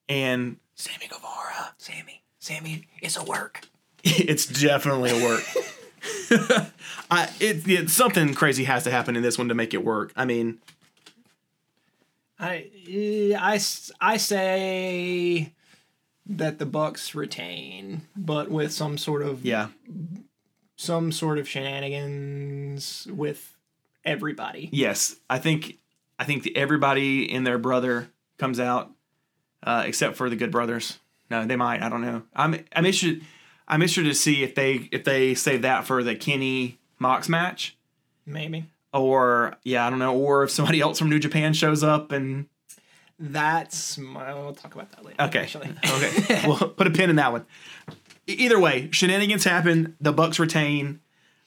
and 0.09 0.57
Sammy 0.77 1.09
Guevara. 1.09 1.75
Sammy. 1.79 2.23
Sammy 2.39 2.87
it's 3.01 3.17
a 3.17 3.25
work. 3.25 3.63
it's 4.05 4.47
definitely 4.47 5.11
a 5.11 5.25
work. 5.25 5.45
I 7.11 7.29
it, 7.41 7.67
it 7.69 7.91
something 7.91 8.35
crazy 8.35 8.65
has 8.65 8.85
to 8.85 8.91
happen 8.91 9.17
in 9.17 9.23
this 9.23 9.37
one 9.39 9.49
to 9.49 9.55
make 9.55 9.75
it 9.75 9.85
work. 9.85 10.13
I 10.17 10.25
mean, 10.25 10.59
I 12.43 12.71
eh, 12.89 13.37
I 13.39 13.61
I 14.01 14.17
say 14.17 15.53
that 16.27 16.59
the 16.59 16.67
Bucks 16.67 17.15
retain, 17.15 18.03
but 18.17 18.51
with 18.51 18.73
some 18.73 18.99
sort 18.99 19.23
of 19.23 19.45
yeah, 19.45 19.69
some 20.77 21.13
sort 21.13 21.39
of 21.39 21.49
shenanigans 21.49 23.07
with 23.11 23.57
everybody. 24.05 24.69
yes, 24.73 25.17
I 25.31 25.39
think 25.39 25.79
I 26.19 26.25
think 26.25 26.43
the, 26.43 26.57
everybody 26.57 27.33
and 27.33 27.47
their 27.47 27.59
brother 27.59 28.11
comes 28.39 28.59
out, 28.59 28.91
uh, 29.63 29.85
except 29.87 30.17
for 30.17 30.29
the 30.29 30.37
Good 30.37 30.51
Brothers. 30.51 30.99
No, 31.31 31.47
they 31.47 31.57
might. 31.57 31.81
I 31.81 31.89
don't 31.89 32.03
know. 32.03 32.23
I'm 32.35 32.55
I'm 32.75 32.85
interested. 32.85 33.23
I'm 33.69 33.81
interested 33.81 34.09
to 34.09 34.15
see 34.15 34.43
if 34.43 34.57
they 34.57 34.89
if 34.91 35.05
they 35.05 35.35
save 35.35 35.63
that 35.63 35.87
for 35.87 36.03
the 36.03 36.17
Kenny 36.17 36.81
Mox 36.99 37.29
match, 37.29 37.77
Maybe 38.27 38.67
or 38.93 39.57
yeah, 39.65 39.87
I 39.87 39.91
don't 39.91 39.99
know, 39.99 40.17
or 40.17 40.45
if 40.45 40.51
somebody 40.51 40.81
else 40.83 40.99
from 40.99 41.11
New 41.11 41.19
Japan 41.19 41.55
shows 41.55 41.83
up 41.83 42.13
and 42.13 42.47
that's 43.19 43.99
my, 43.99 44.35
we'll 44.35 44.53
talk 44.53 44.75
about 44.75 44.91
that 44.91 45.05
later. 45.05 45.23
Okay. 45.23 45.41
Actually. 45.41 45.71
Okay. 45.85 46.43
we'll 46.47 46.57
put 46.77 46.87
a 46.87 46.91
pin 46.91 47.11
in 47.11 47.17
that 47.17 47.33
one. 47.33 47.47
Either 48.27 48.59
way, 48.59 48.89
shenanigans 48.93 49.45
happen. 49.45 49.97
The 50.01 50.13
Bucks 50.13 50.39
retain. 50.39 51.01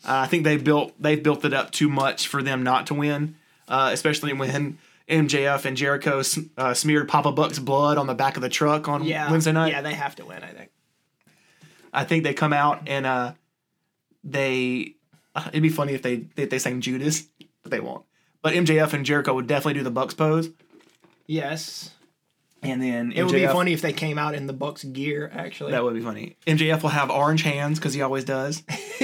Uh, 0.04 0.20
I 0.20 0.28
think 0.28 0.44
they've 0.44 0.64
built 0.64 0.94
they've 1.00 1.22
built 1.22 1.44
it 1.46 1.54
up 1.54 1.72
too 1.72 1.90
much 1.90 2.28
for 2.28 2.44
them 2.44 2.64
not 2.64 2.88
to 2.88 2.94
win, 2.94 3.36
uh, 3.68 3.90
especially 3.92 4.34
when 4.34 4.78
MJF 5.10 5.66
and 5.66 5.76
Jericho 5.76 6.22
uh, 6.58 6.74
smeared 6.74 7.08
Papa 7.08 7.32
Buck's 7.32 7.60
blood 7.60 7.98
on 7.98 8.08
the 8.08 8.14
back 8.14 8.36
of 8.36 8.42
the 8.42 8.50
truck 8.50 8.88
on 8.88 9.04
yeah. 9.04 9.32
Wednesday 9.32 9.52
night. 9.52 9.72
Yeah, 9.72 9.82
they 9.82 9.94
have 9.94 10.16
to 10.18 10.26
win. 10.26 10.44
I 10.44 10.50
think. 10.50 10.70
I 11.94 12.04
think 12.04 12.24
they 12.24 12.34
come 12.34 12.54
out 12.54 12.88
and 12.88 13.06
uh, 13.06 13.34
they. 14.24 14.96
Uh, 15.36 15.44
it'd 15.50 15.62
be 15.64 15.70
funny 15.70 15.94
if 15.94 16.02
they 16.02 16.28
if 16.36 16.50
they 16.50 16.60
sang 16.60 16.82
Judas, 16.82 17.28
but 17.64 17.72
they 17.72 17.80
won't. 17.80 18.06
But 18.42 18.54
MJF 18.54 18.94
and 18.94 19.06
Jericho 19.06 19.34
would 19.34 19.48
definitely 19.48 19.74
do 19.76 19.84
the 19.84 19.92
Bucks 19.92 20.14
pose, 20.14 20.50
Yes. 21.28 21.92
and 22.62 22.82
then 22.82 23.12
It 23.12 23.24
would 23.24 23.34
be 23.34 23.40
MJF 23.42 23.52
funny 23.54 23.74
if 23.74 23.82
they 23.82 23.94
came 23.94 24.18
out 24.18 24.36
in 24.36 24.46
the 24.48 24.54
Bucks 24.54 24.84
gear. 24.84 25.32
Actually. 25.34 25.72
That 25.72 25.84
would 25.84 25.94
be 25.96 26.02
funny. 26.02 26.38
MJF 26.46 26.82
will 26.84 26.90
have 26.90 27.10
orange 27.10 27.42
hands 27.44 27.80
because 27.80 27.94
he 27.94 28.02
always 28.02 28.24
does, 28.24 28.64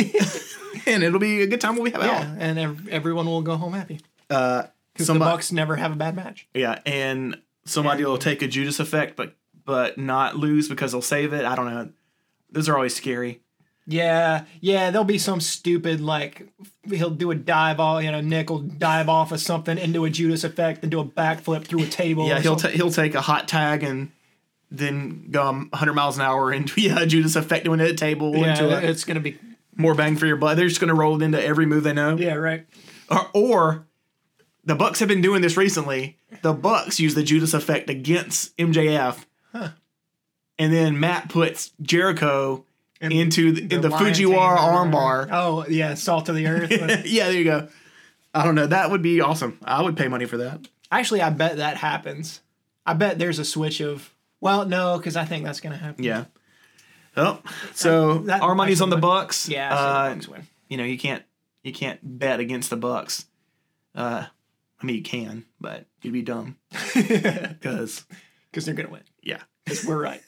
and 0.85 1.03
it'll 1.03 1.19
be 1.19 1.41
a 1.41 1.47
good 1.47 1.61
time 1.61 1.75
when 1.75 1.83
we 1.83 1.91
have 1.91 2.01
yeah, 2.03 2.35
and 2.37 2.59
ev- 2.59 2.87
everyone 2.89 3.25
will 3.25 3.41
go 3.41 3.55
home 3.57 3.73
happy 3.73 3.99
out. 4.29 4.35
Uh, 4.35 4.67
because 4.93 5.07
the 5.07 5.13
somebody, 5.13 5.31
Bucks 5.31 5.51
never 5.51 5.75
have 5.77 5.91
a 5.91 5.95
bad 5.95 6.15
match. 6.15 6.47
yeah, 6.53 6.79
and 6.85 7.37
somebody 7.65 8.03
will 8.03 8.17
take 8.17 8.41
a 8.41 8.47
Judas 8.47 8.79
effect, 8.79 9.15
but 9.15 9.35
but 9.65 9.97
not 9.97 10.35
lose 10.35 10.67
because 10.67 10.91
they'll 10.91 11.01
save 11.01 11.33
it. 11.33 11.45
I 11.45 11.55
don't 11.55 11.65
know. 11.69 11.89
Those 12.51 12.67
are 12.67 12.75
always 12.75 12.95
scary. 12.95 13.41
Yeah, 13.87 14.45
yeah, 14.59 14.91
there'll 14.91 15.05
be 15.05 15.17
some 15.17 15.41
stupid 15.41 16.01
like 16.01 16.47
he'll 16.87 17.09
do 17.09 17.31
a 17.31 17.35
dive 17.35 17.79
off, 17.79 18.03
you 18.03 18.11
know, 18.11 18.21
Nick 18.21 18.49
will 18.49 18.59
dive 18.59 19.09
off 19.09 19.31
of 19.31 19.39
something 19.39 19.77
into 19.77 20.05
a 20.05 20.09
Judas 20.09 20.43
effect 20.43 20.83
and 20.83 20.91
do 20.91 20.99
a 20.99 21.05
backflip 21.05 21.65
through 21.65 21.83
a 21.83 21.87
table. 21.87 22.27
Yeah, 22.27 22.39
he'll 22.39 22.55
ta- 22.55 22.69
he'll 22.69 22.91
take 22.91 23.15
a 23.15 23.21
hot 23.21 23.47
tag 23.47 23.83
and 23.83 24.11
then 24.69 25.27
go 25.31 25.47
um, 25.47 25.67
100 25.71 25.93
miles 25.93 26.17
an 26.17 26.23
hour 26.23 26.53
into 26.53 26.79
yeah 26.81 27.03
Judas 27.05 27.35
effect 27.35 27.65
into 27.65 27.83
a 27.83 27.93
table 27.93 28.35
yeah, 28.35 28.51
into 28.51 28.69
a, 28.69 28.81
it's 28.81 29.03
gonna 29.03 29.19
be 29.19 29.37
more 29.75 29.95
bang 29.95 30.15
for 30.15 30.27
your 30.27 30.37
buck. 30.37 30.55
They're 30.57 30.67
just 30.67 30.79
gonna 30.79 30.95
roll 30.95 31.21
it 31.21 31.25
into 31.25 31.43
every 31.43 31.65
move 31.65 31.83
they 31.83 31.93
know. 31.93 32.17
yeah, 32.17 32.35
right. 32.35 32.65
Or, 33.09 33.29
or 33.33 33.87
the 34.63 34.75
Bucks 34.75 34.99
have 34.99 35.09
been 35.09 35.21
doing 35.21 35.41
this 35.41 35.57
recently. 35.57 36.17
The 36.43 36.53
Bucks 36.53 36.99
use 36.99 37.15
the 37.15 37.23
Judas 37.23 37.53
effect 37.53 37.89
against 37.89 38.55
MJF, 38.57 39.25
and 39.53 39.73
then 40.73 40.99
Matt 40.99 41.29
puts 41.29 41.71
Jericho 41.81 42.65
into 43.01 43.51
the, 43.53 43.61
in 43.75 43.81
the 43.81 43.89
Fujiwara 43.89 44.57
armbar. 44.57 45.29
Oh 45.31 45.65
yeah, 45.67 45.93
salt 45.95 46.27
to 46.27 46.33
the 46.33 46.47
earth. 46.47 46.71
yeah, 47.05 47.25
there 47.29 47.33
you 47.33 47.43
go. 47.43 47.67
I 48.33 48.45
don't 48.45 48.55
know. 48.55 48.67
That 48.67 48.91
would 48.91 49.01
be 49.01 49.21
awesome. 49.21 49.57
I 49.63 49.81
would 49.81 49.97
pay 49.97 50.07
money 50.07 50.25
for 50.25 50.37
that. 50.37 50.61
Actually, 50.91 51.21
I 51.21 51.29
bet 51.31 51.57
that 51.57 51.77
happens. 51.77 52.41
I 52.85 52.93
bet 52.93 53.17
there's 53.19 53.39
a 53.39 53.45
switch 53.45 53.81
of 53.81 54.13
well, 54.39 54.65
no, 54.65 54.97
because 54.97 55.15
I 55.15 55.25
think 55.25 55.45
that's 55.45 55.59
gonna 55.61 55.77
happen. 55.77 56.03
Yeah. 56.03 56.25
Oh, 57.17 57.41
so 57.73 58.19
That- 58.19 58.41
our 58.41 58.55
money's 58.55 58.81
on 58.81 58.89
the 58.89 58.95
actually- 58.97 59.09
Bucks. 59.09 59.49
Yeah, 59.49 59.73
Uh, 59.75 60.09
the 60.09 60.15
Bucks 60.15 60.27
win. 60.29 60.47
you 60.69 60.77
know 60.77 60.83
you 60.85 60.97
can't 60.97 61.23
you 61.63 61.73
can't 61.73 61.99
bet 62.03 62.39
against 62.39 62.69
the 62.69 62.77
Bucks. 62.77 63.25
Uh, 63.95 64.25
I 64.81 64.85
mean 64.85 64.95
you 64.95 65.03
can, 65.03 65.45
but 65.59 65.85
you'd 66.01 66.13
be 66.13 66.21
dumb 66.21 66.57
because 66.95 68.05
because 68.51 68.65
they're 68.65 68.73
gonna 68.75 68.89
win. 68.89 69.03
yeah. 69.21 69.41
Because 69.65 69.85
we're 69.85 70.01
right. 70.01 70.21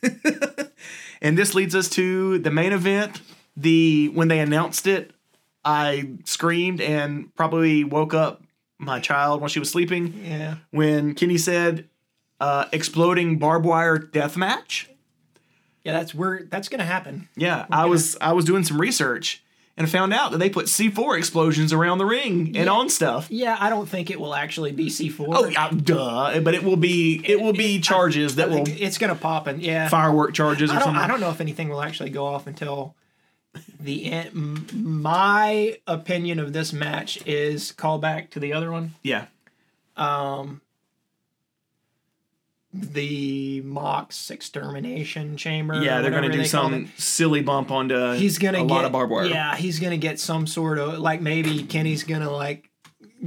And 1.24 1.38
this 1.38 1.56
leads 1.56 1.74
us 1.74 1.90
to 1.92 2.38
the 2.40 2.52
main 2.52 2.74
event. 2.74 3.22
The 3.56 4.10
when 4.10 4.28
they 4.28 4.40
announced 4.40 4.86
it, 4.86 5.12
I 5.64 6.10
screamed 6.26 6.82
and 6.82 7.34
probably 7.36 7.84
woke 7.84 8.14
up 8.14 8.44
my 8.78 9.00
child 9.00 9.40
when 9.40 9.50
she 9.50 9.60
was 9.60 9.70
sleeping 9.70 10.22
yeah. 10.26 10.56
when 10.72 11.16
Kenny 11.16 11.38
said 11.38 11.88
uh, 12.40 12.66
exploding 12.74 13.38
barbed 13.40 13.66
wire 13.66 13.98
death 13.98 14.36
match. 14.36 14.90
Yeah, 15.84 15.94
that's 15.94 16.14
we're 16.14 16.44
that's 16.44 16.70
gonna 16.70 16.86
happen. 16.86 17.30
Yeah, 17.36 17.66
I 17.70 17.86
was 17.86 18.18
I 18.20 18.34
was 18.34 18.46
doing 18.46 18.64
some 18.64 18.80
research 18.80 19.43
and 19.76 19.90
found 19.90 20.14
out 20.14 20.32
that 20.32 20.38
they 20.38 20.50
put 20.50 20.68
C4 20.68 21.18
explosions 21.18 21.74
around 21.74 21.98
the 21.98 22.06
ring 22.06 22.56
and 22.56 22.70
on 22.70 22.90
stuff. 22.90 23.28
Yeah, 23.30 23.58
I 23.60 23.70
don't 23.70 23.88
think 23.88 24.12
it 24.12 24.20
will 24.20 24.36
actually 24.36 24.72
be 24.72 24.90
C 24.90 25.10
four. 25.10 25.28
Oh, 25.32 25.46
yeah, 25.46 25.70
duh! 25.70 26.40
But 26.42 26.54
it 26.54 26.64
will 26.64 26.78
be 26.78 27.22
it 27.26 27.42
will 27.42 27.54
be 27.54 27.80
charges 27.80 28.36
that 28.36 28.50
will 28.50 28.64
it's 28.68 28.98
gonna 28.98 29.16
pop 29.16 29.48
and 29.48 29.62
yeah. 29.62 29.90
firework 29.90 30.34
charges 30.34 30.72
or 30.72 30.76
I 30.76 30.80
something. 30.82 31.02
I 31.02 31.08
don't 31.08 31.20
know 31.20 31.32
if 31.32 31.42
anything 31.42 31.70
will 31.70 31.82
actually 31.82 32.12
go 32.12 32.26
off 32.26 32.46
until 32.48 32.96
the 33.80 34.12
end. 34.12 34.74
My 34.74 35.78
opinion 35.88 36.40
of 36.40 36.54
this 36.54 36.74
match 36.74 37.26
is 37.26 37.72
call 37.72 38.00
back 38.00 38.30
to 38.32 38.40
the 38.40 38.54
other 38.54 38.72
one. 38.72 38.94
Yeah, 39.04 39.26
Um, 39.98 40.62
the 42.74 43.62
Mox 43.62 44.32
extermination 44.32 45.38
chamber. 45.38 45.82
yeah, 45.84 46.02
they're 46.02 46.12
gonna 46.12 46.30
do 46.30 46.40
they 46.40 46.46
some 46.46 46.92
silly 46.98 47.42
bump 47.42 47.70
onto 47.70 48.14
He's 48.14 48.40
gonna 48.40 48.64
a 48.64 48.66
get 48.66 48.74
lot 48.74 48.86
of 48.86 48.92
barbed 48.92 49.12
wire. 49.12 49.26
Yeah, 49.26 49.56
he's 49.56 49.80
gonna 49.80 49.98
get 49.98 50.20
some 50.20 50.48
sort 50.48 50.80
of 50.80 50.98
like 51.00 51.22
maybe 51.22 51.64
Kenny's 51.64 52.04
gonna 52.04 52.32
like 52.32 52.70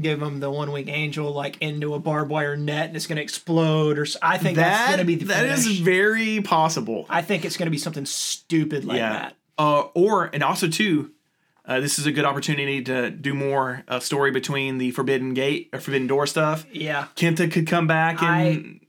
give 0.00 0.20
him 0.20 0.40
the 0.40 0.50
one 0.50 0.72
winged 0.72 0.88
angel 0.88 1.32
like 1.32 1.60
into 1.62 1.94
a 1.94 1.98
barbed 1.98 2.30
wire 2.30 2.56
net 2.56 2.88
and 2.88 2.96
it's 2.96 3.06
gonna 3.06 3.20
explode 3.20 3.98
or 3.98 4.06
I 4.20 4.36
think 4.36 4.56
that's 4.56 4.90
gonna 4.90 5.04
be 5.04 5.14
the 5.14 5.26
that 5.26 5.46
is 5.46 5.78
very 5.78 6.40
possible. 6.42 7.06
I 7.08 7.22
think 7.22 7.44
it's 7.44 7.56
gonna 7.56 7.70
be 7.70 7.78
something 7.78 8.04
stupid 8.04 8.84
like 8.84 8.98
yeah, 8.98 9.12
that. 9.12 9.36
uh, 9.58 9.82
or 9.94 10.24
and 10.24 10.42
also 10.42 10.68
too. 10.68 11.12
Uh, 11.64 11.80
this 11.80 11.98
is 11.98 12.06
a 12.06 12.12
good 12.12 12.24
opportunity 12.24 12.80
to 12.80 13.10
do 13.10 13.34
more 13.34 13.82
uh, 13.88 13.98
story 13.98 14.30
between 14.30 14.78
the 14.78 14.92
Forbidden 14.92 15.34
Gate 15.34 15.68
or 15.72 15.80
Forbidden 15.80 16.06
Door 16.06 16.28
stuff. 16.28 16.64
Yeah, 16.70 17.08
Kenta 17.16 17.50
could 17.50 17.66
come 17.66 17.88
back 17.88 18.22
and 18.22 18.30
I 18.30 18.85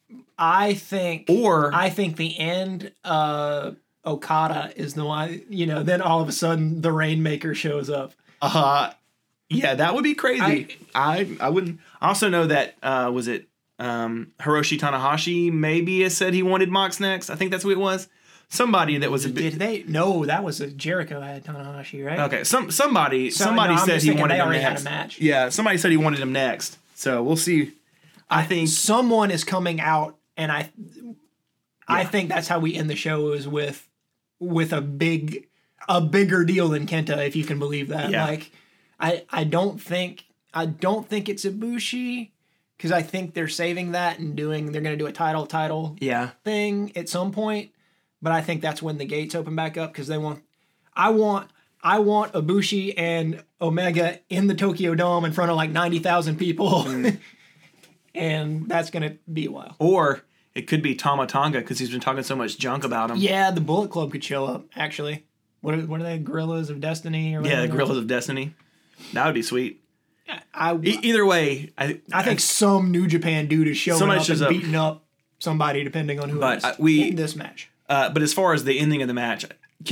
think 0.74 1.30
or 1.30 1.74
I 1.74 1.90
think 1.90 2.18
the 2.18 2.38
end 2.38 2.92
uh 3.04 3.72
Okada 4.06 4.72
is 4.76 4.94
the 4.94 5.06
one 5.06 5.42
you 5.50 5.66
know, 5.66 5.84
then 5.84 6.02
all 6.02 6.22
of 6.22 6.30
a 6.30 6.32
sudden 6.32 6.82
the 6.82 6.92
Rainmaker 6.92 7.54
shows 7.56 7.90
up. 7.90 8.14
Uh-huh. 8.42 8.94
Yeah, 9.50 9.76
that 9.76 9.96
would 9.96 10.04
be 10.04 10.14
crazy. 10.14 10.78
I 10.94 11.38
I, 11.40 11.50
wouldn't. 11.50 11.80
I 12.02 12.10
also 12.10 12.30
know 12.30 12.48
that 12.48 12.76
uh, 12.84 13.10
was 13.14 13.28
it 13.28 13.48
um, 13.80 14.34
Hiroshi 14.40 14.78
Tanahashi 14.78 15.52
maybe 15.52 16.02
has 16.02 16.18
said 16.18 16.34
he 16.34 16.44
wanted 16.44 16.70
Mox 16.70 17.00
next. 17.00 17.30
I 17.30 17.36
think 17.36 17.52
that's 17.52 17.64
who 17.64 17.72
it 17.72 17.78
was. 17.78 18.08
Somebody 18.50 18.98
that 18.98 19.12
was 19.12 19.26
a 19.26 19.30
bit. 19.30 19.52
Did 19.52 19.60
they? 19.60 19.84
No, 19.88 20.26
that 20.26 20.44
was 20.44 20.62
a 20.62 20.68
Jericho 20.68 21.20
had 21.20 21.44
Tanahashi, 21.44 22.06
right? 22.06 22.20
Okay, 22.20 22.44
some 22.44 22.72
somebody 22.72 23.30
So, 23.30 23.46
somebody 23.46 23.76
no, 23.76 23.86
said 23.86 24.02
he 24.02 24.12
wanted 24.12 24.36
they 24.36 24.40
him 24.40 24.48
already 24.48 24.62
had 24.62 24.80
a 24.80 24.84
match. 24.84 25.20
Yeah, 25.20 25.50
somebody 25.50 25.78
said 25.78 25.92
he 25.92 25.98
wanted 25.98 26.20
him 26.20 26.32
next. 26.32 26.78
So 26.96 27.22
we'll 27.22 27.38
see. 27.38 27.74
I 28.30 28.44
think 28.44 28.68
someone 28.70 29.32
is 29.32 29.44
coming 29.44 29.80
out, 29.80 30.17
and 30.38 30.52
I, 30.52 30.72
I 31.88 32.06
think 32.06 32.30
that's 32.30 32.48
how 32.48 32.60
we 32.60 32.76
end 32.76 32.90
the 32.90 32.96
show 32.96 33.34
is 33.34 33.48
with, 33.48 33.88
with 34.40 34.72
a 34.72 34.82
big, 34.82 35.48
a 35.90 36.00
bigger 36.00 36.46
deal 36.46 36.70
than 36.70 36.86
Kenta, 36.86 37.26
if 37.26 37.36
you 37.36 37.44
can 37.44 37.60
believe 37.60 37.90
that. 37.90 38.12
Yeah. 38.12 38.26
Like, 38.26 38.52
I 39.00 39.26
I 39.30 39.44
don't 39.44 39.82
think 39.82 40.26
I 40.54 40.66
don't 40.66 41.08
think 41.08 41.30
it's 41.30 41.46
Ibushi, 41.46 42.32
because 42.78 42.92
I 42.92 43.02
think 43.02 43.34
they're 43.34 43.48
saving 43.48 43.92
that 43.92 44.20
and 44.20 44.36
doing 44.36 44.72
they're 44.72 44.82
gonna 44.82 44.98
do 44.98 45.08
a 45.08 45.12
title 45.12 45.46
title 45.46 45.96
yeah, 46.00 46.32
thing 46.44 46.92
at 46.96 47.10
some 47.10 47.32
point, 47.32 47.72
but 48.22 48.32
I 48.32 48.42
think 48.42 48.62
that's 48.62 48.82
when 48.82 48.98
the 48.98 49.06
gates 49.06 49.36
open 49.36 49.56
back 49.56 49.78
up 49.78 49.92
because 49.92 50.08
they 50.08 50.18
want, 50.18 50.44
I 50.94 51.10
want. 51.10 51.50
I 51.84 52.00
want 52.00 52.34
Ibushi 52.34 52.96
and 52.98 53.44
Omega 53.62 54.20
in 54.30 54.48
the 54.48 54.56
Tokyo 54.56 54.96
Dome 54.96 55.26
in 55.26 55.32
front 55.32 55.52
of 55.52 55.58
like 55.58 55.70
90,000 55.70 56.36
people. 56.36 56.84
Mm. 56.84 57.20
and 58.16 58.68
that's 58.68 58.90
going 58.90 59.04
to 59.04 59.18
be 59.32 59.46
a 59.46 59.52
while. 59.52 59.76
or 59.78 60.24
it 60.58 60.68
could 60.68 60.82
be 60.82 60.96
Tama 60.96 61.28
Tonga 61.28 61.60
because 61.60 61.80
he's 61.80 61.92
been 61.92 62.00
talking 62.00 62.24
so 62.24 62.36
much 62.36 62.58
junk 62.58 62.84
about 62.84 63.12
him. 63.12 63.18
Yeah, 63.18 63.52
the 63.52 63.62
Bullet 63.62 63.90
Club 63.92 64.12
could 64.12 64.24
show 64.24 64.46
up, 64.46 64.66
actually. 64.76 65.26
What 65.62 65.76
are, 65.76 65.82
what 65.82 66.00
are 66.00 66.04
they? 66.04 66.18
Guerrillas 66.18 66.70
of 66.70 66.82
Destiny? 66.82 67.36
Or 67.36 67.44
yeah, 67.44 67.62
the 67.62 67.68
Guerrillas 67.68 67.98
of 67.98 68.08
Destiny. 68.08 68.54
That 69.14 69.26
would 69.26 69.36
be 69.36 69.42
sweet. 69.44 69.82
I, 70.54 70.76
E- 70.76 71.00
either 71.04 71.26
way, 71.26 71.72
I 71.78 72.02
I 72.12 72.24
think 72.24 72.40
some 72.40 72.92
New 72.92 73.08
Japan 73.08 73.48
dude 73.48 73.68
is 73.68 73.78
showing 73.78 74.02
up 74.10 74.28
and 74.30 74.42
up. 74.42 74.50
beating 74.50 74.76
up 74.76 75.06
somebody, 75.40 75.84
depending 75.84 76.20
on 76.20 76.30
who 76.30 76.40
But, 76.40 76.54
it 76.54 76.58
is 76.58 76.64
uh, 76.66 76.76
we- 76.80 77.10
in 77.10 77.16
this 77.16 77.36
match. 77.36 77.70
Uh, 77.88 78.10
but 78.10 78.22
as 78.22 78.34
far 78.34 78.54
as 78.54 78.66
the 78.66 78.80
ending 78.80 79.02
of 79.02 79.08
the 79.08 79.14
match, 79.14 79.46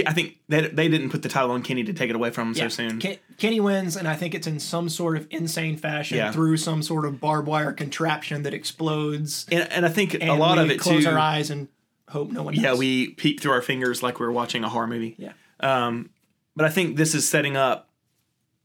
I 0.08 0.14
think 0.14 0.38
they, 0.50 0.68
they 0.68 0.88
didn't 0.88 1.12
put 1.12 1.22
the 1.22 1.30
title 1.30 1.52
on 1.52 1.62
Kenny 1.62 1.84
to 1.84 1.94
take 1.94 2.10
it 2.10 2.16
away 2.16 2.32
from 2.32 2.50
him 2.50 2.54
so 2.56 2.68
soon. 2.70 3.00
Ken- 3.00 3.18
Kenny 3.38 3.60
wins, 3.60 3.96
and 3.96 4.08
I 4.08 4.16
think 4.16 4.34
it's 4.34 4.48
in 4.48 4.60
some 4.60 4.90
sort 4.90 5.16
of 5.16 5.28
insane 5.30 5.78
fashion 5.78 6.18
Yeah. 6.18 6.32
through 6.32 6.58
some 6.58 6.82
sort 6.82 7.06
of 7.06 7.22
barbed 7.22 7.48
wire 7.48 7.72
contraption 7.72 8.44
that 8.44 8.54
explodes. 8.54 9.46
and, 9.52 9.72
and 9.72 9.86
I 9.86 9.90
think 9.90 10.14
And 10.16 10.24
a 10.30 10.34
lot 10.34 10.58
of 10.58 10.70
it 10.72 10.80
close 10.80 11.04
too. 11.04 11.10
our 11.10 11.20
eyes 11.20 11.50
and 11.52 11.68
hope 12.10 12.32
no 12.32 12.42
one. 12.44 12.56
Yeah, 12.56 12.72
does. 12.72 12.80
we 12.80 13.10
peek 13.10 13.42
through 13.42 13.52
our 13.52 13.62
fingers 13.62 14.02
like 14.02 14.20
we 14.20 14.26
are 14.26 14.32
watching 14.32 14.64
a 14.64 14.70
horror 14.70 14.88
movie. 14.88 15.16
Yeah. 15.20 15.34
Um, 15.60 16.10
but 16.56 16.66
I 16.66 16.70
think 16.70 16.98
this 16.98 17.14
is 17.14 17.28
setting 17.30 17.56
up. 17.56 17.88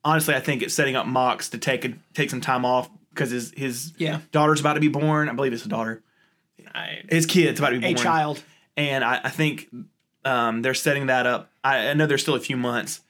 Honestly, 0.03 0.35
I 0.35 0.41
think 0.41 0.63
it's 0.63 0.73
setting 0.73 0.97
up 0.97 1.07
Mox 1.07 1.51
to 1.51 1.59
take 1.59 1.85
a, 1.85 1.93
take 2.15 2.31
some 2.31 2.41
time 2.41 2.65
off 2.65 2.89
because 3.11 3.31
his 3.31 3.53
his 3.57 3.93
Yeah. 3.99 4.21
daughter's 4.33 4.61
about 4.61 4.75
to 4.75 4.81
be 4.81 4.89
born. 4.89 5.29
I 5.29 5.35
believe 5.35 5.53
it's 5.53 5.67
a 5.67 5.69
daughter. 5.69 6.03
I, 6.75 7.03
His 7.11 7.27
kid's 7.27 7.59
about 7.61 7.71
to 7.71 7.79
be 7.81 7.87
a 7.87 7.95
born. 7.95 8.03
child. 8.05 8.43
and 8.77 9.05
I, 9.05 9.21
I 9.25 9.29
think 9.29 9.69
um, 10.25 10.63
they're 10.63 10.75
setting 10.75 11.07
that 11.07 11.27
up. 11.27 11.51
I, 11.65 11.89
I 11.89 11.95
know 11.95 12.07
there's 12.07 12.23
still 12.23 12.35
a 12.35 12.41
few 12.41 12.57
months, 12.57 13.01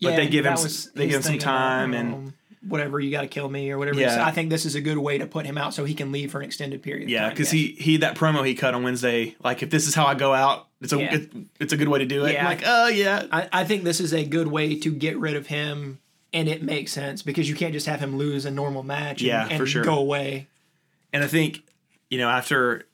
but 0.00 0.10
Yeah, 0.10 0.16
they 0.16 0.28
give 0.28 0.44
him 0.46 0.54
that 0.54 0.88
they 0.94 1.06
give 1.06 1.16
him 1.16 1.22
some 1.22 1.38
time 1.38 1.94
and 1.94 2.32
whatever 2.66 3.00
you 3.00 3.10
got 3.10 3.22
to 3.22 3.26
kill 3.26 3.48
me 3.48 3.70
or 3.70 3.78
whatever. 3.78 3.98
Yeah. 3.98 4.16
Yeah. 4.16 4.26
I 4.26 4.32
think 4.32 4.50
this 4.50 4.66
is 4.66 4.74
a 4.74 4.80
good 4.80 4.98
way 4.98 5.18
to 5.18 5.26
put 5.26 5.46
him 5.46 5.56
out 5.56 5.72
so 5.72 5.84
he 5.84 5.94
can 5.94 6.12
leave 6.12 6.30
for 6.30 6.40
an 6.40 6.44
extended 6.44 6.82
period. 6.82 7.08
yeah, 7.08 7.30
because 7.30 7.52
yes. 7.52 7.76
he 7.76 7.82
he 7.82 7.96
that 7.98 8.16
promo 8.16 8.46
he 8.46 8.54
cut 8.54 8.74
on 8.74 8.82
Wednesday. 8.82 9.34
Like 9.42 9.62
if 9.62 9.70
this 9.70 9.88
is 9.88 9.94
how 9.94 10.06
I 10.06 10.14
go 10.14 10.34
out, 10.34 10.68
it's 10.80 10.92
a 10.92 10.98
Yeah. 10.98 11.14
it, 11.14 11.30
it's 11.58 11.72
a 11.72 11.76
good 11.76 11.88
way 11.88 12.00
to 12.00 12.06
do 12.06 12.24
it. 12.26 12.32
Yeah. 12.34 12.40
I'm 12.40 12.44
like 12.44 12.62
oh 12.66 12.88
yeah, 12.88 13.26
I, 13.32 13.48
I 13.52 13.64
think 13.64 13.84
this 13.84 14.00
is 14.00 14.12
a 14.12 14.24
good 14.24 14.48
way 14.48 14.76
to 14.78 14.92
get 14.92 15.18
rid 15.18 15.36
of 15.36 15.46
him, 15.46 16.00
and 16.32 16.48
it 16.48 16.62
makes 16.62 16.92
sense 16.92 17.22
because 17.22 17.48
you 17.48 17.54
can't 17.54 17.72
just 17.72 17.86
have 17.86 18.00
him 18.00 18.16
lose 18.16 18.44
a 18.44 18.50
normal 18.50 18.82
match. 18.82 19.20
And, 19.22 19.28
Yeah, 19.28 19.48
and 19.48 19.58
for 19.58 19.66
sure. 19.66 19.82
Go 19.82 19.98
away. 19.98 20.48
and 21.12 21.24
I 21.24 21.26
think 21.26 21.62
you 22.10 22.18
know 22.18 22.28
after. 22.28 22.84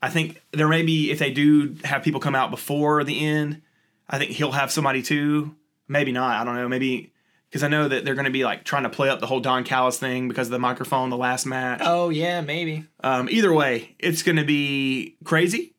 I 0.00 0.08
think 0.10 0.40
there 0.52 0.68
may 0.68 0.82
be 0.82 1.10
if 1.10 1.18
they 1.18 1.30
do 1.32 1.76
have 1.84 2.02
people 2.02 2.20
come 2.20 2.34
out 2.34 2.50
before 2.50 3.02
the 3.04 3.24
end. 3.26 3.62
I 4.08 4.18
think 4.18 4.30
he'll 4.30 4.52
have 4.52 4.70
somebody 4.70 5.02
too. 5.02 5.54
Maybe 5.88 6.12
not. 6.12 6.40
I 6.40 6.44
don't 6.44 6.54
know. 6.54 6.68
Maybe 6.68 7.12
because 7.50 7.62
I 7.62 7.68
know 7.68 7.88
that 7.88 8.04
they're 8.04 8.14
going 8.14 8.26
to 8.26 8.30
be 8.30 8.44
like 8.44 8.64
trying 8.64 8.82
to 8.84 8.90
play 8.90 9.08
up 9.08 9.20
the 9.20 9.26
whole 9.26 9.40
Don 9.40 9.64
Callis 9.64 9.98
thing 9.98 10.28
because 10.28 10.48
of 10.48 10.52
the 10.52 10.58
microphone 10.58 11.10
the 11.10 11.16
last 11.16 11.46
match. 11.46 11.80
Oh 11.82 12.10
yeah, 12.10 12.40
maybe. 12.40 12.84
Um, 13.02 13.28
either 13.30 13.52
way, 13.52 13.96
it's 13.98 14.22
going 14.22 14.36
to 14.36 14.44
be 14.44 15.16
crazy. 15.24 15.74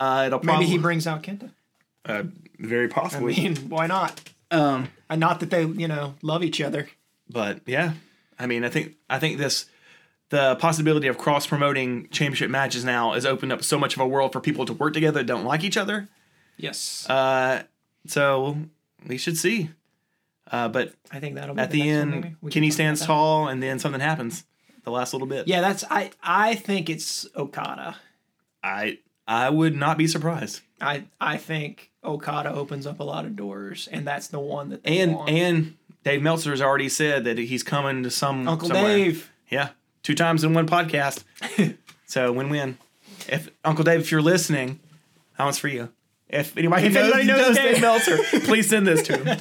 Uh, 0.00 0.24
it'll 0.26 0.40
probably, 0.40 0.64
Maybe 0.64 0.72
he 0.72 0.78
brings 0.78 1.06
out 1.06 1.22
Kenta. 1.22 1.50
uh, 2.06 2.24
very 2.58 2.86
I 2.86 2.88
possibly. 2.88 3.34
mean, 3.36 3.56
why 3.68 3.86
not? 3.86 4.20
um, 4.50 4.88
And 5.08 5.20
not 5.20 5.40
that 5.40 5.50
they, 5.50 5.64
you 5.64 5.86
know, 5.88 6.14
love 6.22 6.42
each 6.42 6.60
other. 6.60 6.88
but 7.30 7.60
yeah, 7.66 7.92
I 8.38 8.46
mean, 8.46 8.64
I 8.64 8.68
think 8.68 8.96
I 9.08 9.18
think 9.20 9.38
this 9.38 9.66
the 10.32 10.56
possibility 10.56 11.08
of 11.08 11.18
cross 11.18 11.46
promoting 11.46 12.08
championship 12.08 12.50
matches 12.50 12.86
now 12.86 13.12
has 13.12 13.26
opened 13.26 13.52
up 13.52 13.62
so 13.62 13.78
much 13.78 13.94
of 13.96 14.00
a 14.00 14.06
world 14.06 14.32
for 14.32 14.40
people 14.40 14.64
to 14.64 14.72
work 14.72 14.94
together 14.94 15.20
that 15.20 15.26
don't 15.26 15.44
like 15.44 15.62
each 15.62 15.76
other. 15.76 16.08
Yes. 16.56 17.06
Uh, 17.08 17.64
so 18.06 18.56
we 19.06 19.18
should 19.18 19.36
see. 19.36 19.68
Uh, 20.50 20.68
but 20.68 20.94
I 21.10 21.20
think 21.20 21.34
that'll 21.34 21.54
be 21.54 21.60
at 21.60 21.70
the 21.70 21.80
one, 21.80 21.88
end, 21.88 22.10
maybe. 22.12 22.36
We 22.40 22.50
can 22.50 22.60
Kenny 22.62 22.70
stands 22.70 23.04
tall, 23.04 23.46
and 23.48 23.62
then 23.62 23.78
something 23.78 24.00
happens. 24.00 24.44
The 24.84 24.90
last 24.90 25.12
little 25.12 25.28
bit. 25.28 25.48
Yeah, 25.48 25.60
that's 25.60 25.84
I. 25.90 26.10
I 26.22 26.54
think 26.54 26.88
it's 26.88 27.26
Okada. 27.36 27.96
I 28.64 28.98
I 29.28 29.50
would 29.50 29.76
not 29.76 29.98
be 29.98 30.06
surprised. 30.06 30.62
I 30.80 31.04
I 31.20 31.36
think 31.36 31.90
Okada 32.02 32.52
opens 32.54 32.86
up 32.86 33.00
a 33.00 33.04
lot 33.04 33.26
of 33.26 33.36
doors, 33.36 33.86
and 33.92 34.06
that's 34.06 34.28
the 34.28 34.40
one 34.40 34.70
that 34.70 34.82
they 34.82 34.98
And 35.00 35.14
want. 35.14 35.28
and 35.30 35.76
Dave 36.04 36.22
Meltzer's 36.22 36.62
already 36.62 36.88
said 36.88 37.24
that 37.24 37.36
he's 37.36 37.62
coming 37.62 38.02
to 38.02 38.10
some 38.10 38.48
Uncle 38.48 38.68
somewhere. 38.68 38.96
Dave. 38.96 39.30
Yeah, 39.50 39.68
two 40.02 40.14
times 40.14 40.44
in 40.44 40.54
one 40.54 40.66
podcast. 40.66 41.24
so 42.06 42.32
win 42.32 42.48
win. 42.48 42.78
If 43.28 43.48
Uncle 43.64 43.84
Dave, 43.84 44.00
if 44.00 44.10
you're 44.10 44.22
listening, 44.22 44.80
that 45.38 45.44
one's 45.44 45.58
for 45.58 45.68
you. 45.68 45.88
If 46.28 46.56
anybody, 46.56 46.86
If 46.86 46.94
knows, 46.94 47.12
anybody 47.14 47.26
knows 47.26 47.56
Dave- 47.56 47.80
Meltzer, 47.80 48.18
please 48.40 48.68
send 48.68 48.86
this 48.86 49.02
to 49.02 49.16
him. 49.18 49.38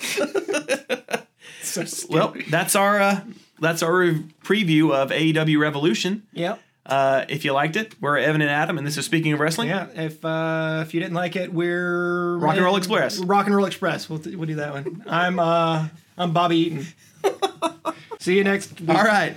So. 1.62 1.84
Well, 2.08 2.34
that's 2.48 2.74
our 2.74 3.00
uh, 3.00 3.20
that's 3.60 3.82
our 3.82 4.14
preview 4.42 4.92
of 4.92 5.10
AEW 5.10 5.60
Revolution. 5.60 6.24
Yep. 6.32 6.60
Uh, 6.84 7.24
if 7.28 7.44
you 7.44 7.52
liked 7.52 7.76
it, 7.76 7.94
we're 8.00 8.16
Evan 8.18 8.40
and 8.40 8.50
Adam, 8.50 8.76
and 8.76 8.84
this 8.84 8.96
is 8.96 9.04
Speaking 9.04 9.32
of 9.34 9.38
Wrestling. 9.40 9.68
Yeah. 9.68 9.86
If 9.94 10.24
uh, 10.24 10.82
if 10.84 10.94
you 10.94 11.00
didn't 11.00 11.14
like 11.14 11.36
it, 11.36 11.52
we're 11.52 12.38
Rock 12.38 12.56
and 12.56 12.64
Roll 12.64 12.76
Express. 12.76 13.18
Rock 13.18 13.46
and 13.46 13.54
Roll 13.54 13.66
Express. 13.66 14.08
We'll, 14.08 14.20
we'll 14.24 14.46
do 14.46 14.56
that 14.56 14.72
one. 14.72 15.04
I'm 15.06 15.38
uh 15.38 15.86
I'm 16.18 16.32
Bobby 16.32 16.56
Eaton. 16.56 16.86
See 18.18 18.36
you 18.36 18.42
next 18.42 18.80
week. 18.80 18.88
All 18.90 19.04
right. 19.04 19.36